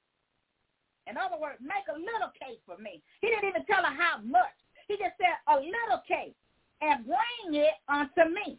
In 1.06 1.18
other 1.18 1.37
words, 1.38 1.59
make 1.61 1.85
a 1.94 1.98
little 1.98 2.33
cake 2.40 2.61
for 2.64 2.78
me. 2.78 3.02
He 3.20 3.28
didn't 3.28 3.48
even 3.48 3.66
tell 3.66 3.85
her 3.85 3.94
how 3.94 4.22
much. 4.24 4.56
He 4.88 4.96
just 4.96 5.20
said 5.20 5.37
a 5.48 5.56
little 5.56 6.00
cake 6.09 6.35
and 6.80 7.04
bring 7.04 7.60
it 7.60 7.74
unto 7.88 8.30
me. 8.32 8.58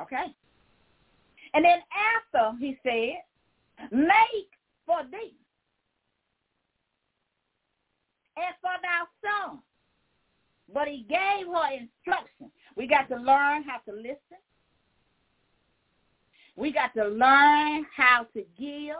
Okay? 0.00 0.34
And 1.54 1.64
then 1.64 1.78
after 2.34 2.56
he 2.58 2.78
said, 2.82 3.22
make 3.90 4.50
for 4.86 5.02
thee 5.10 5.34
and 8.36 8.54
for 8.60 8.70
thy 8.82 9.04
son. 9.22 9.58
But 10.72 10.88
he 10.88 11.06
gave 11.08 11.46
her 11.46 11.72
instruction. 11.72 12.50
We 12.76 12.86
got 12.86 13.08
to 13.08 13.16
learn 13.16 13.64
how 13.64 13.78
to 13.88 13.96
listen. 13.96 14.38
We 16.56 16.72
got 16.72 16.92
to 16.94 17.06
learn 17.06 17.86
how 17.96 18.26
to 18.34 18.44
give. 18.58 18.96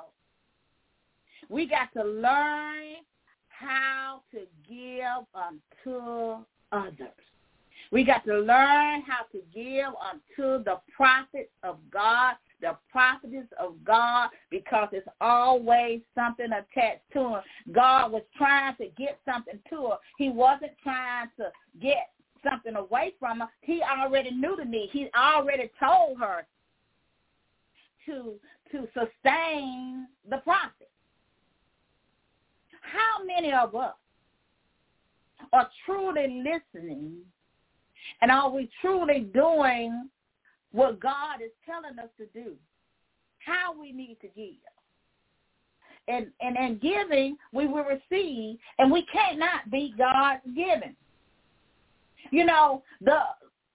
We 1.48 1.66
got 1.68 1.92
to 1.94 2.04
learn 2.04 2.96
how 3.48 4.22
to 4.32 4.40
give 4.68 5.26
unto 5.34 6.44
others. 6.72 7.08
We 7.90 8.04
got 8.04 8.24
to 8.26 8.38
learn 8.38 9.02
how 9.02 9.24
to 9.32 9.40
give 9.54 9.86
unto 9.86 10.62
the 10.64 10.80
prophets 10.94 11.50
of 11.62 11.78
God, 11.90 12.34
the 12.60 12.76
prophetess 12.90 13.46
of 13.58 13.82
God, 13.84 14.30
because 14.50 14.88
it's 14.92 15.08
always 15.20 16.00
something 16.14 16.46
attached 16.46 17.04
to 17.14 17.34
her. 17.34 17.42
God 17.72 18.12
was 18.12 18.22
trying 18.36 18.76
to 18.76 18.88
get 18.98 19.18
something 19.24 19.58
to 19.70 19.86
her. 19.86 19.96
He 20.18 20.28
wasn't 20.28 20.72
trying 20.82 21.28
to 21.38 21.50
get 21.80 22.10
something 22.48 22.76
away 22.76 23.14
from 23.18 23.40
her. 23.40 23.48
He 23.62 23.82
already 23.82 24.32
knew 24.32 24.56
the 24.56 24.64
need. 24.64 24.90
He 24.92 25.08
already 25.16 25.70
told 25.80 26.18
her 26.18 26.46
to 28.06 28.34
to 28.72 28.86
sustain 28.92 30.06
the 30.28 30.36
prophet. 30.38 30.90
How 32.82 33.24
many 33.24 33.50
of 33.52 33.74
us 33.74 33.94
are 35.52 35.68
truly 35.86 36.44
listening 36.44 37.16
and 38.20 38.30
are 38.30 38.50
we 38.50 38.70
truly 38.80 39.20
doing 39.20 40.08
what 40.72 41.00
God 41.00 41.40
is 41.42 41.50
telling 41.64 41.98
us 41.98 42.10
to 42.18 42.26
do? 42.26 42.54
How 43.38 43.78
we 43.78 43.92
need 43.92 44.18
to 44.20 44.28
give. 44.28 44.54
And 46.08 46.28
and 46.40 46.56
in 46.56 46.78
giving 46.78 47.36
we 47.52 47.66
will 47.66 47.84
receive 47.84 48.58
and 48.78 48.90
we 48.90 49.04
cannot 49.12 49.70
be 49.70 49.94
God 49.96 50.38
giving. 50.54 50.96
You 52.30 52.46
know, 52.46 52.82
the 53.00 53.18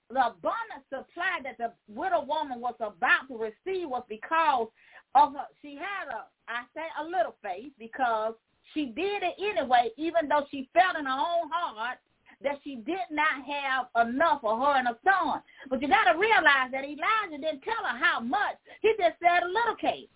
the 0.09 0.27
abundant 0.27 0.83
supply 0.89 1.39
that 1.43 1.57
the 1.57 1.73
widow 1.87 2.25
woman 2.25 2.59
was 2.59 2.75
about 2.79 3.27
to 3.29 3.37
receive 3.37 3.87
was 3.87 4.03
because 4.09 4.67
of 5.15 5.33
her 5.33 5.45
she 5.61 5.75
had 5.75 6.13
a 6.13 6.25
I 6.47 6.63
say 6.75 6.85
a 6.99 7.03
little 7.03 7.35
faith 7.41 7.71
because 7.79 8.33
she 8.73 8.87
did 8.87 9.23
it 9.23 9.35
anyway, 9.39 9.91
even 9.97 10.27
though 10.27 10.45
she 10.49 10.69
felt 10.73 10.97
in 10.97 11.05
her 11.05 11.11
own 11.11 11.49
heart 11.51 11.99
that 12.43 12.60
she 12.63 12.75
did 12.75 13.08
not 13.10 13.43
have 13.45 14.08
enough 14.08 14.41
for 14.41 14.58
her 14.58 14.77
and 14.77 14.88
her 14.88 14.97
son. 15.03 15.41
But 15.69 15.82
you 15.82 15.88
got 15.88 16.12
to 16.12 16.19
realize 16.19 16.71
that 16.71 16.84
Elijah 16.84 17.39
didn't 17.39 17.63
tell 17.63 17.84
her 17.84 17.97
how 17.97 18.19
much. 18.19 18.56
He 18.82 18.93
just 18.97 19.15
said 19.19 19.43
a 19.43 19.47
little 19.47 19.75
case. 19.75 20.08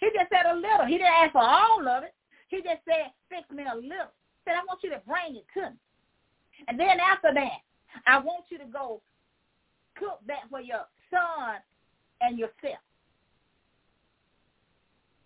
He 0.00 0.08
just 0.14 0.30
said 0.30 0.50
a 0.50 0.54
little. 0.54 0.86
He 0.86 0.98
didn't 0.98 1.14
ask 1.22 1.32
for 1.32 1.42
all 1.42 1.86
of 1.86 2.02
it. 2.04 2.14
He 2.48 2.58
just 2.58 2.82
said, 2.84 3.12
fix 3.28 3.48
me 3.50 3.64
a 3.70 3.74
little. 3.74 4.10
He 4.10 4.40
said, 4.44 4.54
I 4.54 4.64
want 4.66 4.82
you 4.82 4.90
to 4.90 5.00
bring 5.06 5.36
it 5.36 5.46
to 5.54 5.70
me. 5.70 5.76
And 6.68 6.78
then 6.78 7.00
after 7.00 7.32
that, 7.34 7.62
I 8.06 8.18
want 8.18 8.44
you 8.50 8.58
to 8.58 8.66
go 8.66 9.00
cook 9.96 10.20
that 10.26 10.50
for 10.50 10.60
your 10.60 10.86
son 11.10 11.56
and 12.20 12.38
yourself. 12.38 12.82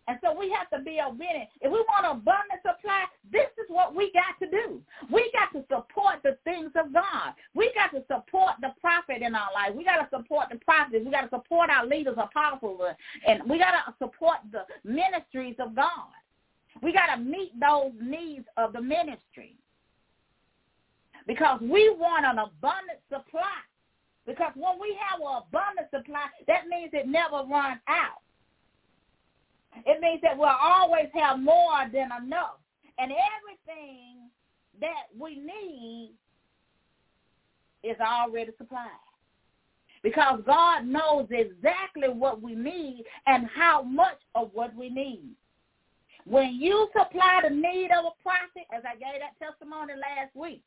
And 0.08 0.18
so 0.22 0.38
we 0.38 0.54
have 0.56 0.70
to 0.70 0.84
be 0.84 1.00
obedient. 1.00 1.50
If 1.60 1.72
we 1.72 1.82
want 1.90 2.06
an 2.06 2.12
abundant 2.12 2.62
supply, 2.62 3.04
this 3.32 3.50
is 3.58 3.66
what 3.68 3.94
we 3.94 4.12
got 4.12 4.38
to 4.38 4.50
do. 4.50 4.80
We 5.10 5.32
got 5.34 5.50
to 5.58 5.66
support 5.66 6.22
the 6.22 6.38
things 6.44 6.70
of 6.76 6.92
God. 6.92 7.34
We 7.54 7.72
got 7.74 7.90
to 7.90 8.04
support 8.06 8.54
the 8.60 8.72
prophet 8.80 9.22
in 9.22 9.34
our 9.34 9.50
life. 9.52 9.74
We 9.74 9.84
got 9.84 9.96
to 9.96 10.08
support 10.16 10.46
the 10.50 10.58
prophets. 10.58 11.04
We 11.04 11.10
got 11.10 11.22
to 11.22 11.28
support 11.30 11.70
our 11.70 11.84
leaders, 11.84 12.16
apostles, 12.18 12.80
and 13.26 13.42
we 13.50 13.58
got 13.58 13.72
to 13.72 13.94
support 13.98 14.38
the 14.52 14.62
ministries 14.84 15.56
of 15.58 15.74
God. 15.74 16.14
We 16.82 16.92
got 16.92 17.14
to 17.16 17.20
meet 17.20 17.58
those 17.58 17.92
needs 18.00 18.44
of 18.56 18.74
the 18.74 18.82
ministry 18.82 19.56
because 21.26 21.60
we 21.60 21.90
want 21.98 22.24
an 22.24 22.38
abundant 22.38 23.00
supply. 23.08 23.58
Because 24.26 24.52
when 24.56 24.78
we 24.80 24.96
have 25.08 25.20
an 25.20 25.42
abundant 25.46 25.88
supply, 25.90 26.26
that 26.46 26.66
means 26.68 26.90
it 26.92 27.06
never 27.06 27.42
runs 27.48 27.80
out. 27.88 28.25
It 29.84 30.00
means 30.00 30.20
that 30.22 30.36
we'll 30.36 30.48
always 30.48 31.08
have 31.14 31.38
more 31.38 31.88
than 31.92 32.10
enough. 32.22 32.58
And 32.98 33.12
everything 33.12 34.30
that 34.80 35.06
we 35.18 35.36
need 35.36 36.12
is 37.82 37.96
already 38.00 38.52
supplied. 38.58 38.88
Because 40.02 40.40
God 40.46 40.86
knows 40.86 41.26
exactly 41.30 42.08
what 42.08 42.40
we 42.40 42.54
need 42.54 43.04
and 43.26 43.48
how 43.54 43.82
much 43.82 44.18
of 44.34 44.50
what 44.52 44.74
we 44.74 44.88
need. 44.88 45.30
When 46.24 46.54
you 46.54 46.88
supply 46.92 47.40
the 47.42 47.54
need 47.54 47.90
of 47.96 48.04
a 48.04 48.22
prophet, 48.22 48.66
as 48.72 48.82
I 48.84 48.94
gave 48.94 49.20
that 49.20 49.38
testimony 49.44 49.94
last 49.94 50.34
week, 50.34 50.62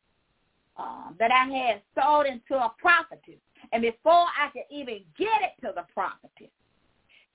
uh, 0.78 1.12
that 1.19 1.32
I 1.32 1.45
had 1.45 1.82
sold 1.93 2.26
into 2.26 2.56
a 2.56 2.72
prophetess, 2.80 3.41
and 3.74 3.82
before 3.82 4.26
I 4.39 4.50
could 4.54 4.63
even 4.72 5.02
get 5.17 5.41
it 5.41 5.65
to 5.65 5.74
the 5.76 5.84
prophetess, 5.93 6.52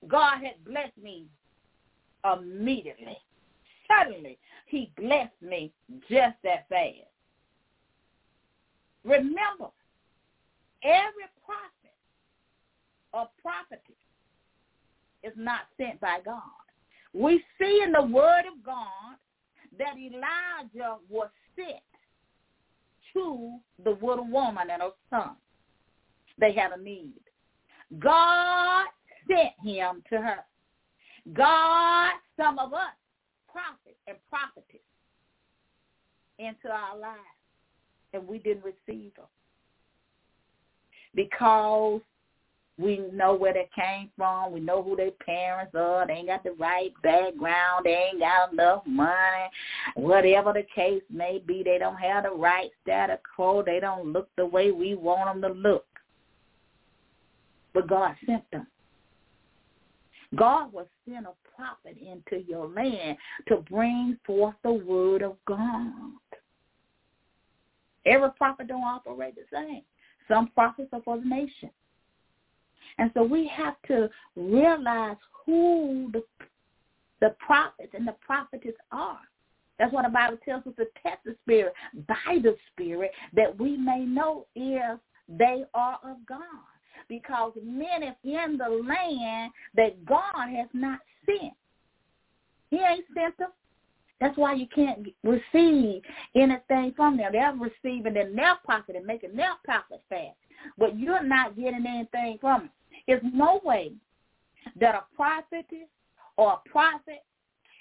God 0.07 0.37
had 0.43 0.63
blessed 0.65 0.97
me 1.01 1.25
immediately. 2.33 3.17
Suddenly, 3.87 4.37
he 4.67 4.91
blessed 4.97 5.41
me 5.41 5.71
just 6.09 6.35
that 6.43 6.67
fast. 6.69 7.11
Remember, 9.03 9.69
every 10.83 11.29
prophet 11.45 11.93
or 13.13 13.29
prophetess 13.41 13.95
is 15.23 15.33
not 15.35 15.61
sent 15.77 15.99
by 16.01 16.19
God. 16.25 16.41
We 17.13 17.43
see 17.59 17.81
in 17.83 17.91
the 17.91 18.01
word 18.01 18.43
of 18.51 18.63
God 18.65 19.15
that 19.77 19.95
Elijah 19.97 20.97
was 21.09 21.29
sent 21.55 21.81
to 23.13 23.57
the 23.83 23.91
widow 24.01 24.23
woman 24.23 24.67
and 24.71 24.81
her 24.81 24.89
son. 25.09 25.35
They 26.39 26.51
had 26.53 26.71
a 26.71 26.81
need. 26.81 27.13
God 27.99 28.85
sent 29.27 29.53
him 29.63 30.03
to 30.09 30.17
her. 30.17 30.39
God, 31.33 32.11
some 32.37 32.59
of 32.59 32.73
us, 32.73 32.93
prophets 33.51 33.97
and 34.07 34.17
prophetess, 34.29 34.81
into 36.37 36.69
our 36.69 36.97
lives, 36.97 37.19
and 38.13 38.27
we 38.27 38.39
didn't 38.39 38.63
receive 38.63 39.15
them 39.15 39.25
because 41.15 42.01
we 42.77 42.99
know 43.13 43.33
where 43.33 43.53
they 43.53 43.69
came 43.73 44.09
from. 44.17 44.51
We 44.51 44.59
know 44.59 44.83
who 44.83 44.97
their 44.97 45.11
parents 45.11 45.73
are. 45.75 46.05
They 46.05 46.13
ain't 46.13 46.27
got 46.27 46.43
the 46.43 46.51
right 46.59 46.91
background. 47.01 47.85
They 47.85 48.09
ain't 48.11 48.19
got 48.19 48.51
enough 48.51 48.83
money. 48.85 49.49
Whatever 49.95 50.51
the 50.51 50.65
case 50.75 51.01
may 51.09 51.41
be, 51.45 51.63
they 51.63 51.77
don't 51.77 51.95
have 51.95 52.23
the 52.23 52.31
right 52.31 52.69
status 52.83 53.19
quo. 53.33 53.63
They 53.63 53.79
don't 53.79 54.11
look 54.11 54.27
the 54.35 54.45
way 54.45 54.71
we 54.71 54.95
want 54.95 55.41
them 55.41 55.53
to 55.53 55.57
look. 55.57 55.85
But 57.73 57.87
God 57.87 58.15
sent 58.25 58.43
them. 58.51 58.67
God 60.33 60.73
will 60.73 60.87
send 61.07 61.25
a 61.25 61.33
prophet 61.55 61.97
into 62.01 62.43
your 62.45 62.67
land 62.67 63.17
to 63.47 63.57
bring 63.69 64.17
forth 64.25 64.55
the 64.63 64.71
word 64.71 65.21
of 65.21 65.35
God. 65.47 66.11
Every 68.05 68.29
prophet 68.31 68.67
don't 68.67 68.83
operate 68.83 69.35
the 69.35 69.43
same. 69.51 69.81
Some 70.27 70.47
prophets 70.47 70.89
are 70.93 71.01
for 71.03 71.17
the 71.17 71.25
nation. 71.25 71.69
And 72.97 73.11
so 73.13 73.23
we 73.23 73.47
have 73.47 73.75
to 73.87 74.09
realize 74.35 75.17
who 75.45 76.09
the, 76.13 76.23
the 77.21 77.35
prophets 77.39 77.93
and 77.93 78.07
the 78.07 78.15
prophetess 78.25 78.75
are. 78.91 79.19
That's 79.77 79.91
what 79.91 80.03
the 80.03 80.09
Bible 80.09 80.37
tells 80.45 80.65
us 80.65 80.73
to 80.77 80.85
test 81.03 81.19
the 81.25 81.35
spirit 81.43 81.73
by 82.07 82.37
the 82.41 82.55
spirit 82.71 83.11
that 83.33 83.57
we 83.59 83.75
may 83.75 84.05
know 84.05 84.45
if 84.55 84.99
they 85.27 85.63
are 85.73 85.99
of 86.03 86.17
God 86.27 86.39
because 87.09 87.53
many 87.63 88.15
in 88.23 88.57
the 88.57 88.83
land 88.87 89.51
that 89.75 90.05
God 90.05 90.49
has 90.49 90.67
not 90.73 90.99
sent. 91.25 91.53
He 92.69 92.77
ain't 92.77 93.05
sent 93.13 93.37
them. 93.37 93.49
That's 94.21 94.37
why 94.37 94.53
you 94.53 94.67
can't 94.73 95.07
receive 95.23 96.01
anything 96.35 96.93
from 96.95 97.17
them. 97.17 97.31
They're 97.31 97.53
receiving 97.53 98.15
in 98.15 98.35
their 98.35 98.55
pocket 98.65 98.95
and 98.95 99.05
making 99.05 99.35
their 99.35 99.55
pocket 99.65 100.01
fat. 100.09 100.35
But 100.77 100.97
you're 100.97 101.23
not 101.23 101.55
getting 101.55 101.85
anything 101.85 102.37
from 102.39 102.61
them. 102.61 102.69
There's 103.07 103.21
no 103.33 103.61
way 103.63 103.91
that 104.79 104.95
a 104.95 105.03
prophet 105.15 105.65
or 106.37 106.53
a 106.53 106.69
prophet, 106.69 107.23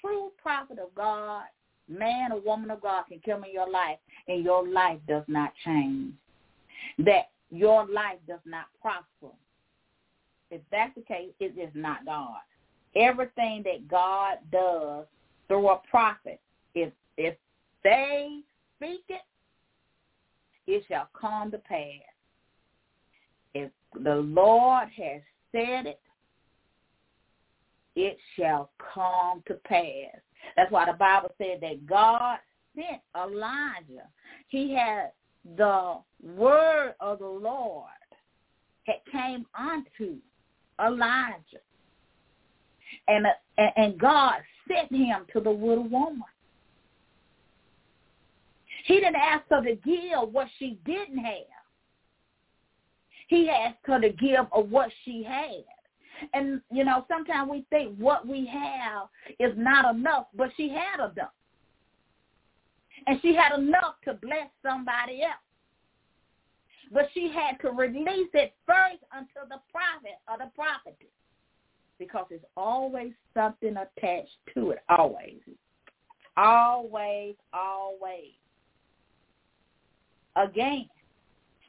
true 0.00 0.32
prophet 0.42 0.78
of 0.78 0.94
God, 0.94 1.44
man 1.88 2.32
or 2.32 2.40
woman 2.40 2.70
of 2.70 2.80
God 2.80 3.04
can 3.08 3.20
come 3.24 3.44
in 3.44 3.52
your 3.52 3.70
life 3.70 3.98
and 4.28 4.44
your 4.44 4.66
life 4.66 4.98
does 5.06 5.24
not 5.28 5.52
change. 5.64 6.12
That 6.98 7.30
your 7.56 7.86
life 7.86 8.18
does 8.26 8.40
not 8.44 8.66
prosper. 8.80 9.34
If 10.50 10.60
that's 10.70 10.94
the 10.94 11.02
case, 11.02 11.32
it 11.40 11.58
is 11.58 11.70
not 11.74 12.04
God. 12.04 12.38
Everything 12.96 13.62
that 13.64 13.88
God 13.88 14.38
does 14.52 15.06
through 15.48 15.68
a 15.68 15.80
prophet, 15.90 16.40
if 16.74 16.92
if 17.16 17.36
they 17.82 18.40
speak 18.76 19.04
it, 19.08 19.22
it 20.66 20.84
shall 20.88 21.08
come 21.18 21.50
to 21.50 21.58
pass. 21.58 21.80
If 23.54 23.70
the 24.02 24.16
Lord 24.16 24.88
has 24.96 25.20
said 25.52 25.86
it, 25.86 26.00
it 27.96 28.18
shall 28.36 28.70
come 28.94 29.42
to 29.46 29.54
pass. 29.64 30.20
That's 30.56 30.70
why 30.70 30.86
the 30.86 30.92
Bible 30.94 31.30
said 31.38 31.60
that 31.62 31.86
God 31.86 32.38
sent 32.74 33.00
Elijah. 33.16 34.08
He 34.48 34.74
had 34.74 35.12
the 35.56 35.98
word 36.22 36.94
of 37.00 37.18
the 37.18 37.26
Lord 37.26 37.88
had 38.84 38.96
came 39.10 39.46
unto 39.58 40.16
Elijah. 40.84 41.60
And, 43.08 43.26
and 43.76 43.98
God 43.98 44.34
sent 44.68 44.92
him 44.92 45.26
to 45.32 45.40
the 45.40 45.50
widow 45.50 45.82
woman. 45.82 46.22
He 48.86 48.96
didn't 48.96 49.16
ask 49.16 49.44
her 49.50 49.62
to 49.62 49.74
give 49.76 50.32
what 50.32 50.48
she 50.58 50.78
didn't 50.84 51.18
have. 51.18 51.36
He 53.28 53.48
asked 53.48 53.78
her 53.84 54.00
to 54.00 54.10
give 54.10 54.46
of 54.52 54.70
what 54.70 54.90
she 55.04 55.22
had. 55.22 55.64
And, 56.32 56.60
you 56.70 56.84
know, 56.84 57.04
sometimes 57.08 57.50
we 57.50 57.64
think 57.70 57.96
what 57.96 58.26
we 58.26 58.46
have 58.46 59.08
is 59.40 59.56
not 59.56 59.94
enough, 59.94 60.26
but 60.36 60.50
she 60.56 60.68
had 60.68 60.96
enough. 60.96 61.32
And 63.06 63.20
she 63.20 63.34
had 63.34 63.58
enough 63.58 63.96
to 64.04 64.14
bless 64.14 64.48
somebody 64.62 65.22
else. 65.22 65.34
But 66.92 67.08
she 67.12 67.30
had 67.30 67.60
to 67.60 67.70
release 67.70 68.30
it 68.34 68.54
first 68.66 69.02
unto 69.14 69.48
the 69.48 69.60
prophet 69.70 70.18
or 70.28 70.38
the 70.38 70.50
prophetess 70.54 71.08
because 71.98 72.26
there's 72.28 72.40
always 72.56 73.12
something 73.32 73.76
attached 73.76 74.36
to 74.54 74.70
it, 74.70 74.78
always. 74.88 75.40
Always, 76.36 77.36
always. 77.52 78.32
Again, 80.36 80.88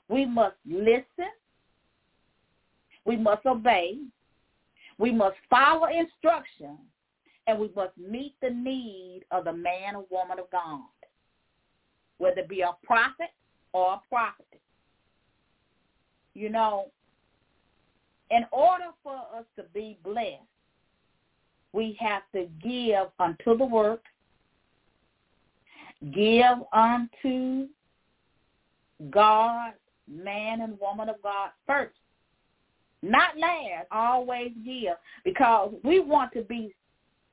we 0.09 0.25
must 0.25 0.55
listen. 0.65 1.31
We 3.05 3.15
must 3.15 3.45
obey. 3.45 3.99
We 4.97 5.11
must 5.11 5.35
follow 5.49 5.87
instruction. 5.87 6.77
And 7.47 7.59
we 7.59 7.69
must 7.75 7.95
meet 7.97 8.33
the 8.41 8.49
need 8.49 9.21
of 9.29 9.45
the 9.45 9.53
man 9.53 9.95
or 9.95 10.05
woman 10.09 10.39
of 10.39 10.49
God, 10.51 10.81
whether 12.17 12.41
it 12.41 12.49
be 12.49 12.61
a 12.61 12.71
prophet 12.83 13.29
or 13.73 13.93
a 13.93 14.01
prophetess. 14.09 14.59
You 16.33 16.49
know, 16.49 16.87
in 18.31 18.45
order 18.51 18.85
for 19.03 19.15
us 19.15 19.45
to 19.55 19.63
be 19.73 19.97
blessed, 20.03 20.41
we 21.73 21.97
have 21.99 22.23
to 22.33 22.47
give 22.63 23.07
unto 23.19 23.57
the 23.57 23.65
work, 23.65 24.03
give 26.13 26.57
unto 26.73 27.67
God, 29.09 29.73
man 30.07 30.61
and 30.61 30.79
woman 30.79 31.09
of 31.09 31.21
God 31.21 31.49
first. 31.67 31.95
Not 33.01 33.37
last, 33.37 33.87
always 33.91 34.51
give 34.65 34.95
because 35.23 35.73
we 35.83 35.99
want 35.99 36.31
to 36.33 36.41
be 36.41 36.73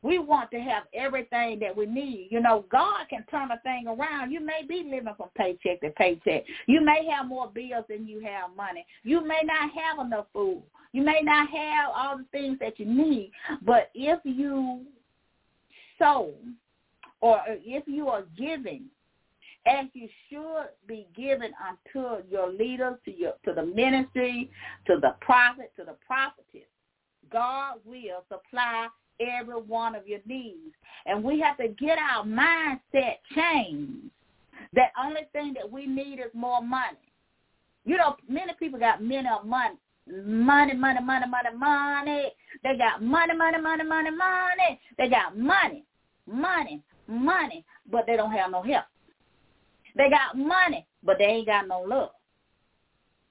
we 0.03 0.19
want 0.19 0.51
to 0.51 0.59
have 0.59 0.85
everything 0.93 1.61
that 1.61 1.77
we 1.77 1.87
need. 1.87 2.29
You 2.31 2.41
know, 2.41 2.65
God 2.71 3.07
can 3.09 3.25
turn 3.31 3.51
a 3.51 3.59
thing 3.61 3.87
around. 3.87 4.33
You 4.33 4.41
may 4.41 4.63
be 4.69 4.83
living 4.85 5.15
from 5.17 5.29
paycheck 5.37 5.81
to 5.81 5.91
paycheck. 5.91 6.45
You 6.67 6.81
may 6.85 7.07
have 7.07 7.27
more 7.27 7.49
bills 7.49 7.85
than 7.89 8.07
you 8.07 8.21
have 8.21 8.57
money. 8.57 8.85
You 9.05 9.27
may 9.27 9.41
not 9.45 9.71
have 9.71 10.05
enough 10.05 10.27
food. 10.33 10.63
You 10.93 11.03
may 11.03 11.21
not 11.23 11.49
have 11.49 11.91
all 11.95 12.19
the 12.19 12.27
things 12.33 12.59
that 12.61 12.79
you 12.79 12.87
need. 12.87 13.31
But 13.63 13.91
if 13.95 14.19
you 14.25 14.83
sow 15.99 16.33
or 17.21 17.41
if 17.49 17.85
you 17.87 18.09
are 18.09 18.25
giving 18.37 18.85
as 19.67 19.87
you 19.93 20.09
should 20.29 20.69
be 20.89 21.07
given 21.17 21.53
unto 21.65 22.25
your 22.29 22.51
leaders, 22.53 22.97
to 23.05 23.17
your 23.17 23.35
to 23.45 23.53
the 23.53 23.65
ministry, 23.65 24.51
to 24.87 24.99
the 25.01 25.15
prophet, 25.21 25.73
to 25.77 25.85
the 25.85 25.95
prophetess. 26.05 26.69
God 27.31 27.77
will 27.85 28.25
supply 28.29 28.89
every 29.41 29.61
one 29.61 29.95
of 29.95 30.07
your 30.07 30.21
needs. 30.27 30.75
And 31.07 31.23
we 31.25 31.41
have 31.41 31.57
to 31.59 31.69
get 31.69 31.99
our 31.99 32.25
mindset 32.25 33.17
changed. 33.35 34.11
That 34.75 34.93
only 35.03 35.23
thing 35.33 35.55
that 35.55 35.71
we 35.71 35.87
need 35.87 36.19
is 36.19 36.33
more 36.35 36.63
money. 36.63 36.99
You 37.85 37.97
know, 37.97 38.17
many 38.29 38.53
people 38.59 38.79
got 38.79 39.03
many 39.03 39.29
of 39.29 39.45
money. 39.45 39.75
Money, 40.07 40.75
money, 40.75 41.01
money, 41.03 41.27
money, 41.29 41.57
money. 41.57 42.33
They 42.63 42.77
got 42.77 43.03
money, 43.03 43.35
money, 43.37 43.61
money, 43.61 43.85
money, 43.85 44.11
money. 44.11 44.81
They 44.99 45.09
got 45.09 45.37
money, 45.37 45.85
money, 46.27 46.83
money, 47.07 47.65
but 47.91 48.07
they 48.07 48.17
don't 48.17 48.33
have 48.33 48.51
no 48.51 48.63
help. 48.63 48.85
They 49.97 50.09
got 50.11 50.37
money, 50.37 50.87
but 51.03 51.19
they 51.19 51.25
ain't 51.25 51.47
got 51.47 51.69
no 51.69 51.81
love. 51.81 52.11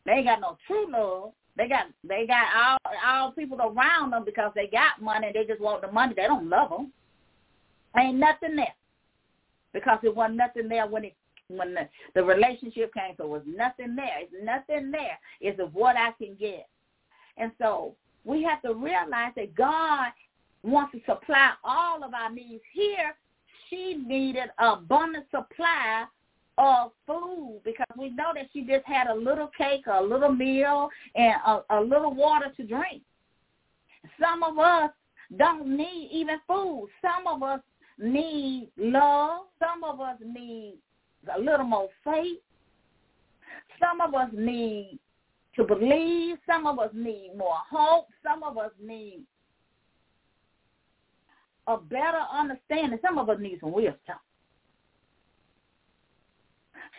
They 0.06 0.14
ain't 0.14 0.26
got 0.26 0.42
no 0.42 0.58
true 0.68 0.92
love. 0.92 1.32
They 1.58 1.68
got 1.68 1.88
they 2.08 2.26
got 2.26 2.46
all 2.56 2.94
all 3.06 3.32
people 3.32 3.60
around 3.60 4.12
them 4.12 4.24
because 4.26 4.52
they 4.56 4.68
got 4.68 5.02
money. 5.02 5.32
They 5.34 5.46
just 5.46 5.62
want 5.62 5.82
the 5.82 5.92
money. 5.92 6.14
They 6.16 6.24
don't 6.24 6.50
love 6.50 6.70
them. 6.70 6.94
Ain't 7.98 8.18
nothing 8.18 8.56
there 8.56 8.74
because 9.74 10.00
it 10.04 10.16
wasn't 10.16 10.38
nothing 10.38 10.70
there 10.70 10.88
when 10.88 11.06
it 11.06 11.16
when 11.48 11.74
the, 11.74 11.90
the 12.16 12.24
relationship 12.24 12.94
came. 12.94 13.16
So 13.18 13.28
was 13.28 13.42
nothing 13.46 13.96
there. 13.96 14.22
It's 14.22 14.34
nothing 14.44 14.92
there. 14.92 15.20
It's 15.42 15.60
of 15.60 15.74
what 15.74 15.98
I 15.98 16.12
can 16.18 16.36
get. 16.40 16.68
And 17.38 17.52
so 17.60 17.96
we 18.24 18.44
have 18.44 18.62
to 18.62 18.74
realize 18.74 19.34
that 19.36 19.56
God 19.56 20.08
wants 20.64 20.94
to 20.94 21.00
supply 21.00 21.52
all 21.64 22.04
of 22.04 22.14
our 22.14 22.32
needs. 22.32 22.64
Here, 22.74 23.16
she 23.70 24.02
needed 24.06 24.50
abundant 24.60 25.26
supply 25.32 26.06
of 26.62 26.92
food 27.08 27.60
because 27.66 27.88
we 27.98 28.10
know 28.12 28.32
that 28.36 28.46
she 28.54 28.62
just 28.62 28.86
had 28.86 29.08
a 29.08 29.16
little 29.16 29.50
cake, 29.58 29.86
a 29.88 30.02
little 30.02 30.32
meal, 30.32 30.90
and 31.16 31.34
a, 31.46 31.62
a 31.72 31.82
little 31.82 32.14
water 32.14 32.54
to 32.56 32.64
drink. 32.64 33.02
Some 34.20 34.44
of 34.44 34.60
us 34.60 34.92
don't 35.38 35.76
need 35.76 36.10
even 36.12 36.38
food. 36.48 36.90
Some 37.02 37.26
of 37.26 37.42
us 37.42 37.62
need 37.98 38.70
love. 38.78 39.46
Some 39.60 39.84
of 39.84 40.00
us 40.00 40.18
need 40.24 40.78
a 41.36 41.40
little 41.40 41.66
more 41.66 41.90
faith. 42.04 42.38
Some 43.80 44.00
of 44.00 44.14
us 44.14 44.30
need 44.32 45.00
to 45.56 45.64
believe. 45.64 46.38
Some 46.46 46.68
of 46.68 46.78
us 46.78 46.92
need 46.94 47.32
more 47.36 47.58
hope. 47.72 48.08
Some 48.24 48.44
of 48.44 48.60
us 48.60 48.72
need 48.80 49.24
a 51.66 51.78
better 51.78 52.22
understanding. 52.32 53.00
Some 53.02 53.18
of 53.18 53.30
us 53.30 53.38
need 53.40 53.60
some 53.62 53.72
wisdom. 53.72 54.18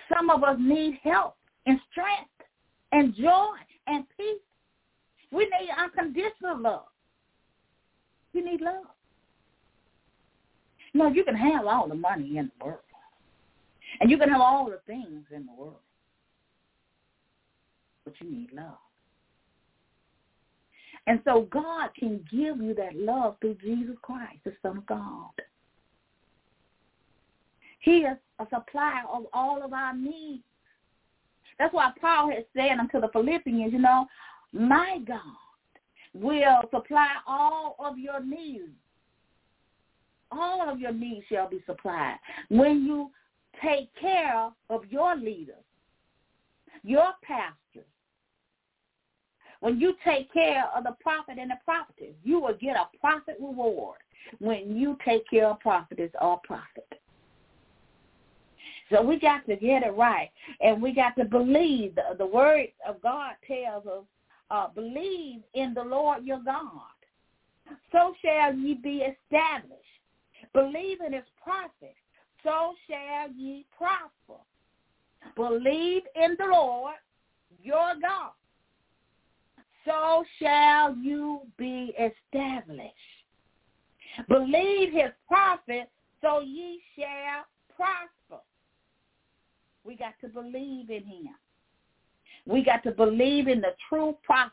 Some 0.09 0.31
of 0.31 0.43
us 0.45 0.57
need 0.59 0.99
help 1.03 1.37
and 1.67 1.79
strength 1.91 2.31
and 2.93 3.15
joy 3.15 3.57
and 3.87 4.05
peace. 4.17 4.41
We 5.31 5.45
need 5.45 5.71
unconditional 5.79 6.61
love. 6.61 6.87
We 8.35 8.43
need 8.43 8.61
love. 8.61 8.85
Know, 10.95 11.09
you 11.09 11.25
can 11.25 11.37
have 11.37 11.67
all 11.67 11.89
the 11.89 11.95
money 11.95 12.37
in 12.37 12.51
the 12.59 12.65
world. 12.65 12.81
And 14.01 14.11
you 14.11 14.19
can 14.19 14.29
have 14.29 14.41
all 14.41 14.67
the 14.67 14.81
things 14.87 15.25
in 15.35 15.47
the 15.47 15.53
world. 15.57 15.77
But 18.05 18.15
you 18.21 18.31
need 18.31 18.53
love. 18.53 18.79
And 21.07 21.21
so 21.25 21.49
God 21.51 21.91
can 21.99 22.25
give 22.31 22.59
you 22.59 22.75
that 22.75 22.95
love 22.95 23.37
through 23.41 23.57
Jesus 23.63 23.97
Christ, 24.03 24.39
the 24.45 24.53
Son 24.63 24.79
of 24.79 24.87
God. 24.87 25.31
He 27.81 28.07
a 28.43 28.57
supplier 28.57 29.05
of 29.13 29.25
all 29.33 29.63
of 29.63 29.73
our 29.73 29.97
needs. 29.97 30.43
That's 31.59 31.75
why 31.75 31.93
Paul 32.01 32.31
has 32.31 32.45
said 32.57 32.79
unto 32.79 33.01
the 33.01 33.09
Philippians, 33.13 33.73
you 33.73 33.79
know, 33.79 34.07
my 34.53 34.99
God 35.07 35.21
will 36.15 36.61
supply 36.71 37.09
all 37.27 37.77
of 37.79 37.99
your 37.99 38.23
needs. 38.25 38.71
All 40.31 40.69
of 40.69 40.81
your 40.81 40.93
needs 40.93 41.27
shall 41.31 41.49
be 41.49 41.63
supplied 41.67 42.17
when 42.49 42.85
you 42.85 43.11
take 43.63 43.95
care 44.01 44.51
of 44.71 44.83
your 44.91 45.15
leaders, 45.15 45.55
your 46.83 47.13
pastors. 47.23 47.87
When 49.61 49.79
you 49.79 49.95
take 50.05 50.33
care 50.33 50.65
of 50.75 50.85
the 50.85 50.97
prophet 51.01 51.37
and 51.39 51.51
the 51.51 51.59
prophetess, 51.65 52.15
you 52.25 52.41
will 52.41 52.57
get 52.61 52.77
a 52.77 52.89
prophet 52.99 53.37
reward 53.39 53.99
when 54.41 54.75
you 54.75 54.97
take 55.05 55.29
care 55.29 55.49
of 55.49 55.61
prophetess 55.61 56.11
or 56.21 56.41
prophet. 56.45 57.01
So 58.93 59.03
we 59.03 59.19
got 59.19 59.47
to 59.47 59.57
get 59.57 59.83
it 59.83 59.95
right, 59.97 60.31
and 60.61 60.81
we 60.81 60.93
got 60.93 61.17
to 61.17 61.25
believe. 61.25 61.95
The, 61.95 62.17
the 62.17 62.27
word 62.27 62.67
of 62.87 63.01
God 63.03 63.33
tells 63.47 63.87
us, 63.87 64.05
uh, 64.51 64.69
believe 64.69 65.41
in 65.55 65.73
the 65.75 65.83
Lord 65.83 66.25
your 66.25 66.41
God. 66.45 66.71
So 67.91 68.15
shall 68.23 68.55
ye 68.55 68.75
be 68.75 69.03
established. 69.03 69.81
Believe 70.53 71.01
in 71.01 71.15
his 71.15 71.25
prophet. 71.43 71.95
So 72.43 72.75
shall 72.89 73.31
ye 73.33 73.65
prosper. 73.77 74.43
Believe 75.37 76.03
in 76.15 76.37
the 76.39 76.47
Lord 76.53 76.97
your 77.63 77.95
God. 78.01 78.33
So 79.87 80.25
shall 80.41 80.95
you 80.97 81.41
be 81.57 81.95
established. 81.99 82.93
Believe 84.29 84.93
his 84.93 85.11
prophet, 85.27 85.91
so 86.21 86.41
ye 86.41 86.81
shall 86.97 87.45
prosper. 87.75 88.22
We 89.85 89.97
got 89.97 90.15
to 90.21 90.29
believe 90.29 90.91
in 90.91 91.05
him. 91.05 91.35
We 92.47 92.65
got 92.65 92.83
to 92.85 92.91
believe 92.91 93.49
in 93.49 93.61
the 93.61 93.75
true 93.89 94.17
prophet. 94.23 94.53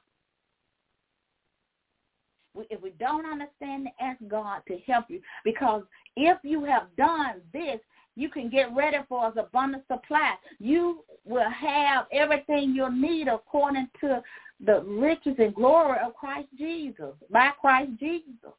If 2.70 2.82
we 2.82 2.90
don't 3.00 3.26
understand, 3.26 3.88
ask 4.02 4.20
God 4.28 4.62
to 4.68 4.78
help 4.86 5.06
you. 5.10 5.22
Because 5.46 5.84
if 6.16 6.38
you 6.44 6.66
have 6.66 6.88
done 6.98 7.42
this, 7.54 7.80
you 8.16 8.30
can 8.30 8.50
get 8.50 8.76
ready 8.76 8.98
for 9.08 9.28
his 9.28 9.38
abundant 9.38 9.84
supply. 9.88 10.34
You 10.60 11.04
will 11.26 11.50
have 11.50 12.06
everything 12.12 12.74
you 12.76 12.92
need 12.92 13.28
according 13.28 13.88
to 14.02 14.22
the 14.66 14.82
riches 14.84 15.36
and 15.38 15.56
glory 15.56 16.00
of 16.04 16.16
Christ 16.16 16.50
Jesus, 16.58 17.14
by 17.30 17.52
Christ 17.62 17.92
Jesus. 17.98 18.54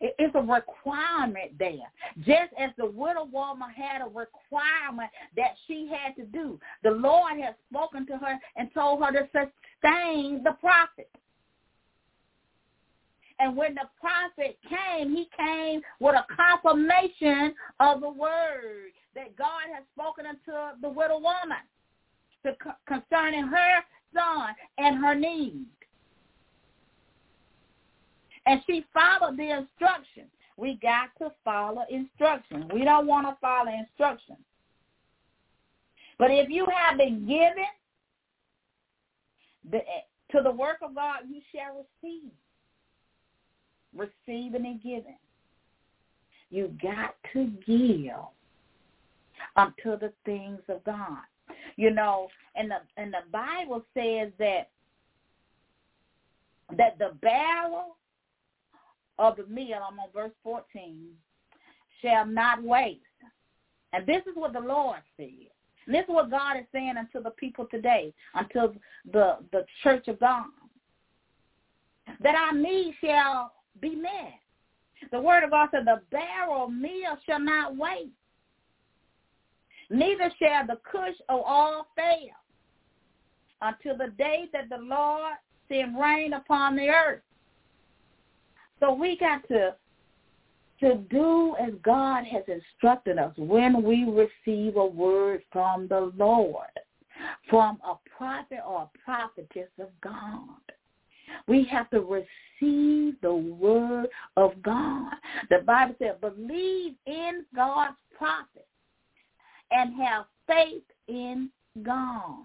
It's 0.00 0.34
a 0.34 0.40
requirement 0.40 1.58
there. 1.58 1.90
Just 2.18 2.52
as 2.58 2.70
the 2.76 2.86
widow 2.86 3.24
woman 3.24 3.68
had 3.70 4.00
a 4.00 4.04
requirement 4.04 5.10
that 5.36 5.54
she 5.66 5.90
had 5.90 6.14
to 6.16 6.24
do. 6.24 6.60
The 6.84 6.90
Lord 6.90 7.40
has 7.40 7.54
spoken 7.70 8.06
to 8.06 8.16
her 8.16 8.38
and 8.56 8.72
told 8.72 9.02
her 9.02 9.10
to 9.12 9.28
sustain 9.32 10.42
the 10.44 10.52
prophet. 10.60 11.10
And 13.40 13.56
when 13.56 13.74
the 13.74 13.88
prophet 14.00 14.58
came, 14.68 15.14
he 15.14 15.28
came 15.36 15.80
with 16.00 16.14
a 16.14 16.26
confirmation 16.34 17.54
of 17.80 18.00
the 18.00 18.10
word 18.10 18.92
that 19.14 19.36
God 19.36 19.62
has 19.74 19.84
spoken 19.94 20.26
unto 20.26 20.80
the 20.80 20.88
widow 20.88 21.18
woman 21.18 21.58
concerning 22.86 23.46
her 23.46 23.82
son 24.14 24.54
and 24.78 25.04
her 25.04 25.14
need. 25.14 25.66
And 28.48 28.62
she 28.66 28.82
followed 28.94 29.36
the 29.36 29.50
instructions. 29.50 30.30
We 30.56 30.78
got 30.80 31.10
to 31.18 31.30
follow 31.44 31.84
instructions. 31.90 32.64
We 32.72 32.82
don't 32.82 33.06
want 33.06 33.26
to 33.26 33.36
follow 33.42 33.70
instructions. 33.70 34.38
But 36.18 36.30
if 36.30 36.48
you 36.48 36.66
have 36.74 36.96
been 36.96 37.26
given 37.26 37.66
the, 39.70 39.80
to 40.32 40.42
the 40.42 40.50
work 40.50 40.78
of 40.82 40.94
God, 40.94 41.18
you 41.30 41.42
shall 41.52 41.84
receive 42.02 42.30
receiving 43.94 44.64
and 44.64 44.82
giving. 44.82 45.18
You 46.50 46.74
got 46.82 47.16
to 47.34 47.52
give 47.66 48.16
unto 49.56 49.98
the 49.98 50.12
things 50.24 50.60
of 50.70 50.82
God. 50.84 51.18
You 51.76 51.90
know, 51.90 52.28
and 52.56 52.70
the 52.70 52.78
and 52.96 53.12
the 53.12 53.30
Bible 53.30 53.84
says 53.94 54.32
that 54.38 54.70
that 56.76 56.98
the 56.98 57.12
barrel 57.20 57.97
of 59.18 59.36
the 59.36 59.46
meal, 59.46 59.78
I'm 59.86 59.98
on 59.98 60.08
verse 60.14 60.32
14, 60.42 61.08
shall 62.02 62.26
not 62.26 62.62
waste. 62.62 63.00
And 63.92 64.06
this 64.06 64.22
is 64.26 64.34
what 64.34 64.52
the 64.52 64.60
Lord 64.60 64.98
said. 65.16 65.48
And 65.86 65.94
this 65.94 66.02
is 66.02 66.08
what 66.08 66.30
God 66.30 66.58
is 66.58 66.66
saying 66.72 66.94
unto 66.98 67.22
the 67.22 67.30
people 67.30 67.66
today, 67.70 68.12
unto 68.34 68.74
the, 69.10 69.38
the 69.52 69.64
church 69.82 70.06
of 70.08 70.20
God. 70.20 70.44
That 72.20 72.34
our 72.34 72.52
need 72.52 72.94
shall 73.02 73.52
be 73.80 73.94
met. 73.94 74.34
The 75.10 75.20
word 75.20 75.44
of 75.44 75.50
God 75.50 75.68
said, 75.70 75.86
the 75.86 76.02
barrel 76.10 76.68
meal 76.68 77.16
shall 77.24 77.40
not 77.40 77.76
waste. 77.76 78.10
Neither 79.90 80.30
shall 80.38 80.66
the 80.66 80.78
cush 80.90 81.14
of 81.28 81.40
all 81.46 81.86
fail 81.96 82.34
until 83.62 83.96
the 83.96 84.12
day 84.18 84.48
that 84.52 84.68
the 84.68 84.78
Lord 84.78 85.34
send 85.68 85.98
rain 85.98 86.34
upon 86.34 86.76
the 86.76 86.88
earth. 86.88 87.22
So 88.80 88.92
we 88.92 89.16
got 89.16 89.46
to 89.48 89.74
to 90.80 90.94
do 91.10 91.56
as 91.60 91.72
God 91.82 92.24
has 92.24 92.44
instructed 92.46 93.18
us 93.18 93.32
when 93.36 93.82
we 93.82 94.04
receive 94.04 94.76
a 94.76 94.86
word 94.86 95.42
from 95.52 95.88
the 95.88 96.12
Lord, 96.16 96.68
from 97.50 97.80
a 97.84 97.94
prophet 98.16 98.60
or 98.66 98.82
a 98.82 98.98
prophetess 99.04 99.70
of 99.80 99.88
God. 100.00 100.60
We 101.46 101.64
have 101.64 101.90
to 101.90 102.00
receive 102.00 103.16
the 103.22 103.34
word 103.34 104.06
of 104.36 104.62
God. 104.62 105.12
The 105.50 105.58
Bible 105.66 105.96
said, 105.98 106.20
believe 106.20 106.94
in 107.06 107.44
God's 107.54 107.96
prophet 108.16 108.66
and 109.70 109.94
have 110.00 110.26
faith 110.46 110.84
in 111.08 111.50
God 111.82 112.44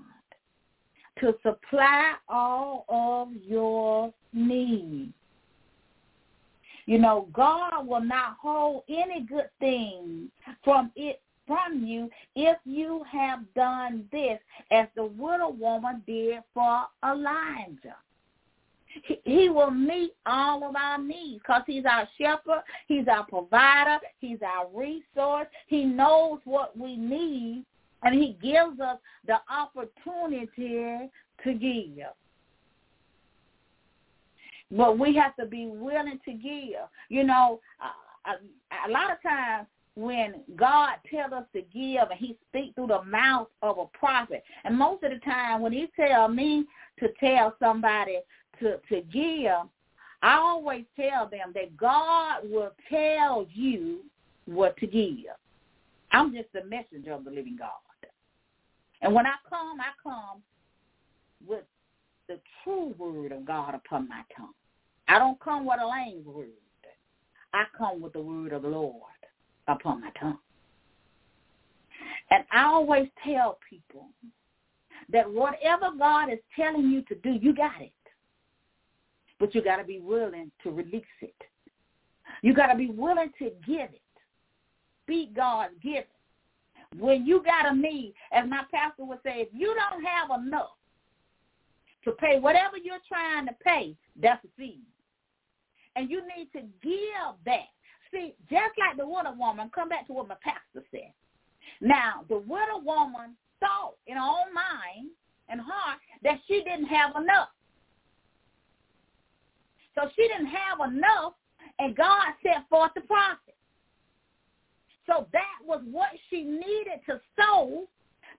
to 1.20 1.36
supply 1.44 2.16
all 2.28 2.86
of 2.90 3.30
your 3.48 4.12
needs. 4.34 5.14
You 6.86 6.98
know, 7.00 7.28
God 7.34 7.88
will 7.88 8.04
not 8.04 8.38
hold 8.42 8.84
any 8.90 9.22
good 9.22 9.50
thing 9.60 10.30
from 10.64 10.92
it 10.96 11.22
from 11.48 11.84
you 11.86 12.10
if 12.36 12.58
you 12.66 13.04
have 13.12 13.42
done 13.54 14.06
this 14.12 14.40
as 14.72 14.88
the 14.96 15.06
widow 15.06 15.50
woman 15.50 16.02
did 16.08 16.40
for 16.54 16.84
Elijah. 17.06 17.98
He, 19.24 19.50
will 19.50 19.72
meet 19.72 20.14
all 20.26 20.64
of 20.64 20.76
our 20.76 21.00
needs 21.00 21.40
because 21.40 21.64
he's 21.66 21.86
our 21.86 22.08
shepherd. 22.18 22.62
He's 22.88 23.08
our 23.08 23.26
provider. 23.26 23.98
He's 24.20 24.38
our 24.44 24.68
resource. 24.74 25.48
He 25.68 25.84
knows 25.84 26.40
what 26.46 26.78
we 26.78 26.96
need, 26.96 27.66
and 28.04 28.14
he 28.14 28.38
gives 28.42 28.80
us 28.80 29.00
the 29.26 29.40
opportunity 29.50 31.10
to 31.44 31.54
give. 31.54 32.06
But 34.76 34.98
we 34.98 35.16
have 35.16 35.36
to 35.36 35.46
be 35.46 35.68
willing 35.68 36.20
to 36.26 36.34
give. 36.34 36.82
You 37.10 37.24
know, 37.24 37.60
a, 38.26 38.88
a, 38.88 38.90
lot 38.90 39.12
of 39.12 39.22
times 39.22 39.68
when 39.96 40.42
God 40.56 40.96
tells 41.14 41.32
us 41.32 41.46
to 41.54 41.62
give 41.62 42.10
and 42.10 42.20
he 42.20 42.38
speaks 42.50 42.74
through 42.74 42.88
the 42.88 43.04
mouth 43.04 43.48
of 43.62 43.78
a 43.78 43.86
prophet. 43.98 44.44
And 44.64 44.78
most 44.78 45.04
of 45.04 45.12
the 45.12 45.20
time 45.20 45.62
when 45.62 45.72
he 45.72 45.88
tell 45.96 46.28
me 46.28 46.66
to 47.00 47.10
tell 47.20 47.56
somebody 47.60 48.20
to, 48.62 48.78
to 48.90 49.02
give, 49.12 49.70
I 50.24 50.36
always 50.36 50.86
tell 50.96 51.28
them 51.30 51.52
that 51.54 51.78
God 51.78 52.50
will 52.50 52.72
tell 52.90 53.46
you 53.54 54.00
what 54.46 54.76
to 54.78 54.88
give. 54.88 55.36
I'm 56.12 56.34
just 56.34 56.52
the 56.54 56.64
messenger 56.66 57.14
of 57.14 57.26
the 57.26 57.32
living 57.32 57.58
God. 57.60 57.70
And 59.02 59.14
when 59.14 59.26
I 59.28 59.34
come, 59.50 59.80
I 59.82 59.92
come 60.02 60.42
with 61.46 61.66
the 62.28 62.40
true 62.64 62.96
word 62.98 63.34
of 63.34 63.46
God 63.46 63.76
upon 63.76 64.08
my 64.08 64.22
tongue. 64.36 64.54
I 65.08 65.20
don't 65.20 65.40
come 65.40 65.66
with 65.66 65.80
a 65.82 65.88
lame 65.88 66.24
word. 66.26 66.48
I 67.54 67.66
come 67.78 68.02
with 68.02 68.14
the 68.14 68.22
word 68.22 68.52
of 68.52 68.64
the 68.64 68.70
Lord 68.70 69.02
upon 69.68 70.02
my 70.02 70.10
tongue. 70.20 70.40
And 72.32 72.44
I 72.52 72.64
always 72.64 73.08
tell 73.24 73.60
people 73.70 74.08
that 75.12 75.32
whatever 75.32 75.92
God 75.98 76.32
is 76.32 76.40
telling 76.56 76.90
you 76.90 77.04
to 77.04 77.16
do, 77.16 77.34
you 77.34 77.54
got 77.54 77.82
it. 77.82 77.92
But 79.40 79.54
you 79.54 79.64
got 79.64 79.78
to 79.78 79.84
be 79.84 80.00
willing 80.00 80.52
to 80.64 80.72
release 80.72 81.04
it. 81.22 81.36
You 82.42 82.54
got 82.54 82.68
to 82.68 82.78
be 82.78 82.88
willing 82.88 83.32
to 83.40 83.52
give 83.68 83.90
it. 83.92 84.02
Be 85.06 85.30
God 85.36 85.70
given. 85.82 86.04
When 86.98 87.26
you 87.26 87.44
got 87.44 87.72
a 87.72 87.76
need, 87.76 88.14
as 88.32 88.48
my 88.48 88.64
pastor 88.72 89.06
would 89.06 89.20
say, 89.24 89.42
if 89.42 89.50
you 89.52 89.76
don't 89.76 90.04
have 90.04 90.42
enough 90.42 90.72
to 92.06 92.12
pay 92.14 92.40
whatever 92.40 92.78
you're 92.78 93.04
trying 93.08 93.46
to 93.48 93.54
pay, 93.64 93.96
that's 94.22 94.44
a 94.46 94.48
seed. 94.58 94.82
And 95.96 96.10
you 96.10 96.22
need 96.36 96.50
to 96.54 96.62
give 96.82 97.34
that. 97.46 97.70
See, 98.12 98.36
just 98.50 98.74
like 98.78 98.98
the 98.98 99.06
widow 99.06 99.34
woman, 99.38 99.72
come 99.74 99.90
back 99.90 100.08
to 100.08 100.14
what 100.14 100.28
my 100.28 100.36
pastor 100.44 100.86
said. 100.92 101.14
Now, 101.82 102.26
the 102.30 102.38
widow 102.38 102.80
woman 102.84 103.36
thought 103.60 103.96
in 104.08 104.16
her 104.16 104.22
own 104.22 104.54
mind 104.54 105.10
and 105.50 105.60
heart 105.62 106.00
that 106.24 106.40
she 106.48 106.64
didn't 106.64 106.86
have 106.86 107.12
enough. 107.16 107.50
So 109.96 110.10
she 110.16 110.28
didn't 110.28 110.48
have 110.48 110.92
enough, 110.92 111.34
and 111.80 111.96
God 111.96 112.34
sent 112.42 112.68
forth 112.70 112.92
the 112.96 113.02
prophet. 113.02 113.56
So 115.06 115.28
that 115.34 115.60
was 115.66 115.82
what 115.92 116.10
she 116.30 116.44
needed 116.44 117.02
to 117.08 117.20
sow 117.38 117.88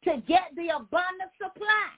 to 0.04 0.22
get 0.26 0.50
the 0.56 0.74
abundant 0.74 1.30
supply. 1.40 1.90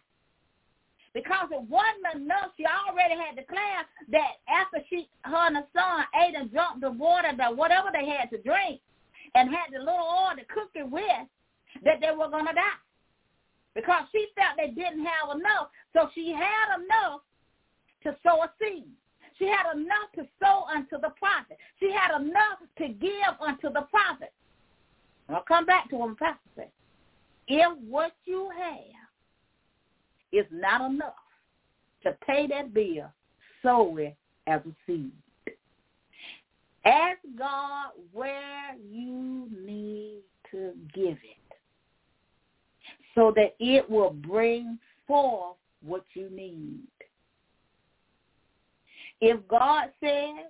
Because 1.17 1.49
it 1.51 1.65
wasn't 1.65 2.29
enough, 2.29 2.53
she 2.59 2.67
already 2.69 3.17
had 3.17 3.41
declared 3.41 3.89
that 4.13 4.37
after 4.53 4.85
she, 4.91 5.09
her 5.25 5.49
and 5.49 5.57
her 5.57 5.65
son 5.73 6.05
ate 6.13 6.37
and 6.37 6.53
drank 6.53 6.83
the 6.83 6.91
water, 6.93 7.33
that 7.39 7.57
whatever 7.57 7.89
they 7.91 8.05
had 8.05 8.29
to 8.29 8.39
drink, 8.45 8.83
and 9.35 9.49
had 9.49 9.73
the 9.73 9.79
little 9.79 9.97
oil 9.97 10.37
to 10.37 10.45
cook 10.53 10.69
it 10.75 10.85
with, 10.85 11.25
that 11.85 12.05
they 12.05 12.13
were 12.13 12.29
going 12.29 12.45
to 12.45 12.53
die. 12.53 12.81
Because 13.75 14.05
she 14.13 14.29
felt 14.37 14.61
they 14.61 14.77
didn't 14.77 15.09
have 15.09 15.33
enough, 15.33 15.73
so 15.97 16.11
she 16.15 16.37
had 16.37 16.77
enough 16.85 17.25
to 18.05 18.13
sow 18.21 18.45
a 18.45 18.53
seed. 18.61 18.85
She 19.39 19.47
had 19.49 19.73
enough 19.73 20.13
to 20.17 20.29
sow 20.37 20.69
unto 20.69 21.01
the 21.01 21.17
prophet. 21.17 21.57
She 21.81 21.91
had 21.97 22.13
enough 22.21 22.61
to 22.77 22.89
give 22.89 23.33
unto 23.41 23.73
the 23.73 23.89
prophet. 23.89 24.35
I'll 25.31 25.49
come 25.49 25.65
back 25.65 25.89
to 25.89 25.97
what 25.97 26.19
pastor 26.19 26.51
said. 26.57 26.71
If 27.49 27.73
what 27.89 28.13
you 28.27 28.51
have 28.53 28.96
is 30.33 30.47
not 30.51 30.91
enough 30.91 31.15
to 32.03 32.17
pay 32.27 32.47
that 32.47 32.73
bill, 32.73 33.11
it 33.99 34.17
as 34.47 34.61
a 34.67 34.75
seed. 34.87 35.13
Ask 36.85 37.19
God 37.37 37.91
where 38.13 38.77
you 38.89 39.49
need 39.61 40.21
to 40.53 40.73
give 40.95 41.17
it 41.17 41.37
so 43.15 43.33
that 43.35 43.57
it 43.59 43.89
will 43.91 44.11
bring 44.11 44.79
forth 45.07 45.57
what 45.85 46.05
you 46.15 46.31
need. 46.31 46.83
If 49.21 49.41
God 49.49 49.89
says 50.01 50.47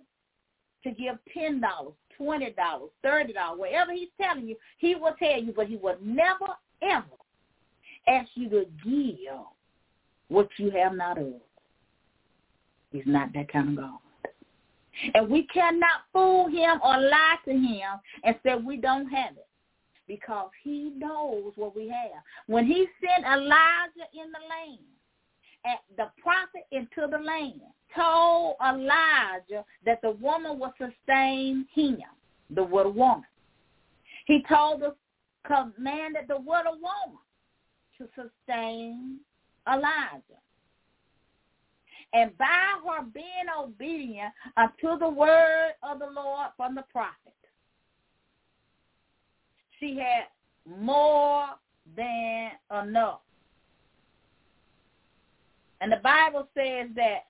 to 0.85 0.91
give 0.91 1.17
ten 1.33 1.61
dollars, 1.61 1.95
twenty 2.19 2.51
dollars, 2.51 2.91
thirty 3.03 3.33
dollars, 3.33 3.61
whatever 3.61 3.93
He's 3.93 4.09
telling 4.21 4.47
you, 4.47 4.57
He 4.79 4.95
will 4.95 5.15
tell 5.19 5.41
you, 5.41 5.53
but 5.57 5.69
He 5.69 5.77
will 5.77 5.97
never 6.03 6.49
ever 6.83 7.05
ask 8.09 8.29
you 8.35 8.51
to 8.51 8.67
give 8.85 9.56
what 10.29 10.49
you 10.57 10.71
have 10.71 10.95
not 10.95 11.19
of. 11.19 11.35
He's 12.93 13.07
not 13.07 13.33
that 13.35 13.53
kind 13.53 13.71
of 13.71 13.77
God. 13.77 13.99
And 15.15 15.29
we 15.29 15.47
cannot 15.49 16.05
fool 16.13 16.49
him 16.49 16.81
or 16.83 16.99
lie 16.99 17.37
to 17.45 17.53
him 17.53 18.01
and 18.25 18.37
say 18.43 18.55
we 18.55 18.79
don't 18.79 19.09
have 19.09 19.37
it 19.37 19.47
because 20.09 20.51
he 20.63 20.93
knows 20.97 21.53
what 21.57 21.77
we 21.77 21.89
have. 21.89 22.23
When 22.47 22.67
he 22.67 22.87
sent 23.01 23.27
Elijah 23.27 24.09
in 24.15 24.31
the 24.33 24.41
land, 24.49 24.79
at 25.65 25.81
the 25.97 26.11
prophet 26.23 26.67
into 26.71 27.11
the 27.11 27.19
land, 27.19 27.61
told 27.95 28.57
Elijah 28.65 29.65
that 29.85 30.01
the 30.03 30.13
woman 30.13 30.59
would 30.61 30.71
sustain 30.79 31.67
him, 31.75 31.99
the 32.51 32.63
widow 32.63 32.91
woman. 32.91 33.25
He 34.27 34.45
told 34.49 34.83
the 34.83 34.95
commanded 35.47 36.25
the 36.29 36.37
widow 36.37 36.73
woman 36.75 37.19
to 37.99 38.09
sustain 38.15 39.19
Elijah. 39.69 40.23
And 42.13 42.37
by 42.39 42.75
her 42.87 43.05
being 43.13 43.25
obedient 43.59 44.33
unto 44.57 44.99
the 44.99 45.09
word 45.09 45.73
of 45.83 45.99
the 45.99 46.07
Lord 46.07 46.49
from 46.57 46.75
the 46.75 46.85
prophet, 46.91 47.35
she 49.79 49.99
had 49.99 50.25
more 50.81 51.47
than 51.97 52.51
enough. 52.83 53.21
And 55.81 55.93
the 55.93 56.01
Bible 56.03 56.49
says 56.57 56.89
that, 56.95 57.27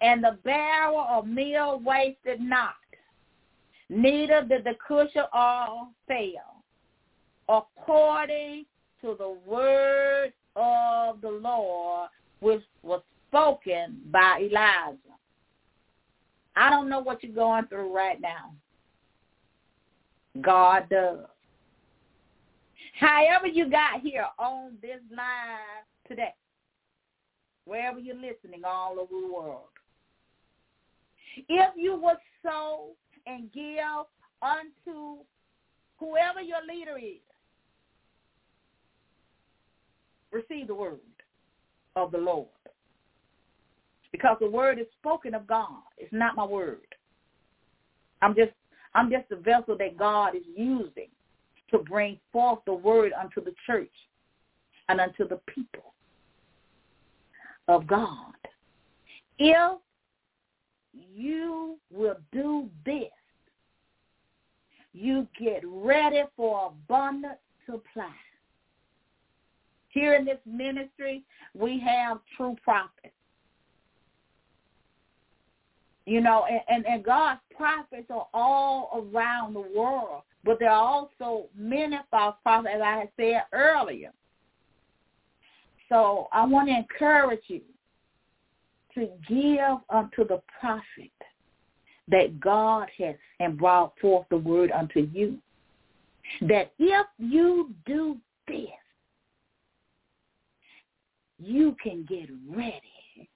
and 0.00 0.22
the 0.22 0.38
barrel 0.44 1.06
of 1.08 1.26
meal 1.26 1.80
wasted 1.84 2.40
not, 2.40 2.74
neither 3.88 4.42
did 4.42 4.64
the 4.64 4.74
cushion 4.86 5.24
all 5.32 5.92
fail, 6.08 6.64
according 7.48 8.66
to 9.02 9.14
the 9.18 9.36
word 9.46 10.32
of 10.56 11.20
the 11.20 11.30
Lord, 11.30 12.08
which 12.40 12.62
was 12.82 13.02
spoken 13.28 14.00
by 14.10 14.40
Elijah. 14.40 14.98
I 16.56 16.70
don't 16.70 16.88
know 16.88 17.00
what 17.00 17.22
you're 17.22 17.34
going 17.34 17.66
through 17.66 17.94
right 17.94 18.20
now. 18.20 18.54
God 20.40 20.88
does. 20.88 21.26
However 22.98 23.46
you 23.46 23.70
got 23.70 24.00
here 24.00 24.26
on 24.38 24.72
this 24.80 25.00
line 25.14 25.84
today, 26.08 26.34
wherever 27.66 27.98
you're 27.98 28.16
listening 28.16 28.62
all 28.66 28.98
over 28.98 29.12
the 29.12 29.32
world, 29.32 29.64
if 31.48 31.70
you 31.76 32.00
would 32.00 32.16
sow 32.42 32.88
and 33.26 33.52
give 33.52 34.06
unto 34.40 35.18
whoever 35.98 36.40
your 36.40 36.60
leader 36.66 36.96
is, 36.96 37.20
receive 40.36 40.68
the 40.68 40.74
word 40.74 40.98
of 41.94 42.12
the 42.12 42.18
Lord. 42.18 42.48
Because 44.12 44.36
the 44.40 44.50
word 44.50 44.78
is 44.78 44.86
spoken 44.98 45.34
of 45.34 45.46
God. 45.46 45.82
It's 45.98 46.12
not 46.12 46.36
my 46.36 46.44
word. 46.44 46.86
I'm 48.22 48.34
just 48.34 48.52
I'm 48.94 49.10
just 49.10 49.28
the 49.28 49.36
vessel 49.36 49.76
that 49.78 49.98
God 49.98 50.34
is 50.34 50.42
using 50.56 51.08
to 51.70 51.78
bring 51.78 52.18
forth 52.32 52.60
the 52.64 52.72
word 52.72 53.12
unto 53.12 53.44
the 53.44 53.54
church 53.66 53.92
and 54.88 55.00
unto 55.00 55.28
the 55.28 55.40
people 55.54 55.92
of 57.68 57.86
God. 57.86 58.32
If 59.38 59.78
you 61.14 61.76
will 61.92 62.16
do 62.32 62.70
this, 62.86 63.10
you 64.94 65.26
get 65.38 65.60
ready 65.64 66.22
for 66.36 66.72
abundant 66.72 67.38
supply. 67.66 68.14
Here 69.96 70.12
in 70.12 70.26
this 70.26 70.36
ministry, 70.44 71.22
we 71.54 71.80
have 71.80 72.18
true 72.36 72.54
prophets. 72.62 73.14
You 76.04 76.20
know, 76.20 76.44
and, 76.44 76.60
and, 76.68 76.86
and 76.86 77.02
God's 77.02 77.40
prophets 77.56 78.08
are 78.10 78.26
all 78.34 79.10
around 79.10 79.54
the 79.54 79.64
world, 79.74 80.20
but 80.44 80.58
there 80.58 80.68
are 80.68 81.08
also 81.18 81.46
many 81.56 81.96
false 82.10 82.36
prophets, 82.42 82.74
as 82.76 82.82
I 82.82 82.98
had 82.98 83.08
said 83.16 83.44
earlier. 83.54 84.12
So 85.88 86.28
I 86.30 86.44
want 86.44 86.68
to 86.68 86.76
encourage 86.76 87.44
you 87.46 87.62
to 88.96 89.08
give 89.26 89.78
unto 89.88 90.28
the 90.28 90.42
prophet 90.60 91.10
that 92.08 92.38
God 92.38 92.86
has 92.98 93.14
and 93.40 93.56
brought 93.56 93.94
forth 93.98 94.26
the 94.28 94.36
word 94.36 94.70
unto 94.72 95.08
you. 95.10 95.38
That 96.42 96.70
if 96.78 97.06
you 97.16 97.72
do 97.86 98.18
this, 98.46 98.68
you 101.38 101.76
can 101.82 102.04
get 102.08 102.28
ready 102.48 103.28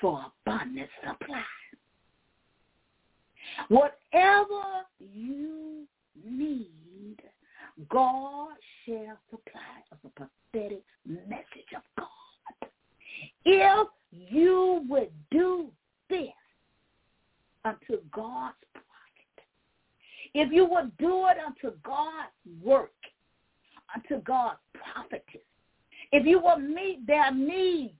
for 0.00 0.24
abundant 0.46 0.88
supply. 1.02 1.42
Whatever 3.68 4.84
you 4.98 5.86
need, 6.24 7.16
God 7.88 8.52
shall 8.84 9.18
supply 9.30 9.60
as 9.92 9.98
a 10.04 10.08
prophetic 10.08 10.84
message 11.06 11.72
of 11.76 11.82
God. 11.98 12.68
If 13.44 13.88
you 14.10 14.84
would 14.88 15.10
do 15.30 15.70
this 16.08 16.28
unto 17.64 18.00
God's 18.12 18.56
prophet, 18.72 19.44
if 20.34 20.52
you 20.52 20.66
would 20.66 20.96
do 20.98 21.26
it 21.26 21.36
unto 21.44 21.76
God's 21.82 22.62
work, 22.62 22.92
unto 23.94 24.22
God's 24.22 24.58
prophetess, 24.72 25.40
if 26.14 26.24
you 26.24 26.38
will 26.38 26.58
meet 26.58 27.04
their 27.08 27.34
need 27.34 27.96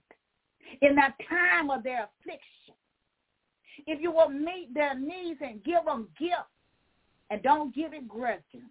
in 0.82 0.94
that 0.94 1.16
time 1.28 1.68
of 1.68 1.82
their 1.82 2.06
affliction, 2.20 2.74
if 3.88 4.00
you 4.00 4.12
will 4.12 4.28
meet 4.28 4.72
their 4.72 4.96
needs 4.96 5.40
and 5.42 5.64
give 5.64 5.84
them 5.84 6.06
gifts, 6.16 6.36
and 7.30 7.42
don't 7.42 7.74
give 7.74 7.92
it 7.92 8.06
grudgingly. 8.06 8.68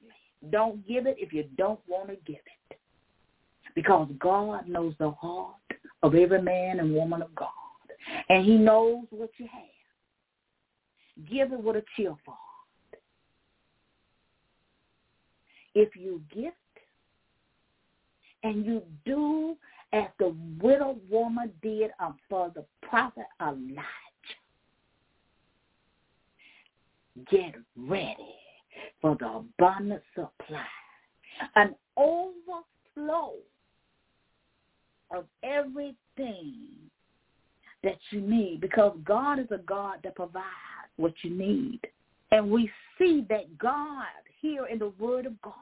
Don't 0.49 0.87
give 0.87 1.07
it 1.07 1.17
if 1.19 1.33
you 1.33 1.43
don't 1.57 1.81
want 1.89 2.07
to 2.07 2.15
give 2.25 2.37
it. 2.69 2.79
Because 3.75 4.07
God 4.17 4.69
knows 4.69 4.93
the 4.97 5.11
heart 5.11 5.55
of 6.03 6.15
every 6.15 6.41
man 6.41 6.79
and 6.79 6.95
woman 6.95 7.21
of 7.21 7.35
God. 7.35 7.49
And 8.29 8.45
he 8.45 8.55
knows 8.55 9.03
what 9.09 9.31
you 9.37 9.47
have. 9.51 11.29
Give 11.29 11.51
it 11.51 11.61
with 11.61 11.75
a 11.75 11.83
cheerful 11.97 12.17
heart. 12.27 13.01
If 15.75 15.97
you 15.97 16.21
gift 16.33 16.55
and 18.43 18.65
you 18.65 18.81
do 19.05 19.55
as 19.93 20.05
the 20.19 20.35
widow 20.61 20.97
woman 21.09 21.51
did 21.61 21.91
for 22.29 22.51
the 22.53 22.65
prophet 22.81 23.25
Elijah. 23.41 23.81
Get 27.29 27.55
ready 27.77 28.35
for 29.01 29.15
the 29.19 29.27
abundant 29.27 30.01
supply, 30.15 30.65
an 31.55 31.75
overflow 31.95 33.33
of 35.11 35.25
everything 35.43 36.55
that 37.83 37.97
you 38.09 38.21
need 38.21 38.61
because 38.61 38.97
God 39.03 39.39
is 39.39 39.45
a 39.51 39.59
God 39.59 39.99
that 40.03 40.15
provides 40.15 40.45
what 40.95 41.13
you 41.21 41.29
need. 41.29 41.79
And 42.31 42.49
we 42.49 42.69
see 42.97 43.25
that 43.29 43.57
God 43.59 44.05
here 44.41 44.65
in 44.65 44.79
the 44.79 44.91
word 44.97 45.27
of 45.27 45.39
God 45.43 45.53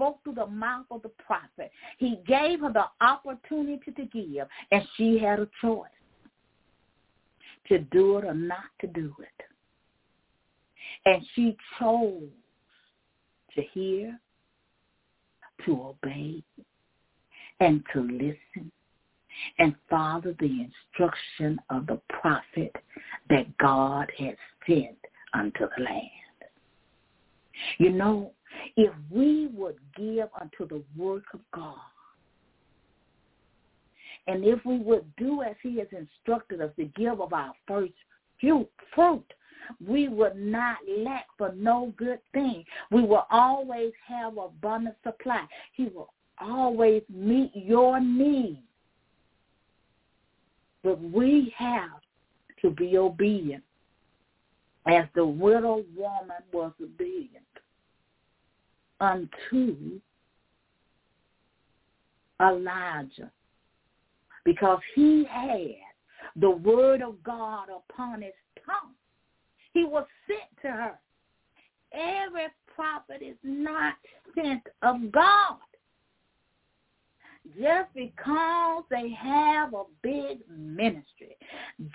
spoke 0.00 0.24
through 0.24 0.34
the 0.34 0.46
mouth 0.46 0.86
of 0.90 1.02
the 1.02 1.10
prophet. 1.10 1.70
He 1.98 2.20
gave 2.26 2.60
her 2.60 2.72
the 2.72 2.86
opportunity 3.04 3.92
to 3.92 4.04
give, 4.06 4.46
and 4.72 4.82
she 4.96 5.18
had 5.18 5.40
a 5.40 5.48
choice 5.60 5.88
to 7.68 7.78
do 7.78 8.16
it 8.18 8.24
or 8.24 8.34
not 8.34 8.64
to 8.80 8.86
do 8.86 9.14
it. 9.20 9.44
And 11.04 11.24
she 11.34 11.56
chose 11.78 12.28
to 13.54 13.62
hear, 13.74 14.18
to 15.66 15.72
obey, 15.72 16.42
and 17.60 17.82
to 17.92 18.00
listen 18.00 18.72
and 19.58 19.74
follow 19.90 20.34
the 20.40 20.66
instruction 20.96 21.60
of 21.68 21.86
the 21.86 22.00
prophet 22.08 22.74
that 23.28 23.46
God 23.58 24.10
had 24.18 24.36
sent 24.66 24.96
unto 25.34 25.66
the 25.76 25.84
land. 25.84 26.08
You 27.78 27.90
know, 27.90 28.32
if 28.76 28.92
we 29.10 29.48
would 29.48 29.76
give 29.96 30.28
unto 30.40 30.66
the 30.66 30.82
work 30.96 31.24
of 31.34 31.40
God, 31.52 31.76
and 34.26 34.44
if 34.44 34.64
we 34.64 34.78
would 34.78 35.04
do 35.16 35.42
as 35.42 35.56
he 35.62 35.78
has 35.78 35.88
instructed 35.92 36.60
us 36.60 36.70
to 36.76 36.84
give 36.96 37.20
of 37.20 37.32
our 37.32 37.52
first 37.66 37.92
fruit, 38.94 39.24
we 39.86 40.08
would 40.08 40.36
not 40.36 40.78
lack 40.98 41.26
for 41.36 41.52
no 41.52 41.92
good 41.96 42.18
thing. 42.32 42.64
We 42.90 43.02
will 43.02 43.26
always 43.30 43.92
have 44.06 44.36
abundant 44.36 44.96
supply. 45.02 45.46
He 45.72 45.84
will 45.84 46.12
always 46.38 47.02
meet 47.08 47.52
your 47.54 48.00
needs. 48.00 48.58
But 50.82 51.00
we 51.00 51.52
have 51.56 52.00
to 52.62 52.70
be 52.70 52.96
obedient 52.96 53.62
as 54.86 55.04
the 55.14 55.26
widow 55.26 55.84
woman 55.94 56.42
was 56.52 56.72
obedient 56.82 57.44
unto 59.00 60.00
Elijah 62.40 63.30
because 64.44 64.80
he 64.94 65.24
had 65.28 65.74
the 66.36 66.50
word 66.50 67.02
of 67.02 67.22
God 67.22 67.68
upon 67.68 68.22
his 68.22 68.32
tongue. 68.64 68.92
He 69.72 69.84
was 69.84 70.06
sent 70.26 70.50
to 70.62 70.68
her. 70.68 70.98
Every 71.92 72.46
prophet 72.74 73.22
is 73.22 73.36
not 73.42 73.94
sent 74.34 74.62
of 74.82 75.12
God. 75.12 75.58
Just 77.58 77.92
because 77.94 78.84
they 78.90 79.10
have 79.10 79.72
a 79.72 79.84
big 80.02 80.38
ministry, 80.48 81.36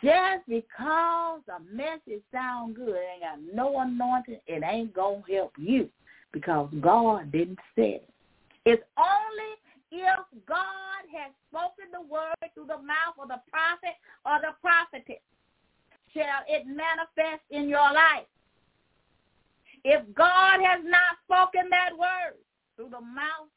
just 0.03 0.45
because 0.47 1.41
a 1.47 1.61
message 1.73 2.21
sound 2.31 2.75
good, 2.75 2.97
ain't 2.97 3.21
got 3.21 3.39
no 3.53 3.79
anointing, 3.79 4.39
it 4.47 4.63
ain't 4.65 4.93
going 4.93 5.23
to 5.27 5.33
help 5.33 5.53
you 5.57 5.87
because 6.35 6.67
God 6.81 7.31
didn't 7.31 7.59
say 7.77 8.03
it. 8.03 8.09
It's 8.65 8.83
only 8.97 9.51
if 9.89 10.19
God 10.45 11.01
has 11.15 11.31
spoken 11.47 11.85
the 11.93 12.01
word 12.01 12.35
through 12.53 12.67
the 12.67 12.83
mouth 12.83 13.15
of 13.17 13.29
the 13.29 13.39
prophet 13.49 13.95
or 14.25 14.41
the 14.41 14.51
prophetess 14.59 15.23
shall 16.13 16.43
it 16.49 16.67
manifest 16.67 17.41
in 17.51 17.69
your 17.69 17.87
life. 17.93 18.27
If 19.85 20.03
God 20.13 20.59
has 20.59 20.83
not 20.83 21.15
spoken 21.23 21.69
that 21.69 21.97
word 21.97 22.35
through 22.75 22.89
the 22.89 22.99
mouth 22.99 23.47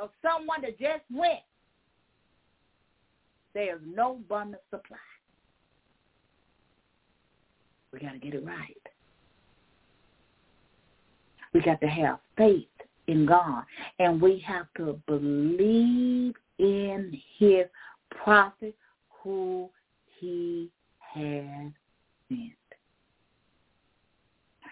of 0.00 0.10
someone 0.22 0.62
that 0.62 0.76
just 0.76 1.04
went, 1.08 1.46
there's 3.54 3.82
no 3.86 4.14
abundant 4.14 4.62
supply. 4.70 4.96
We 7.92 8.00
got 8.00 8.12
to 8.12 8.18
get 8.18 8.34
it 8.34 8.44
right. 8.44 8.89
We 11.52 11.60
got 11.60 11.80
to 11.80 11.86
have 11.86 12.18
faith 12.36 12.66
in 13.06 13.26
God. 13.26 13.64
And 13.98 14.20
we 14.20 14.42
have 14.46 14.66
to 14.76 14.98
believe 15.06 16.34
in 16.58 17.20
his 17.38 17.66
prophet 18.10 18.74
who 19.22 19.68
he 20.18 20.70
has 20.98 21.72
sent. 22.28 22.52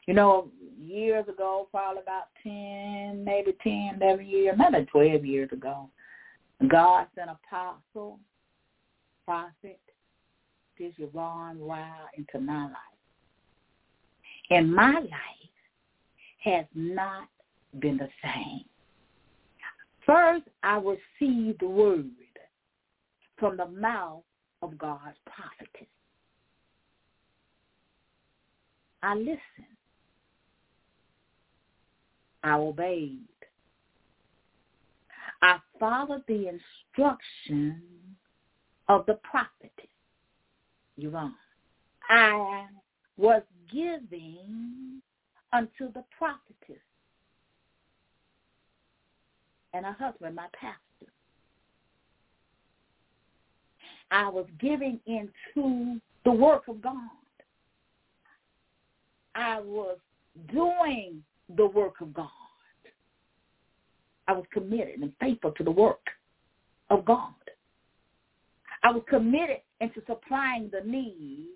You 0.07 0.15
know, 0.15 0.49
years 0.81 1.29
ago, 1.29 1.69
probably 1.71 2.03
about 2.03 2.29
10, 2.43 3.25
maybe 3.25 3.55
10, 3.63 3.99
11 4.01 4.27
years, 4.27 4.57
maybe 4.57 4.87
12 4.87 5.25
years 5.25 5.53
ago, 5.53 5.91
God 6.67 7.07
sent 7.15 7.29
apostle, 7.31 8.19
prophet, 9.25 9.81
Bishop 10.79 11.11
Ron 11.13 11.61
Ryle 11.61 12.09
into 12.17 12.39
my 12.39 12.65
life. 12.65 12.73
In 14.51 14.73
my 14.73 14.93
life 14.93 15.51
has 16.51 16.67
not 16.75 17.29
been 17.79 17.97
the 17.97 18.09
same. 18.23 18.65
First, 20.07 20.45
I 20.63 20.77
received 20.79 21.61
the 21.61 21.69
word 21.69 22.11
from 23.39 23.57
the 23.57 23.67
mouth 23.67 24.23
of 24.63 24.79
God's 24.79 25.17
prophetess. 25.27 25.87
I 29.03 29.15
listened. 29.15 29.39
I 32.43 32.55
obeyed. 32.55 33.19
I 35.43 35.59
followed 35.79 36.25
the 36.27 36.49
instruction 36.49 37.83
of 38.89 39.07
the 39.07 39.15
prophetess. 39.23 39.71
Yvonne. 40.97 41.35
I 42.09 42.67
was 43.17 43.43
giving 43.71 45.01
unto 45.53 45.93
the 45.93 46.05
prophetess 46.17 46.83
and 49.73 49.85
her 49.85 49.97
husband, 49.99 50.35
my 50.35 50.47
pastor. 50.59 51.13
I 54.11 54.29
was 54.29 54.47
giving 54.61 54.99
into 55.07 56.01
the 56.25 56.33
work 56.33 56.69
of 56.69 56.81
God. 56.81 56.95
I 59.35 59.61
was 59.61 59.99
doing 60.53 61.23
the 61.57 61.67
work 61.67 62.01
of 62.01 62.13
God. 62.15 62.29
I 64.27 64.33
was 64.33 64.45
committed 64.53 65.01
and 65.01 65.13
faithful 65.21 65.53
to 65.53 65.65
the 65.65 65.71
work 65.71 66.07
of 66.91 67.05
God. 67.05 67.35
I 68.83 68.91
was 68.91 69.03
committed 69.09 69.61
into 69.81 70.03
supplying 70.07 70.71
the 70.71 70.87
need 70.89 71.47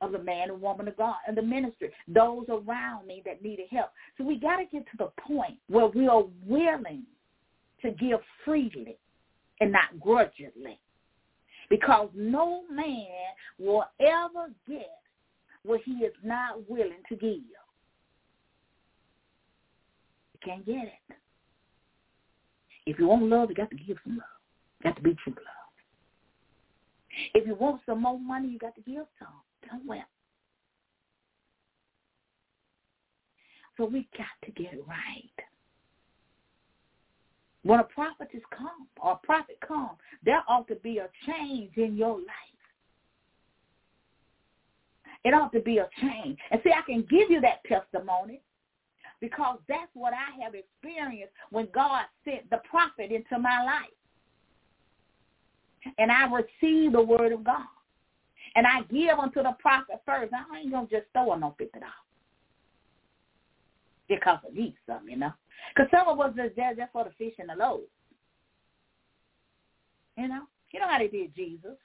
of 0.00 0.12
the 0.12 0.18
man 0.18 0.50
and 0.50 0.60
woman 0.60 0.88
of 0.88 0.96
God 0.96 1.16
and 1.26 1.36
the 1.36 1.42
ministry, 1.42 1.90
those 2.08 2.46
around 2.48 3.06
me 3.06 3.22
that 3.24 3.42
needed 3.42 3.66
help. 3.70 3.90
So 4.18 4.24
we 4.24 4.38
got 4.38 4.56
to 4.56 4.64
get 4.64 4.84
to 4.86 4.96
the 4.98 5.10
point 5.26 5.58
where 5.68 5.86
we 5.86 6.08
are 6.08 6.24
willing 6.46 7.04
to 7.82 7.90
give 7.92 8.20
freely 8.44 8.96
and 9.60 9.72
not 9.72 9.98
grudgingly. 10.00 10.78
Because 11.70 12.10
no 12.14 12.62
man 12.70 13.06
will 13.58 13.84
ever 14.00 14.50
get 14.68 14.98
what 15.64 15.80
he 15.84 15.92
is 15.92 16.12
not 16.22 16.68
willing 16.68 17.02
to 17.08 17.16
give. 17.16 17.40
You 20.32 20.40
can't 20.44 20.66
get 20.66 20.84
it. 20.84 21.16
If 22.86 22.98
you 22.98 23.06
want 23.06 23.22
love, 23.24 23.48
you 23.48 23.54
got 23.54 23.70
to 23.70 23.76
give 23.76 23.96
some 24.04 24.18
love. 24.18 24.26
You 24.80 24.90
got 24.90 24.96
to 24.96 25.02
be 25.02 25.16
true 25.24 25.32
love. 25.32 25.64
If 27.32 27.46
you 27.46 27.54
want 27.54 27.80
some 27.86 28.02
more 28.02 28.18
money, 28.18 28.48
you 28.48 28.58
got 28.58 28.74
to 28.74 28.82
give 28.82 29.06
some. 29.18 29.28
Somewhere. 29.70 30.06
So 33.76 33.86
we 33.86 34.08
got 34.16 34.26
to 34.44 34.52
get 34.52 34.72
it 34.74 34.84
right. 34.86 35.46
When 37.64 37.80
a 37.80 37.84
prophet 37.84 38.28
is 38.32 38.42
come 38.56 38.86
or 39.00 39.12
a 39.12 39.26
prophet 39.26 39.58
come, 39.66 39.96
there 40.24 40.42
ought 40.48 40.68
to 40.68 40.76
be 40.76 40.98
a 40.98 41.08
change 41.26 41.76
in 41.76 41.96
your 41.96 42.16
life. 42.16 42.28
It 45.24 45.32
ought 45.32 45.52
to 45.52 45.60
be 45.60 45.78
a 45.78 45.88
change. 46.00 46.38
And 46.50 46.60
see, 46.62 46.70
I 46.70 46.82
can 46.82 47.00
give 47.08 47.30
you 47.30 47.40
that 47.40 47.64
testimony 47.64 48.42
because 49.20 49.58
that's 49.68 49.90
what 49.94 50.12
I 50.12 50.42
have 50.42 50.54
experienced 50.54 51.32
when 51.50 51.68
God 51.74 52.04
sent 52.24 52.48
the 52.50 52.60
prophet 52.68 53.10
into 53.10 53.38
my 53.38 53.64
life. 53.64 53.90
And 55.98 56.12
I 56.12 56.26
receive 56.30 56.92
the 56.92 57.02
word 57.02 57.32
of 57.32 57.42
God. 57.44 57.64
And 58.56 58.66
I 58.66 58.82
give 58.82 59.18
unto 59.18 59.42
the 59.42 59.56
prophet 59.58 60.00
first. 60.06 60.32
I 60.32 60.60
ain't 60.60 60.70
going 60.70 60.86
to 60.86 60.96
just 61.00 61.06
throw 61.12 61.34
no 61.34 61.56
$50 61.60 61.68
because 64.08 64.38
I 64.48 64.54
need 64.54 64.74
some, 64.86 65.08
you 65.08 65.16
know. 65.16 65.32
Because 65.74 65.90
some 65.90 66.08
of 66.08 66.20
us 66.20 66.34
just 66.36 66.56
there 66.56 66.74
just 66.74 66.92
for 66.92 67.04
the 67.04 67.10
fish 67.10 67.34
and 67.38 67.48
the 67.48 67.54
loaves. 67.54 67.84
You 70.16 70.28
know, 70.28 70.42
you 70.72 70.80
know 70.80 70.88
how 70.88 70.98
they 70.98 71.08
did 71.08 71.34
Jesus. 71.34 71.76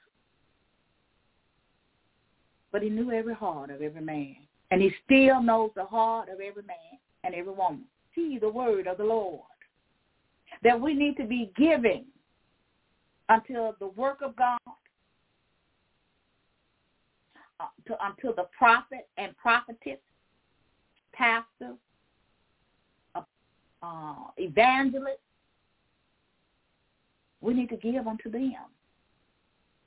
But 2.72 2.82
he 2.82 2.88
knew 2.88 3.10
every 3.10 3.34
heart 3.34 3.70
of 3.70 3.82
every 3.82 4.00
man. 4.00 4.36
And 4.70 4.80
he 4.80 4.92
still 5.04 5.42
knows 5.42 5.70
the 5.74 5.84
heart 5.84 6.28
of 6.28 6.40
every 6.40 6.62
man 6.62 6.98
and 7.24 7.34
every 7.34 7.52
woman. 7.52 7.84
See 8.14 8.38
the 8.38 8.48
word 8.48 8.86
of 8.86 8.98
the 8.98 9.04
Lord. 9.04 9.40
That 10.62 10.80
we 10.80 10.94
need 10.94 11.16
to 11.16 11.24
be 11.24 11.50
giving 11.56 12.04
until 13.28 13.74
the 13.80 13.88
work 13.88 14.18
of 14.22 14.36
God, 14.36 14.58
Uh, 17.60 17.66
to, 17.86 17.92
um, 18.02 18.14
until 18.16 18.34
the 18.34 18.48
prophet 18.56 19.06
and 19.18 19.36
prophetess, 19.36 19.98
pastor, 21.12 21.74
uh, 23.14 23.22
uh 23.82 24.14
evangelists. 24.38 25.18
We 27.42 27.52
need 27.52 27.68
to 27.68 27.76
give 27.76 28.06
unto 28.06 28.30
them. 28.30 28.54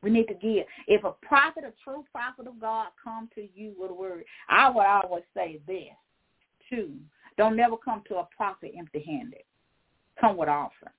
We 0.04 0.12
need 0.12 0.28
to 0.28 0.34
give. 0.36 0.66
If 0.88 1.04
a 1.04 1.14
prophet, 1.22 1.64
a 1.64 1.74
true 1.84 2.04
prophet 2.12 2.46
of 2.46 2.60
God, 2.60 2.88
come 3.04 3.30
to 3.36 3.48
you 3.56 3.74
with 3.78 3.90
a 3.90 3.94
word, 3.94 4.24
I 4.50 4.70
would 4.70 4.86
always 4.86 5.24
say 5.34 5.60
this, 5.66 5.96
too. 6.70 6.92
Don't 7.38 7.56
never 7.56 7.78
come 7.78 8.04
to 8.10 8.18
a 8.18 8.28
prophet 8.36 8.74
empty-handed. 8.78 9.44
Come 10.20 10.38
with 10.38 10.50
offering. 10.50 10.94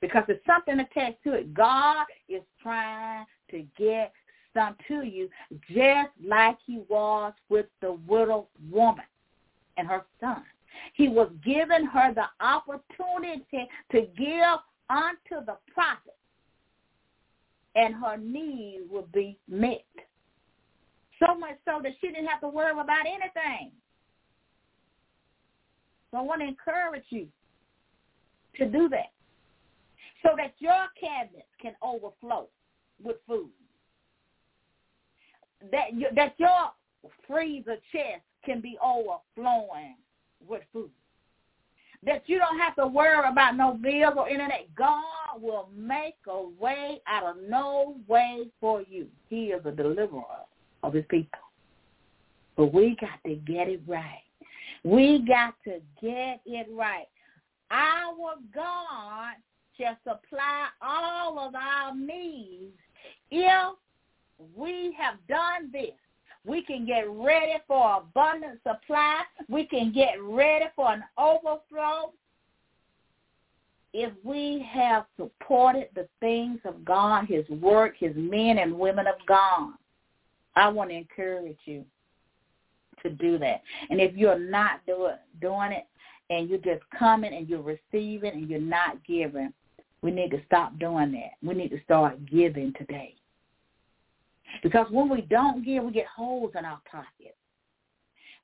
Because 0.00 0.24
there's 0.26 0.40
something 0.46 0.80
attached 0.80 1.22
to 1.24 1.34
it. 1.34 1.52
God 1.52 2.06
is 2.28 2.42
trying 2.62 3.26
to 3.50 3.66
get 3.76 4.12
some 4.54 4.76
to 4.88 5.02
you 5.02 5.28
just 5.68 6.10
like 6.24 6.56
he 6.66 6.82
was 6.88 7.32
with 7.48 7.66
the 7.80 7.92
widow 8.06 8.48
woman 8.70 9.04
and 9.76 9.88
her 9.88 10.04
son. 10.20 10.42
He 10.94 11.08
was 11.08 11.30
giving 11.44 11.86
her 11.86 12.14
the 12.14 12.26
opportunity 12.44 13.68
to 13.92 14.00
give 14.16 14.58
unto 14.88 15.44
the 15.44 15.56
prophet, 15.72 16.16
and 17.74 17.94
her 17.94 18.16
needs 18.16 18.84
would 18.90 19.10
be 19.12 19.38
met. 19.48 19.84
So 21.18 21.34
much 21.38 21.56
so 21.64 21.80
that 21.82 21.92
she 22.00 22.08
didn't 22.08 22.26
have 22.26 22.40
to 22.40 22.48
worry 22.48 22.72
about 22.72 23.06
anything. 23.06 23.70
So 26.10 26.18
I 26.18 26.22
want 26.22 26.40
to 26.40 26.48
encourage 26.48 27.04
you 27.10 27.28
to 28.56 28.66
do 28.66 28.88
that 28.88 29.12
so 30.22 30.30
that 30.36 30.54
your 30.58 30.86
cabinets 31.00 31.48
can 31.60 31.74
overflow 31.82 32.48
with 33.02 33.16
food. 33.26 33.50
That 35.70 35.94
you, 35.94 36.06
that 36.14 36.34
your 36.38 36.72
freezer 37.26 37.76
chest 37.92 38.22
can 38.44 38.60
be 38.60 38.76
overflowing 38.82 39.96
with 40.46 40.62
food. 40.72 40.90
That 42.04 42.24
you 42.26 42.38
don't 42.38 42.58
have 42.58 42.74
to 42.76 42.86
worry 42.86 43.28
about 43.28 43.56
no 43.56 43.74
bills 43.74 44.14
or 44.16 44.28
internet. 44.28 44.66
God 44.76 45.40
will 45.40 45.68
make 45.76 46.16
a 46.26 46.42
way 46.60 47.00
out 47.06 47.24
of 47.24 47.36
no 47.48 47.96
way 48.08 48.48
for 48.60 48.82
you. 48.82 49.06
He 49.28 49.46
is 49.46 49.64
a 49.64 49.70
deliverer 49.70 50.22
of 50.82 50.94
his 50.94 51.04
people. 51.08 51.38
But 52.56 52.74
we 52.74 52.96
got 53.00 53.22
to 53.24 53.36
get 53.36 53.68
it 53.68 53.82
right. 53.86 54.22
We 54.84 55.24
got 55.26 55.54
to 55.64 55.80
get 56.00 56.40
it 56.44 56.66
right. 56.72 57.06
Our 57.70 58.34
God 58.52 59.34
shall 59.78 59.96
supply 60.02 60.66
all 60.82 61.38
of 61.38 61.54
our 61.54 61.94
needs 61.94 62.74
if 63.30 63.76
we 64.56 64.96
have 64.98 65.16
done 65.28 65.70
this. 65.72 65.90
We 66.44 66.62
can 66.62 66.84
get 66.84 67.08
ready 67.08 67.54
for 67.68 67.98
abundant 67.98 68.60
supply. 68.66 69.22
We 69.48 69.66
can 69.66 69.92
get 69.92 70.20
ready 70.20 70.66
for 70.74 70.92
an 70.92 71.04
overflow 71.16 72.12
if 73.92 74.12
we 74.24 74.66
have 74.72 75.04
supported 75.16 75.88
the 75.94 76.08
things 76.20 76.58
of 76.64 76.84
God, 76.84 77.26
his 77.26 77.48
work, 77.48 77.94
his 77.98 78.14
men 78.16 78.58
and 78.58 78.78
women 78.78 79.06
of 79.06 79.14
God. 79.26 79.74
I 80.56 80.68
want 80.68 80.90
to 80.90 80.96
encourage 80.96 81.58
you 81.64 81.84
to 83.02 83.10
do 83.10 83.38
that. 83.38 83.62
And 83.90 84.00
if 84.00 84.16
you're 84.16 84.38
not 84.38 84.80
do 84.86 85.06
it, 85.06 85.18
doing 85.40 85.72
it 85.72 85.86
and 86.30 86.48
you're 86.48 86.58
just 86.58 86.82
coming 86.98 87.34
and 87.34 87.48
you're 87.48 87.62
receiving 87.62 88.32
and 88.32 88.48
you're 88.48 88.60
not 88.60 89.04
giving, 89.04 89.52
we 90.00 90.10
need 90.10 90.30
to 90.30 90.42
stop 90.46 90.78
doing 90.78 91.12
that. 91.12 91.32
We 91.46 91.54
need 91.54 91.70
to 91.70 91.82
start 91.84 92.24
giving 92.26 92.72
today. 92.78 93.14
Because 94.62 94.86
when 94.90 95.08
we 95.08 95.22
don't 95.22 95.64
give, 95.64 95.84
we 95.84 95.92
get 95.92 96.06
holes 96.06 96.52
in 96.58 96.64
our 96.64 96.80
pocket. 96.90 97.36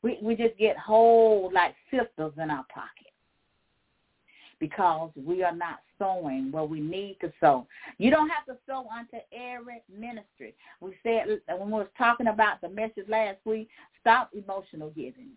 We 0.03 0.19
we 0.23 0.37
just 0.37 0.57
get 0.59 0.77
holes 0.77 1.53
like 1.53 1.75
sisters 1.91 2.33
in 2.41 2.51
our 2.51 2.65
pocket 2.73 3.13
because 4.61 5.11
we 5.17 5.43
are 5.43 5.55
not 5.55 5.79
sowing 5.99 6.51
where 6.51 6.65
we 6.65 6.81
need 6.81 7.17
to 7.21 7.33
sow. 7.41 7.67
You 7.99 8.11
don't 8.11 8.29
have 8.29 8.47
to 8.47 8.57
sow 8.67 8.87
unto 8.97 9.17
every 9.33 9.83
ministry. 9.93 10.55
We 10.81 10.95
said 11.03 11.41
when 11.49 11.67
we 11.71 11.79
was 11.79 11.89
talking 11.97 12.29
about 12.29 12.61
the 12.61 12.69
message 12.69 13.09
last 13.09 13.39
week, 13.45 13.69
stop 14.01 14.31
emotional 14.33 14.91
giving. 14.91 15.31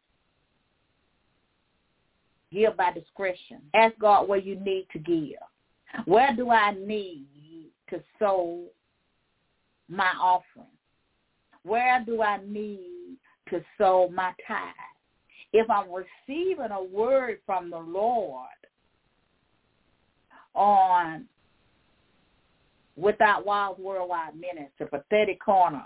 Give 2.52 2.76
by 2.76 2.92
discretion. 2.92 3.62
Ask 3.74 3.98
God 4.00 4.28
where 4.28 4.40
you 4.40 4.56
need 4.60 4.88
to 4.92 5.00
give. 5.00 5.40
Where 6.06 6.36
do 6.36 6.50
I 6.50 6.74
need 6.74 7.72
to 7.90 8.02
sow 8.20 8.64
my 9.92 10.12
offering? 10.20 10.66
Where 11.64 12.04
do 12.06 12.24
I 12.24 12.40
need 12.46 13.18
to 13.50 13.62
sow 13.78 14.10
my 14.14 14.34
tithe? 14.48 14.74
If 15.54 15.70
I'm 15.70 15.88
receiving 15.92 16.72
a 16.72 16.84
word 16.84 17.40
from 17.46 17.70
the 17.70 17.78
Lord 17.78 18.48
on 20.56 21.26
Without 22.96 23.46
Walls 23.46 23.78
Worldwide 23.80 24.36
Ministry, 24.36 24.88
Prophetic 24.88 25.44
Corner, 25.44 25.86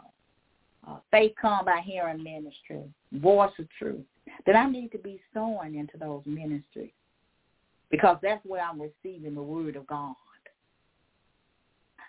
uh, 0.88 0.98
Faith 1.12 1.34
Come 1.42 1.66
by 1.66 1.82
Hearing 1.84 2.24
Ministry, 2.24 2.84
Voice 3.14 3.52
of 3.58 3.68
Truth, 3.80 4.06
then 4.46 4.56
I 4.56 4.70
need 4.70 4.92
to 4.92 4.98
be 5.00 5.20
sowing 5.34 5.76
into 5.76 5.98
those 5.98 6.22
ministries 6.26 6.92
because 7.90 8.18
that's 8.22 8.46
where 8.46 8.64
I'm 8.64 8.82
receiving 8.82 9.36
the 9.36 9.42
word 9.42 9.76
of 9.76 9.88
God. 9.88 10.16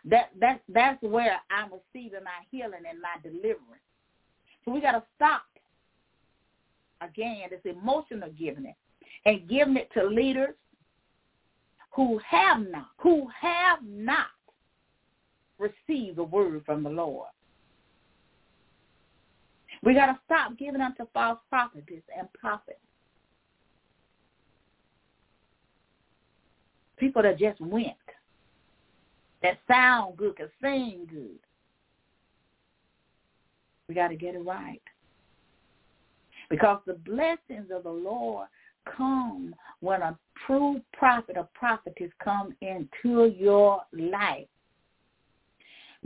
That 0.09 0.31
that 0.41 0.63
that's 0.69 1.03
where 1.03 1.41
I'm 1.51 1.71
receiving 1.73 2.25
my 2.25 2.45
healing 2.51 2.83
and 2.89 3.01
my 3.01 3.17
deliverance. 3.23 3.83
So 4.65 4.73
we 4.73 4.81
got 4.81 4.93
to 4.93 5.03
stop 5.17 5.43
again 7.01 7.49
this 7.51 7.61
emotional 7.65 8.31
giving 8.39 8.67
it 8.67 8.77
and 9.25 9.49
giving 9.49 9.77
it 9.77 9.91
to 9.95 10.07
leaders 10.07 10.55
who 11.93 12.21
have 12.29 12.61
not, 12.71 12.89
who 12.99 13.27
have 13.41 13.79
not 13.83 14.27
received 15.59 16.17
the 16.17 16.25
word 16.25 16.63
from 16.65 16.83
the 16.83 16.91
Lord. 16.91 17.29
We 19.83 19.95
got 19.95 20.07
to 20.07 20.19
stop 20.25 20.57
giving 20.59 20.81
unto 20.81 21.07
false 21.13 21.39
prophets 21.49 21.87
and 22.17 22.33
prophets. 22.33 22.79
People 26.99 27.23
that 27.23 27.39
just 27.39 27.61
went, 27.61 27.95
that 29.43 29.59
sound 29.68 30.16
good, 30.16 30.37
can 30.37 30.49
sing 30.61 31.07
good. 31.11 31.39
We 33.89 33.95
got 33.95 34.09
to 34.09 34.16
get 34.16 34.34
it 34.34 34.45
right. 34.45 34.82
Because 36.51 36.80
the 36.87 36.95
blessings 36.95 37.70
of 37.74 37.82
the 37.84 37.91
Lord 37.91 38.49
come 38.97 39.55
when 39.80 40.03
a 40.03 40.16
true 40.47 40.80
prophet 40.93 41.37
or 41.37 41.49
prophetess 41.55 42.11
come 42.22 42.55
into 42.61 43.34
your 43.37 43.82
life. 43.93 44.47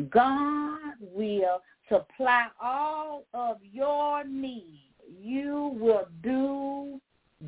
God 0.09 0.95
will 1.01 1.63
supply 1.89 2.47
all 2.63 3.25
of 3.35 3.59
your 3.63 4.25
needs. 4.25 4.65
You 5.23 5.77
will 5.79 6.07
do 6.23 7.01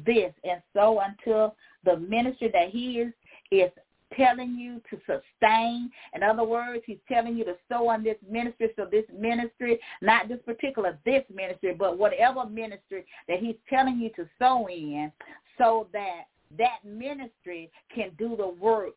this 0.05 0.33
and 0.45 0.61
so 0.72 1.01
until 1.01 1.55
the 1.85 1.99
ministry 1.99 2.51
that 2.53 2.70
he 2.70 2.99
is 2.99 3.12
is 3.51 3.70
telling 4.17 4.57
you 4.57 4.81
to 4.91 4.97
sustain. 5.07 5.91
In 6.15 6.23
other 6.23 6.45
words, 6.45 6.83
he's 6.87 6.99
telling 7.09 7.37
you 7.37 7.45
to 7.45 7.55
sow 7.69 7.89
on 7.89 8.03
this 8.03 8.17
ministry. 8.29 8.71
So 8.77 8.87
this 8.91 9.05
ministry, 9.17 9.79
not 10.01 10.29
this 10.29 10.41
particular 10.45 10.99
this 11.05 11.25
ministry, 11.35 11.75
but 11.79 11.99
whatever 11.99 12.47
ministry 12.47 13.05
that 13.29 13.41
he's 13.41 13.57
telling 13.69 13.99
you 13.99 14.11
to 14.17 14.29
sow 14.39 14.67
in 14.69 15.13
so 15.59 15.89
that 15.93 16.23
that 16.59 16.85
ministry 16.85 17.71
can 17.95 18.11
do 18.19 18.37
the 18.37 18.49
work 18.49 18.95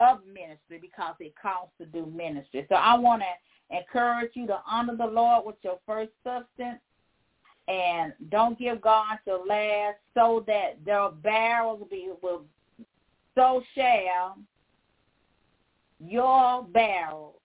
of 0.00 0.18
ministry 0.26 0.78
because 0.80 1.14
it 1.18 1.34
costs 1.40 1.72
to 1.78 1.86
do 1.86 2.06
ministry. 2.06 2.66
So 2.68 2.76
I 2.76 2.96
want 2.96 3.22
to 3.22 3.76
encourage 3.76 4.30
you 4.34 4.46
to 4.46 4.58
honor 4.68 4.96
the 4.96 5.06
Lord 5.06 5.44
with 5.44 5.56
your 5.62 5.78
first 5.86 6.12
substance 6.22 6.80
and 7.66 8.12
don't 8.30 8.58
give 8.58 8.80
God 8.80 9.18
your 9.26 9.44
last 9.44 9.98
so 10.14 10.44
that 10.46 10.78
their 10.84 11.10
barrels 11.10 11.80
will 11.80 11.88
be 11.88 12.10
will 12.22 12.42
so 13.38 13.62
shall 13.76 14.36
your 16.00 16.64
barrel 16.64 17.40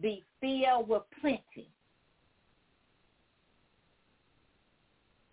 be 0.00 0.24
filled 0.40 0.88
with 0.88 1.02
plenty. 1.20 1.68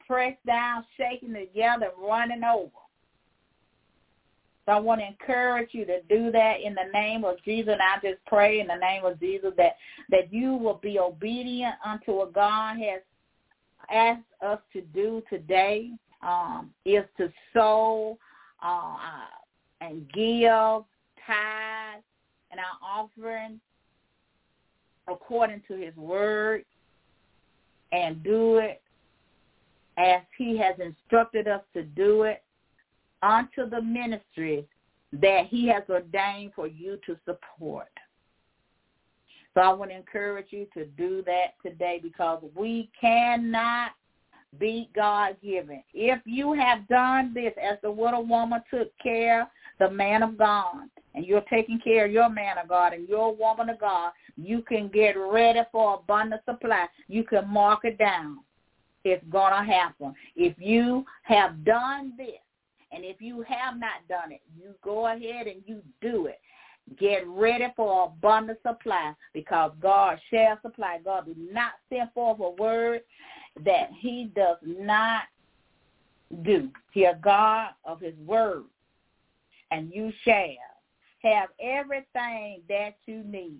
Pressed 0.08 0.44
down, 0.48 0.84
shaking 0.98 1.34
together, 1.34 1.92
running 1.98 2.44
over. 2.44 2.72
So 4.66 4.72
I 4.72 4.80
want 4.80 5.02
to 5.02 5.08
encourage 5.08 5.70
you 5.74 5.86
to 5.86 6.02
do 6.10 6.32
that 6.32 6.62
in 6.64 6.74
the 6.74 6.92
name 6.92 7.24
of 7.24 7.36
Jesus. 7.46 7.74
And 7.74 7.82
I 7.82 8.00
just 8.02 8.24
pray 8.26 8.62
in 8.62 8.68
the 8.68 8.76
name 8.76 9.06
of 9.06 9.20
Jesus 9.20 9.52
that, 9.58 9.76
that 10.10 10.34
you 10.34 10.56
will 10.56 10.80
be 10.82 10.98
obedient 10.98 11.76
unto 11.86 12.14
what 12.14 12.34
God 12.34 12.78
has 12.78 13.02
asked 13.92 14.24
us 14.44 14.60
to 14.72 14.82
do 14.82 15.22
today 15.30 15.92
um, 16.24 16.72
is 16.84 17.04
to 17.18 17.32
sow 17.54 18.18
uh, 18.64 18.96
and 19.84 20.08
give 20.14 20.84
tithe 21.26 22.04
and 22.52 22.60
our 22.60 22.78
offering 22.82 23.60
according 25.08 25.62
to 25.68 25.76
his 25.76 25.96
word 25.96 26.64
and 27.92 28.24
do 28.24 28.58
it 28.58 28.82
as 29.98 30.22
he 30.38 30.58
has 30.58 30.76
instructed 30.80 31.48
us 31.48 31.62
to 31.74 31.84
do 31.84 32.24
it 32.24 32.42
unto 33.22 33.70
the 33.70 33.82
ministries 33.82 34.66
that 35.12 35.48
he 35.50 35.68
has 35.68 35.84
ordained 35.90 36.52
for 36.56 36.68
you 36.68 36.98
to 37.06 37.16
support. 37.26 37.90
So 39.54 39.62
I 39.62 39.72
want 39.74 39.92
to 39.92 39.98
encourage 39.98 40.48
you 40.50 40.66
to 40.74 40.86
do 40.86 41.24
that 41.26 41.54
today 41.64 42.00
because 42.02 42.44
we 42.56 42.90
cannot 43.00 43.92
be 44.60 44.90
God 44.96 45.36
given. 45.44 45.84
If 45.94 46.20
you 46.26 46.54
have 46.54 46.88
done 46.88 47.34
this 47.34 47.54
as 47.62 47.78
the 47.84 47.92
widow 47.92 48.22
woman 48.22 48.62
took 48.72 48.92
care 49.02 49.48
the 49.80 49.90
man 49.90 50.24
of 50.24 50.38
God 50.38 50.88
and 51.16 51.26
you're 51.26 51.42
taking 51.42 51.80
care 51.80 52.06
of 52.06 52.12
your 52.12 52.30
man 52.30 52.58
of 52.58 52.68
God 52.68 52.94
and 52.94 53.08
your 53.08 53.36
woman 53.36 53.70
of 53.70 53.80
God, 53.80 54.12
you 54.36 54.62
can 54.62 54.88
get 54.88 55.16
ready 55.18 55.62
for 55.72 55.96
abundant 55.96 56.42
supply. 56.46 56.88
You 57.08 57.24
can 57.24 57.48
mark 57.48 57.82
it 57.84 57.98
down. 57.98 58.40
It's 59.04 59.24
going 59.30 59.54
to 59.54 59.72
happen. 59.72 60.14
If 60.36 60.56
you 60.58 61.06
have 61.24 61.64
done 61.66 62.14
this, 62.18 62.40
and 62.92 63.04
if 63.04 63.22
you 63.22 63.44
have 63.48 63.80
not 63.80 64.08
done 64.08 64.32
it, 64.32 64.42
you 64.56 64.74
go 64.84 65.08
ahead 65.08 65.48
and 65.48 65.62
you 65.66 65.82
do 66.02 66.28
it. 66.28 66.40
Get 67.00 67.28
ready 67.28 67.66
for 67.76 68.06
abundant 68.06 68.60
supply 68.62 69.14
because 69.34 69.72
God 69.82 70.20
shall 70.30 70.60
supply. 70.62 71.00
God 71.04 71.26
did 71.26 71.38
not 71.38 71.72
send 71.90 72.12
forth 72.14 72.40
a 72.40 72.62
word 72.62 73.02
that 73.66 73.90
he 74.00 74.32
does 74.36 74.58
not 74.64 75.24
do. 76.44 76.70
He 76.92 77.06
a 77.06 77.18
God 77.24 77.70
of 77.86 78.00
his 78.00 78.16
word 78.26 78.64
and 79.74 79.92
you 79.92 80.14
shall 80.24 80.46
have 81.24 81.50
everything 81.60 82.62
that 82.70 82.96
you 83.06 83.24
need. 83.24 83.60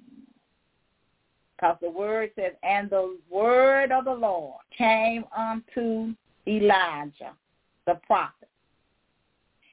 Because 1.56 1.78
the 1.82 1.90
word 1.90 2.30
says, 2.36 2.54
and 2.62 2.90
the 2.90 3.18
word 3.30 3.92
of 3.92 4.06
the 4.06 4.14
Lord 4.14 4.60
came 4.78 5.26
unto 5.36 6.14
Elijah, 6.48 7.34
the 7.88 8.00
prophet, 8.06 8.50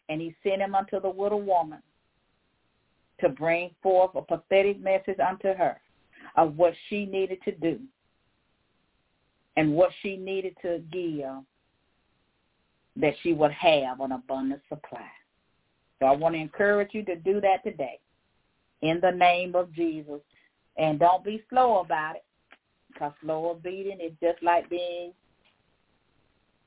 and 0.08 0.20
he 0.20 0.34
sent 0.42 0.62
him 0.62 0.74
unto 0.74 1.00
the 1.00 1.10
widow 1.10 1.36
woman 1.36 1.82
to 3.20 3.28
bring 3.28 3.70
forth 3.82 4.12
a 4.14 4.22
prophetic 4.22 4.80
message 4.80 5.18
unto 5.18 5.48
her 5.48 5.78
of 6.36 6.56
what 6.56 6.72
she 6.88 7.04
needed 7.04 7.38
to 7.44 7.52
do 7.52 7.78
and 9.56 9.74
what 9.74 9.90
she 10.00 10.16
needed 10.16 10.56
to 10.62 10.80
give 10.90 11.44
that 12.96 13.14
she 13.22 13.32
would 13.32 13.52
have 13.52 14.00
an 14.00 14.12
abundant 14.12 14.62
supply. 14.68 15.06
So 16.00 16.06
I 16.06 16.12
want 16.12 16.34
to 16.34 16.40
encourage 16.40 16.90
you 16.92 17.04
to 17.04 17.16
do 17.16 17.40
that 17.42 17.62
today 17.62 18.00
in 18.82 19.00
the 19.00 19.10
name 19.10 19.54
of 19.54 19.72
Jesus. 19.74 20.20
And 20.76 20.98
don't 20.98 21.22
be 21.22 21.44
slow 21.50 21.80
about 21.80 22.16
it 22.16 22.24
because 22.92 23.12
slow 23.22 23.50
obedience 23.50 24.00
is 24.02 24.12
just 24.20 24.42
like 24.42 24.68
being 24.70 25.12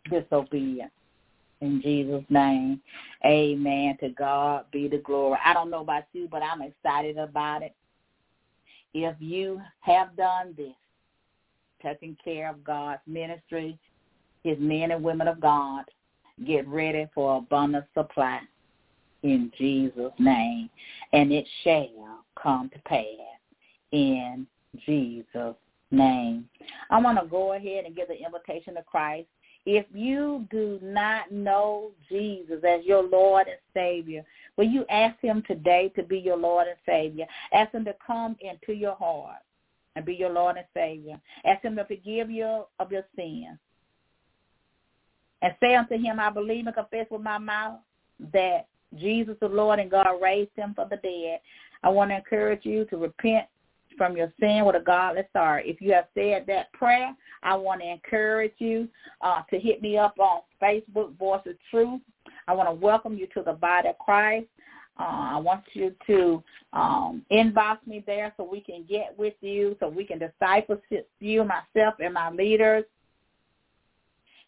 disobedient. 0.09 0.91
In 1.61 1.81
Jesus' 1.81 2.25
name, 2.29 2.81
amen. 3.25 3.97
To 4.01 4.09
God 4.09 4.65
be 4.71 4.87
the 4.87 4.97
glory. 4.97 5.39
I 5.43 5.53
don't 5.53 5.71
know 5.71 5.81
about 5.81 6.03
you, 6.13 6.27
but 6.29 6.43
I'm 6.43 6.61
excited 6.61 7.17
about 7.17 7.63
it. 7.63 7.73
If 8.93 9.15
you 9.19 9.61
have 9.79 10.15
done 10.15 10.53
this, 10.57 10.75
taking 11.81 12.17
care 12.23 12.49
of 12.49 12.63
God's 12.63 13.01
ministry, 13.07 13.79
his 14.43 14.57
men 14.59 14.91
and 14.91 15.03
women 15.03 15.27
of 15.27 15.39
God, 15.39 15.85
get 16.45 16.67
ready 16.67 17.07
for 17.15 17.37
abundant 17.37 17.85
supply 17.93 18.41
in 19.23 19.51
Jesus' 19.57 20.13
name. 20.19 20.69
And 21.11 21.31
it 21.31 21.47
shall 21.63 22.23
come 22.41 22.69
to 22.69 22.79
pass 22.79 23.05
in 23.91 24.47
Jesus' 24.85 25.55
name. 25.91 26.47
I 26.89 26.99
want 26.99 27.19
to 27.19 27.27
go 27.27 27.53
ahead 27.53 27.85
and 27.85 27.95
give 27.95 28.07
the 28.07 28.23
invitation 28.23 28.75
to 28.75 28.83
Christ. 28.83 29.27
If 29.65 29.85
you 29.93 30.45
do 30.51 30.77
not 30.81 31.31
know 31.31 31.91
Jesus 32.09 32.61
as 32.67 32.83
your 32.83 33.03
Lord 33.03 33.47
and 33.47 33.57
Savior, 33.73 34.25
will 34.57 34.67
you 34.67 34.85
ask 34.89 35.17
him 35.21 35.41
today 35.47 35.91
to 35.95 36.03
be 36.03 36.19
your 36.19 36.35
Lord 36.35 36.67
and 36.67 36.77
Savior? 36.85 37.25
Ask 37.53 37.71
him 37.71 37.85
to 37.85 37.95
come 38.05 38.35
into 38.41 38.77
your 38.77 38.95
heart 38.95 39.41
and 39.95 40.03
be 40.03 40.15
your 40.15 40.31
Lord 40.31 40.57
and 40.57 40.65
Savior. 40.73 41.19
Ask 41.45 41.63
him 41.63 41.77
to 41.77 41.85
forgive 41.85 42.29
you 42.29 42.65
of 42.79 42.91
your 42.91 43.05
sins. 43.15 43.57
And 45.41 45.55
say 45.61 45.75
unto 45.75 45.97
him, 45.97 46.19
I 46.19 46.29
believe 46.29 46.65
and 46.67 46.75
confess 46.75 47.07
with 47.09 47.21
my 47.21 47.37
mouth 47.37 47.79
that 48.33 48.67
Jesus 48.99 49.35
the 49.41 49.47
Lord 49.47 49.79
and 49.79 49.91
God 49.91 50.21
raised 50.21 50.51
him 50.55 50.73
from 50.73 50.89
the 50.89 50.97
dead. 50.97 51.39
I 51.83 51.89
want 51.89 52.11
to 52.11 52.15
encourage 52.15 52.65
you 52.65 52.85
to 52.85 52.97
repent 52.97 53.47
from 53.97 54.15
your 54.17 54.31
sin 54.39 54.65
with 54.65 54.75
a 54.75 54.79
godless 54.79 55.25
heart. 55.35 55.63
If 55.65 55.81
you 55.81 55.93
have 55.93 56.07
said 56.13 56.45
that 56.47 56.71
prayer, 56.73 57.15
I 57.43 57.55
want 57.55 57.81
to 57.81 57.87
encourage 57.87 58.53
you 58.57 58.87
uh, 59.21 59.41
to 59.49 59.59
hit 59.59 59.81
me 59.81 59.97
up 59.97 60.15
on 60.19 60.41
Facebook, 60.61 61.17
Voice 61.17 61.41
of 61.45 61.55
Truth. 61.69 62.01
I 62.47 62.53
want 62.53 62.69
to 62.69 62.73
welcome 62.73 63.17
you 63.17 63.27
to 63.33 63.43
the 63.43 63.53
body 63.53 63.89
of 63.89 63.97
Christ. 63.99 64.47
Uh, 64.99 65.33
I 65.33 65.37
want 65.37 65.63
you 65.73 65.93
to 66.07 66.43
um, 66.71 67.25
inbox 67.31 67.77
me 67.87 68.03
there 68.05 68.33
so 68.37 68.43
we 68.43 68.61
can 68.61 68.85
get 68.87 69.15
with 69.17 69.33
you, 69.41 69.75
so 69.79 69.87
we 69.87 70.05
can 70.05 70.19
disciple 70.19 70.79
you, 71.19 71.43
myself, 71.43 71.95
and 71.99 72.13
my 72.13 72.29
leaders. 72.29 72.83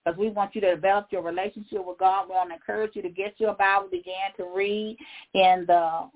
Because 0.05 0.19
we 0.19 0.29
want 0.29 0.53
you 0.53 0.61
to 0.61 0.75
develop 0.75 1.07
your 1.09 1.23
relationship 1.23 1.83
with 1.83 1.97
God. 1.97 2.27
We 2.29 2.35
want 2.35 2.49
to 2.49 2.55
encourage 2.55 2.95
you 2.95 3.01
to 3.01 3.09
get 3.09 3.35
your 3.37 3.55
Bible, 3.55 3.87
begin 3.89 4.13
to 4.37 4.45
read 4.55 4.97
in 5.33 5.65
the 5.67 6.09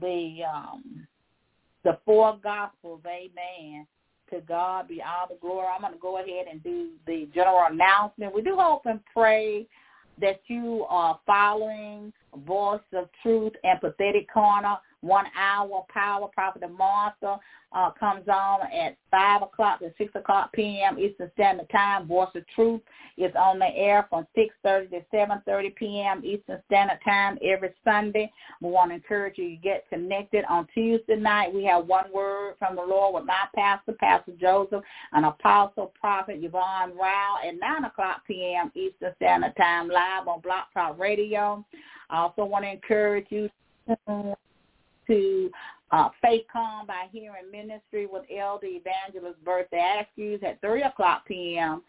the 0.00 0.40
um, 0.52 1.06
the 1.84 1.98
four 2.04 2.38
gospels. 2.42 3.00
Amen. 3.06 3.86
To 4.30 4.40
God 4.40 4.88
be 4.88 5.02
all 5.02 5.28
the 5.28 5.38
glory. 5.40 5.66
I'm 5.72 5.80
going 5.80 5.92
to 5.92 5.98
go 5.98 6.18
ahead 6.18 6.46
and 6.50 6.62
do 6.62 6.90
the 7.06 7.28
general 7.34 7.66
announcement. 7.68 8.34
We 8.34 8.42
do 8.42 8.56
hope 8.56 8.82
and 8.86 9.00
pray 9.12 9.66
that 10.20 10.40
you 10.46 10.86
are 10.88 11.18
following 11.26 12.12
Voice 12.46 12.80
of 12.94 13.08
Truth 13.22 13.54
and 13.64 13.80
Prophetic 13.80 14.32
Corner 14.32 14.76
one 15.02 15.26
hour 15.38 15.84
power 15.88 16.28
prophet 16.28 16.62
of 16.62 16.70
Martha 16.72 17.38
uh, 17.72 17.90
comes 17.92 18.26
on 18.28 18.60
at 18.72 18.96
5 19.10 19.42
o'clock 19.42 19.78
to 19.80 19.92
6 19.96 20.12
o'clock 20.14 20.52
p.m. 20.52 20.98
Eastern 20.98 21.30
Standard 21.34 21.70
Time. 21.70 22.06
Voice 22.06 22.28
of 22.34 22.44
Truth 22.54 22.80
is 23.16 23.32
on 23.38 23.58
the 23.58 23.68
air 23.76 24.06
from 24.10 24.26
6.30 24.36 24.90
to 24.90 25.00
7.30 25.14 25.76
p.m. 25.76 26.24
Eastern 26.24 26.60
Standard 26.66 26.98
Time 27.04 27.38
every 27.44 27.70
Sunday. 27.84 28.30
We 28.60 28.70
want 28.70 28.90
to 28.90 28.96
encourage 28.96 29.38
you 29.38 29.50
to 29.50 29.56
get 29.56 29.88
connected. 29.88 30.44
On 30.48 30.66
Tuesday 30.74 31.16
night, 31.16 31.54
we 31.54 31.64
have 31.64 31.86
one 31.86 32.12
word 32.12 32.54
from 32.58 32.76
the 32.76 32.82
Lord 32.82 33.14
with 33.14 33.24
my 33.24 33.46
pastor, 33.54 33.92
Pastor 33.92 34.32
Joseph, 34.40 34.82
an 35.12 35.24
apostle 35.24 35.92
prophet, 35.98 36.40
Yvonne 36.42 36.96
Rao, 36.96 37.36
at 37.46 37.58
9 37.58 37.84
o'clock 37.84 38.22
p.m. 38.26 38.72
Eastern 38.74 39.14
Standard 39.16 39.54
Time 39.56 39.88
live 39.88 40.26
on 40.26 40.40
Blog 40.40 40.64
Talk 40.74 40.98
Radio. 40.98 41.64
I 42.10 42.18
also 42.18 42.44
want 42.44 42.64
to 42.64 42.70
encourage 42.70 43.26
you 43.30 43.48
to 43.88 44.36
uh, 45.90 46.08
Faith 46.22 46.44
Come 46.52 46.86
by 46.86 47.06
Hearing 47.12 47.50
Ministry 47.50 48.06
with 48.06 48.24
Elder 48.34 48.66
Evangelist 48.66 49.44
Bertha 49.44 49.76
Askews 49.76 50.42
at 50.42 50.60
3 50.60 50.82
o'clock 50.82 51.26
p.m. 51.26 51.82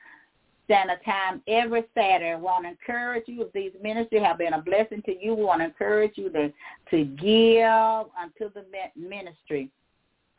Standard 0.66 1.00
Time 1.06 1.42
every 1.48 1.84
Saturday. 1.94 2.36
We 2.36 2.42
want 2.42 2.66
to 2.66 2.70
encourage 2.70 3.24
you 3.28 3.44
if 3.44 3.54
these 3.54 3.72
ministries 3.82 4.24
have 4.24 4.38
been 4.38 4.54
a 4.54 4.62
blessing 4.62 5.02
to 5.06 5.12
you. 5.20 5.36
We 5.36 5.44
want 5.44 5.62
to 5.62 5.66
encourage 5.66 6.14
you 6.16 6.30
to, 6.30 6.52
to 6.92 7.04
give 7.04 8.10
unto 8.20 8.52
the 8.54 8.66
ministry. 8.96 9.70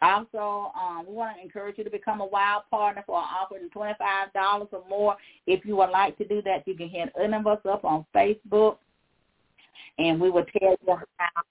Also, 0.01 0.73
um, 0.75 1.05
we 1.07 1.15
want 1.15 1.37
to 1.37 1.43
encourage 1.43 1.79
you 1.79 1.85
to 1.85 1.91
become 1.91 2.21
a 2.21 2.27
wild 2.27 2.65
partner 2.71 3.05
for 3.07 3.17
offering 3.17 3.69
$25 3.71 3.95
or 4.73 4.83
more. 4.89 5.17
If 5.47 5.65
you 5.65 5.77
would 5.77 5.91
like 5.91 6.19
to 6.19 6.27
do 6.27 6.43
that, 6.43 6.67
you 6.67 6.75
can 6.75 6.89
hit 6.89 7.13
any 7.21 7.35
of 7.35 7.47
us 7.47 7.61
up 7.69 7.85
on 7.85 8.05
Facebook, 8.13 8.79
and 9.99 10.21
we 10.21 10.31
will 10.31 10.45
tell 10.59 10.77
you 10.85 10.97
how 11.19 11.43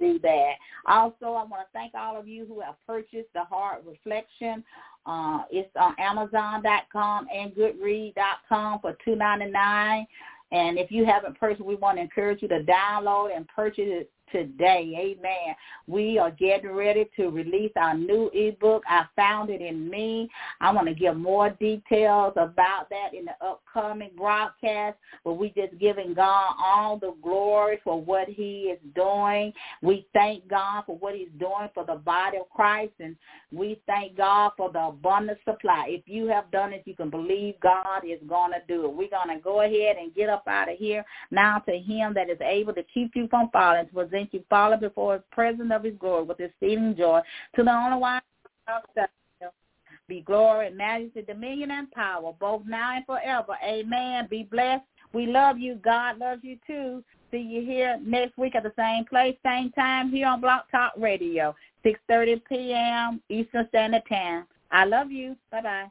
do 0.00 0.18
that. 0.20 0.54
Also, 0.86 1.26
I 1.26 1.44
want 1.44 1.60
to 1.60 1.72
thank 1.72 1.94
all 1.94 2.18
of 2.18 2.26
you 2.26 2.46
who 2.46 2.60
have 2.60 2.74
purchased 2.86 3.28
the 3.34 3.44
Heart 3.44 3.84
Reflection. 3.86 4.64
Uh, 5.06 5.42
it's 5.50 5.70
on 5.76 5.94
Amazon.com 5.98 7.26
and 7.32 7.52
Goodread.com 7.52 8.80
for 8.80 8.96
two 9.04 9.14
ninety 9.14 9.46
nine. 9.46 10.06
And 10.52 10.78
if 10.78 10.90
you 10.90 11.04
haven't 11.04 11.38
purchased, 11.38 11.64
we 11.64 11.76
want 11.76 11.98
to 11.98 12.02
encourage 12.02 12.42
you 12.42 12.48
to 12.48 12.64
download 12.64 13.34
and 13.34 13.46
purchase 13.48 13.84
it 13.86 14.10
today. 14.32 15.16
Amen. 15.18 15.54
We 15.86 16.18
are 16.18 16.30
getting 16.30 16.70
ready 16.70 17.08
to 17.16 17.28
release 17.28 17.72
our 17.76 17.96
new 17.96 18.30
ebook. 18.34 18.82
I 18.86 19.04
found 19.16 19.50
it 19.50 19.60
in 19.60 19.88
me. 19.88 20.28
I 20.60 20.72
want 20.72 20.88
to 20.88 20.94
give 20.94 21.16
more 21.16 21.50
details 21.50 22.32
about 22.36 22.88
that 22.90 23.10
in 23.12 23.26
the 23.26 23.44
upcoming 23.44 24.10
broadcast, 24.16 24.96
but 25.24 25.34
we 25.34 25.48
just 25.50 25.78
giving 25.78 26.14
God 26.14 26.54
all 26.62 26.98
the 26.98 27.14
glory 27.22 27.80
for 27.82 28.00
what 28.00 28.28
he 28.28 28.72
is 28.72 28.78
doing. 28.94 29.52
We 29.82 30.06
thank 30.12 30.48
God 30.48 30.84
for 30.86 30.96
what 30.96 31.14
he's 31.14 31.28
doing 31.38 31.68
for 31.74 31.84
the 31.84 31.96
body 31.96 32.38
of 32.38 32.48
Christ, 32.50 32.92
and 33.00 33.16
we 33.52 33.80
thank 33.86 34.16
God 34.16 34.52
for 34.56 34.70
the 34.70 34.80
abundant 34.80 35.38
supply. 35.44 35.86
If 35.88 36.02
you 36.06 36.26
have 36.28 36.50
done 36.50 36.72
it, 36.72 36.82
you 36.86 36.94
can 36.94 37.10
believe 37.10 37.54
God 37.60 38.02
is 38.04 38.20
going 38.28 38.52
to 38.52 38.60
do 38.68 38.84
it. 38.84 38.92
We're 38.92 39.08
going 39.08 39.36
to 39.36 39.42
go 39.42 39.62
ahead 39.62 39.96
and 39.96 40.14
get 40.14 40.28
up 40.28 40.44
out 40.46 40.70
of 40.70 40.78
here 40.78 41.04
now 41.30 41.58
to 41.60 41.72
him 41.72 42.14
that 42.14 42.30
is 42.30 42.38
able 42.40 42.74
to 42.74 42.82
keep 42.94 43.12
you 43.14 43.26
from 43.28 43.50
falling, 43.52 43.88
present 44.20 44.34
you 44.34 44.44
falling 44.50 44.80
before 44.80 45.14
his 45.14 45.22
presence 45.30 45.70
of 45.72 45.84
his 45.84 45.94
glory 45.98 46.24
with 46.24 46.40
exceeding 46.40 46.96
joy. 46.96 47.20
To 47.56 47.62
the 47.62 47.70
only 47.70 47.98
one 47.98 48.20
be 50.08 50.22
glory, 50.22 50.66
and 50.66 50.76
majesty, 50.76 51.22
dominion, 51.22 51.70
and 51.70 51.90
power, 51.92 52.32
both 52.40 52.62
now 52.66 52.96
and 52.96 53.06
forever. 53.06 53.56
Amen. 53.64 54.26
Be 54.28 54.42
blessed. 54.42 54.84
We 55.12 55.26
love 55.26 55.58
you. 55.58 55.76
God 55.76 56.18
loves 56.18 56.42
you 56.42 56.58
too. 56.66 57.04
See 57.30 57.38
you 57.38 57.62
here 57.62 57.96
next 58.02 58.36
week 58.36 58.56
at 58.56 58.64
the 58.64 58.72
same 58.76 59.04
place, 59.04 59.36
same 59.46 59.70
time 59.70 60.10
here 60.10 60.26
on 60.26 60.40
Blog 60.40 60.62
Talk 60.72 60.94
Radio, 60.96 61.54
6.30 61.84 62.42
p.m. 62.48 63.22
Eastern 63.28 63.68
Standard 63.68 64.02
Time. 64.08 64.46
I 64.72 64.84
love 64.84 65.12
you. 65.12 65.36
Bye-bye. 65.52 65.86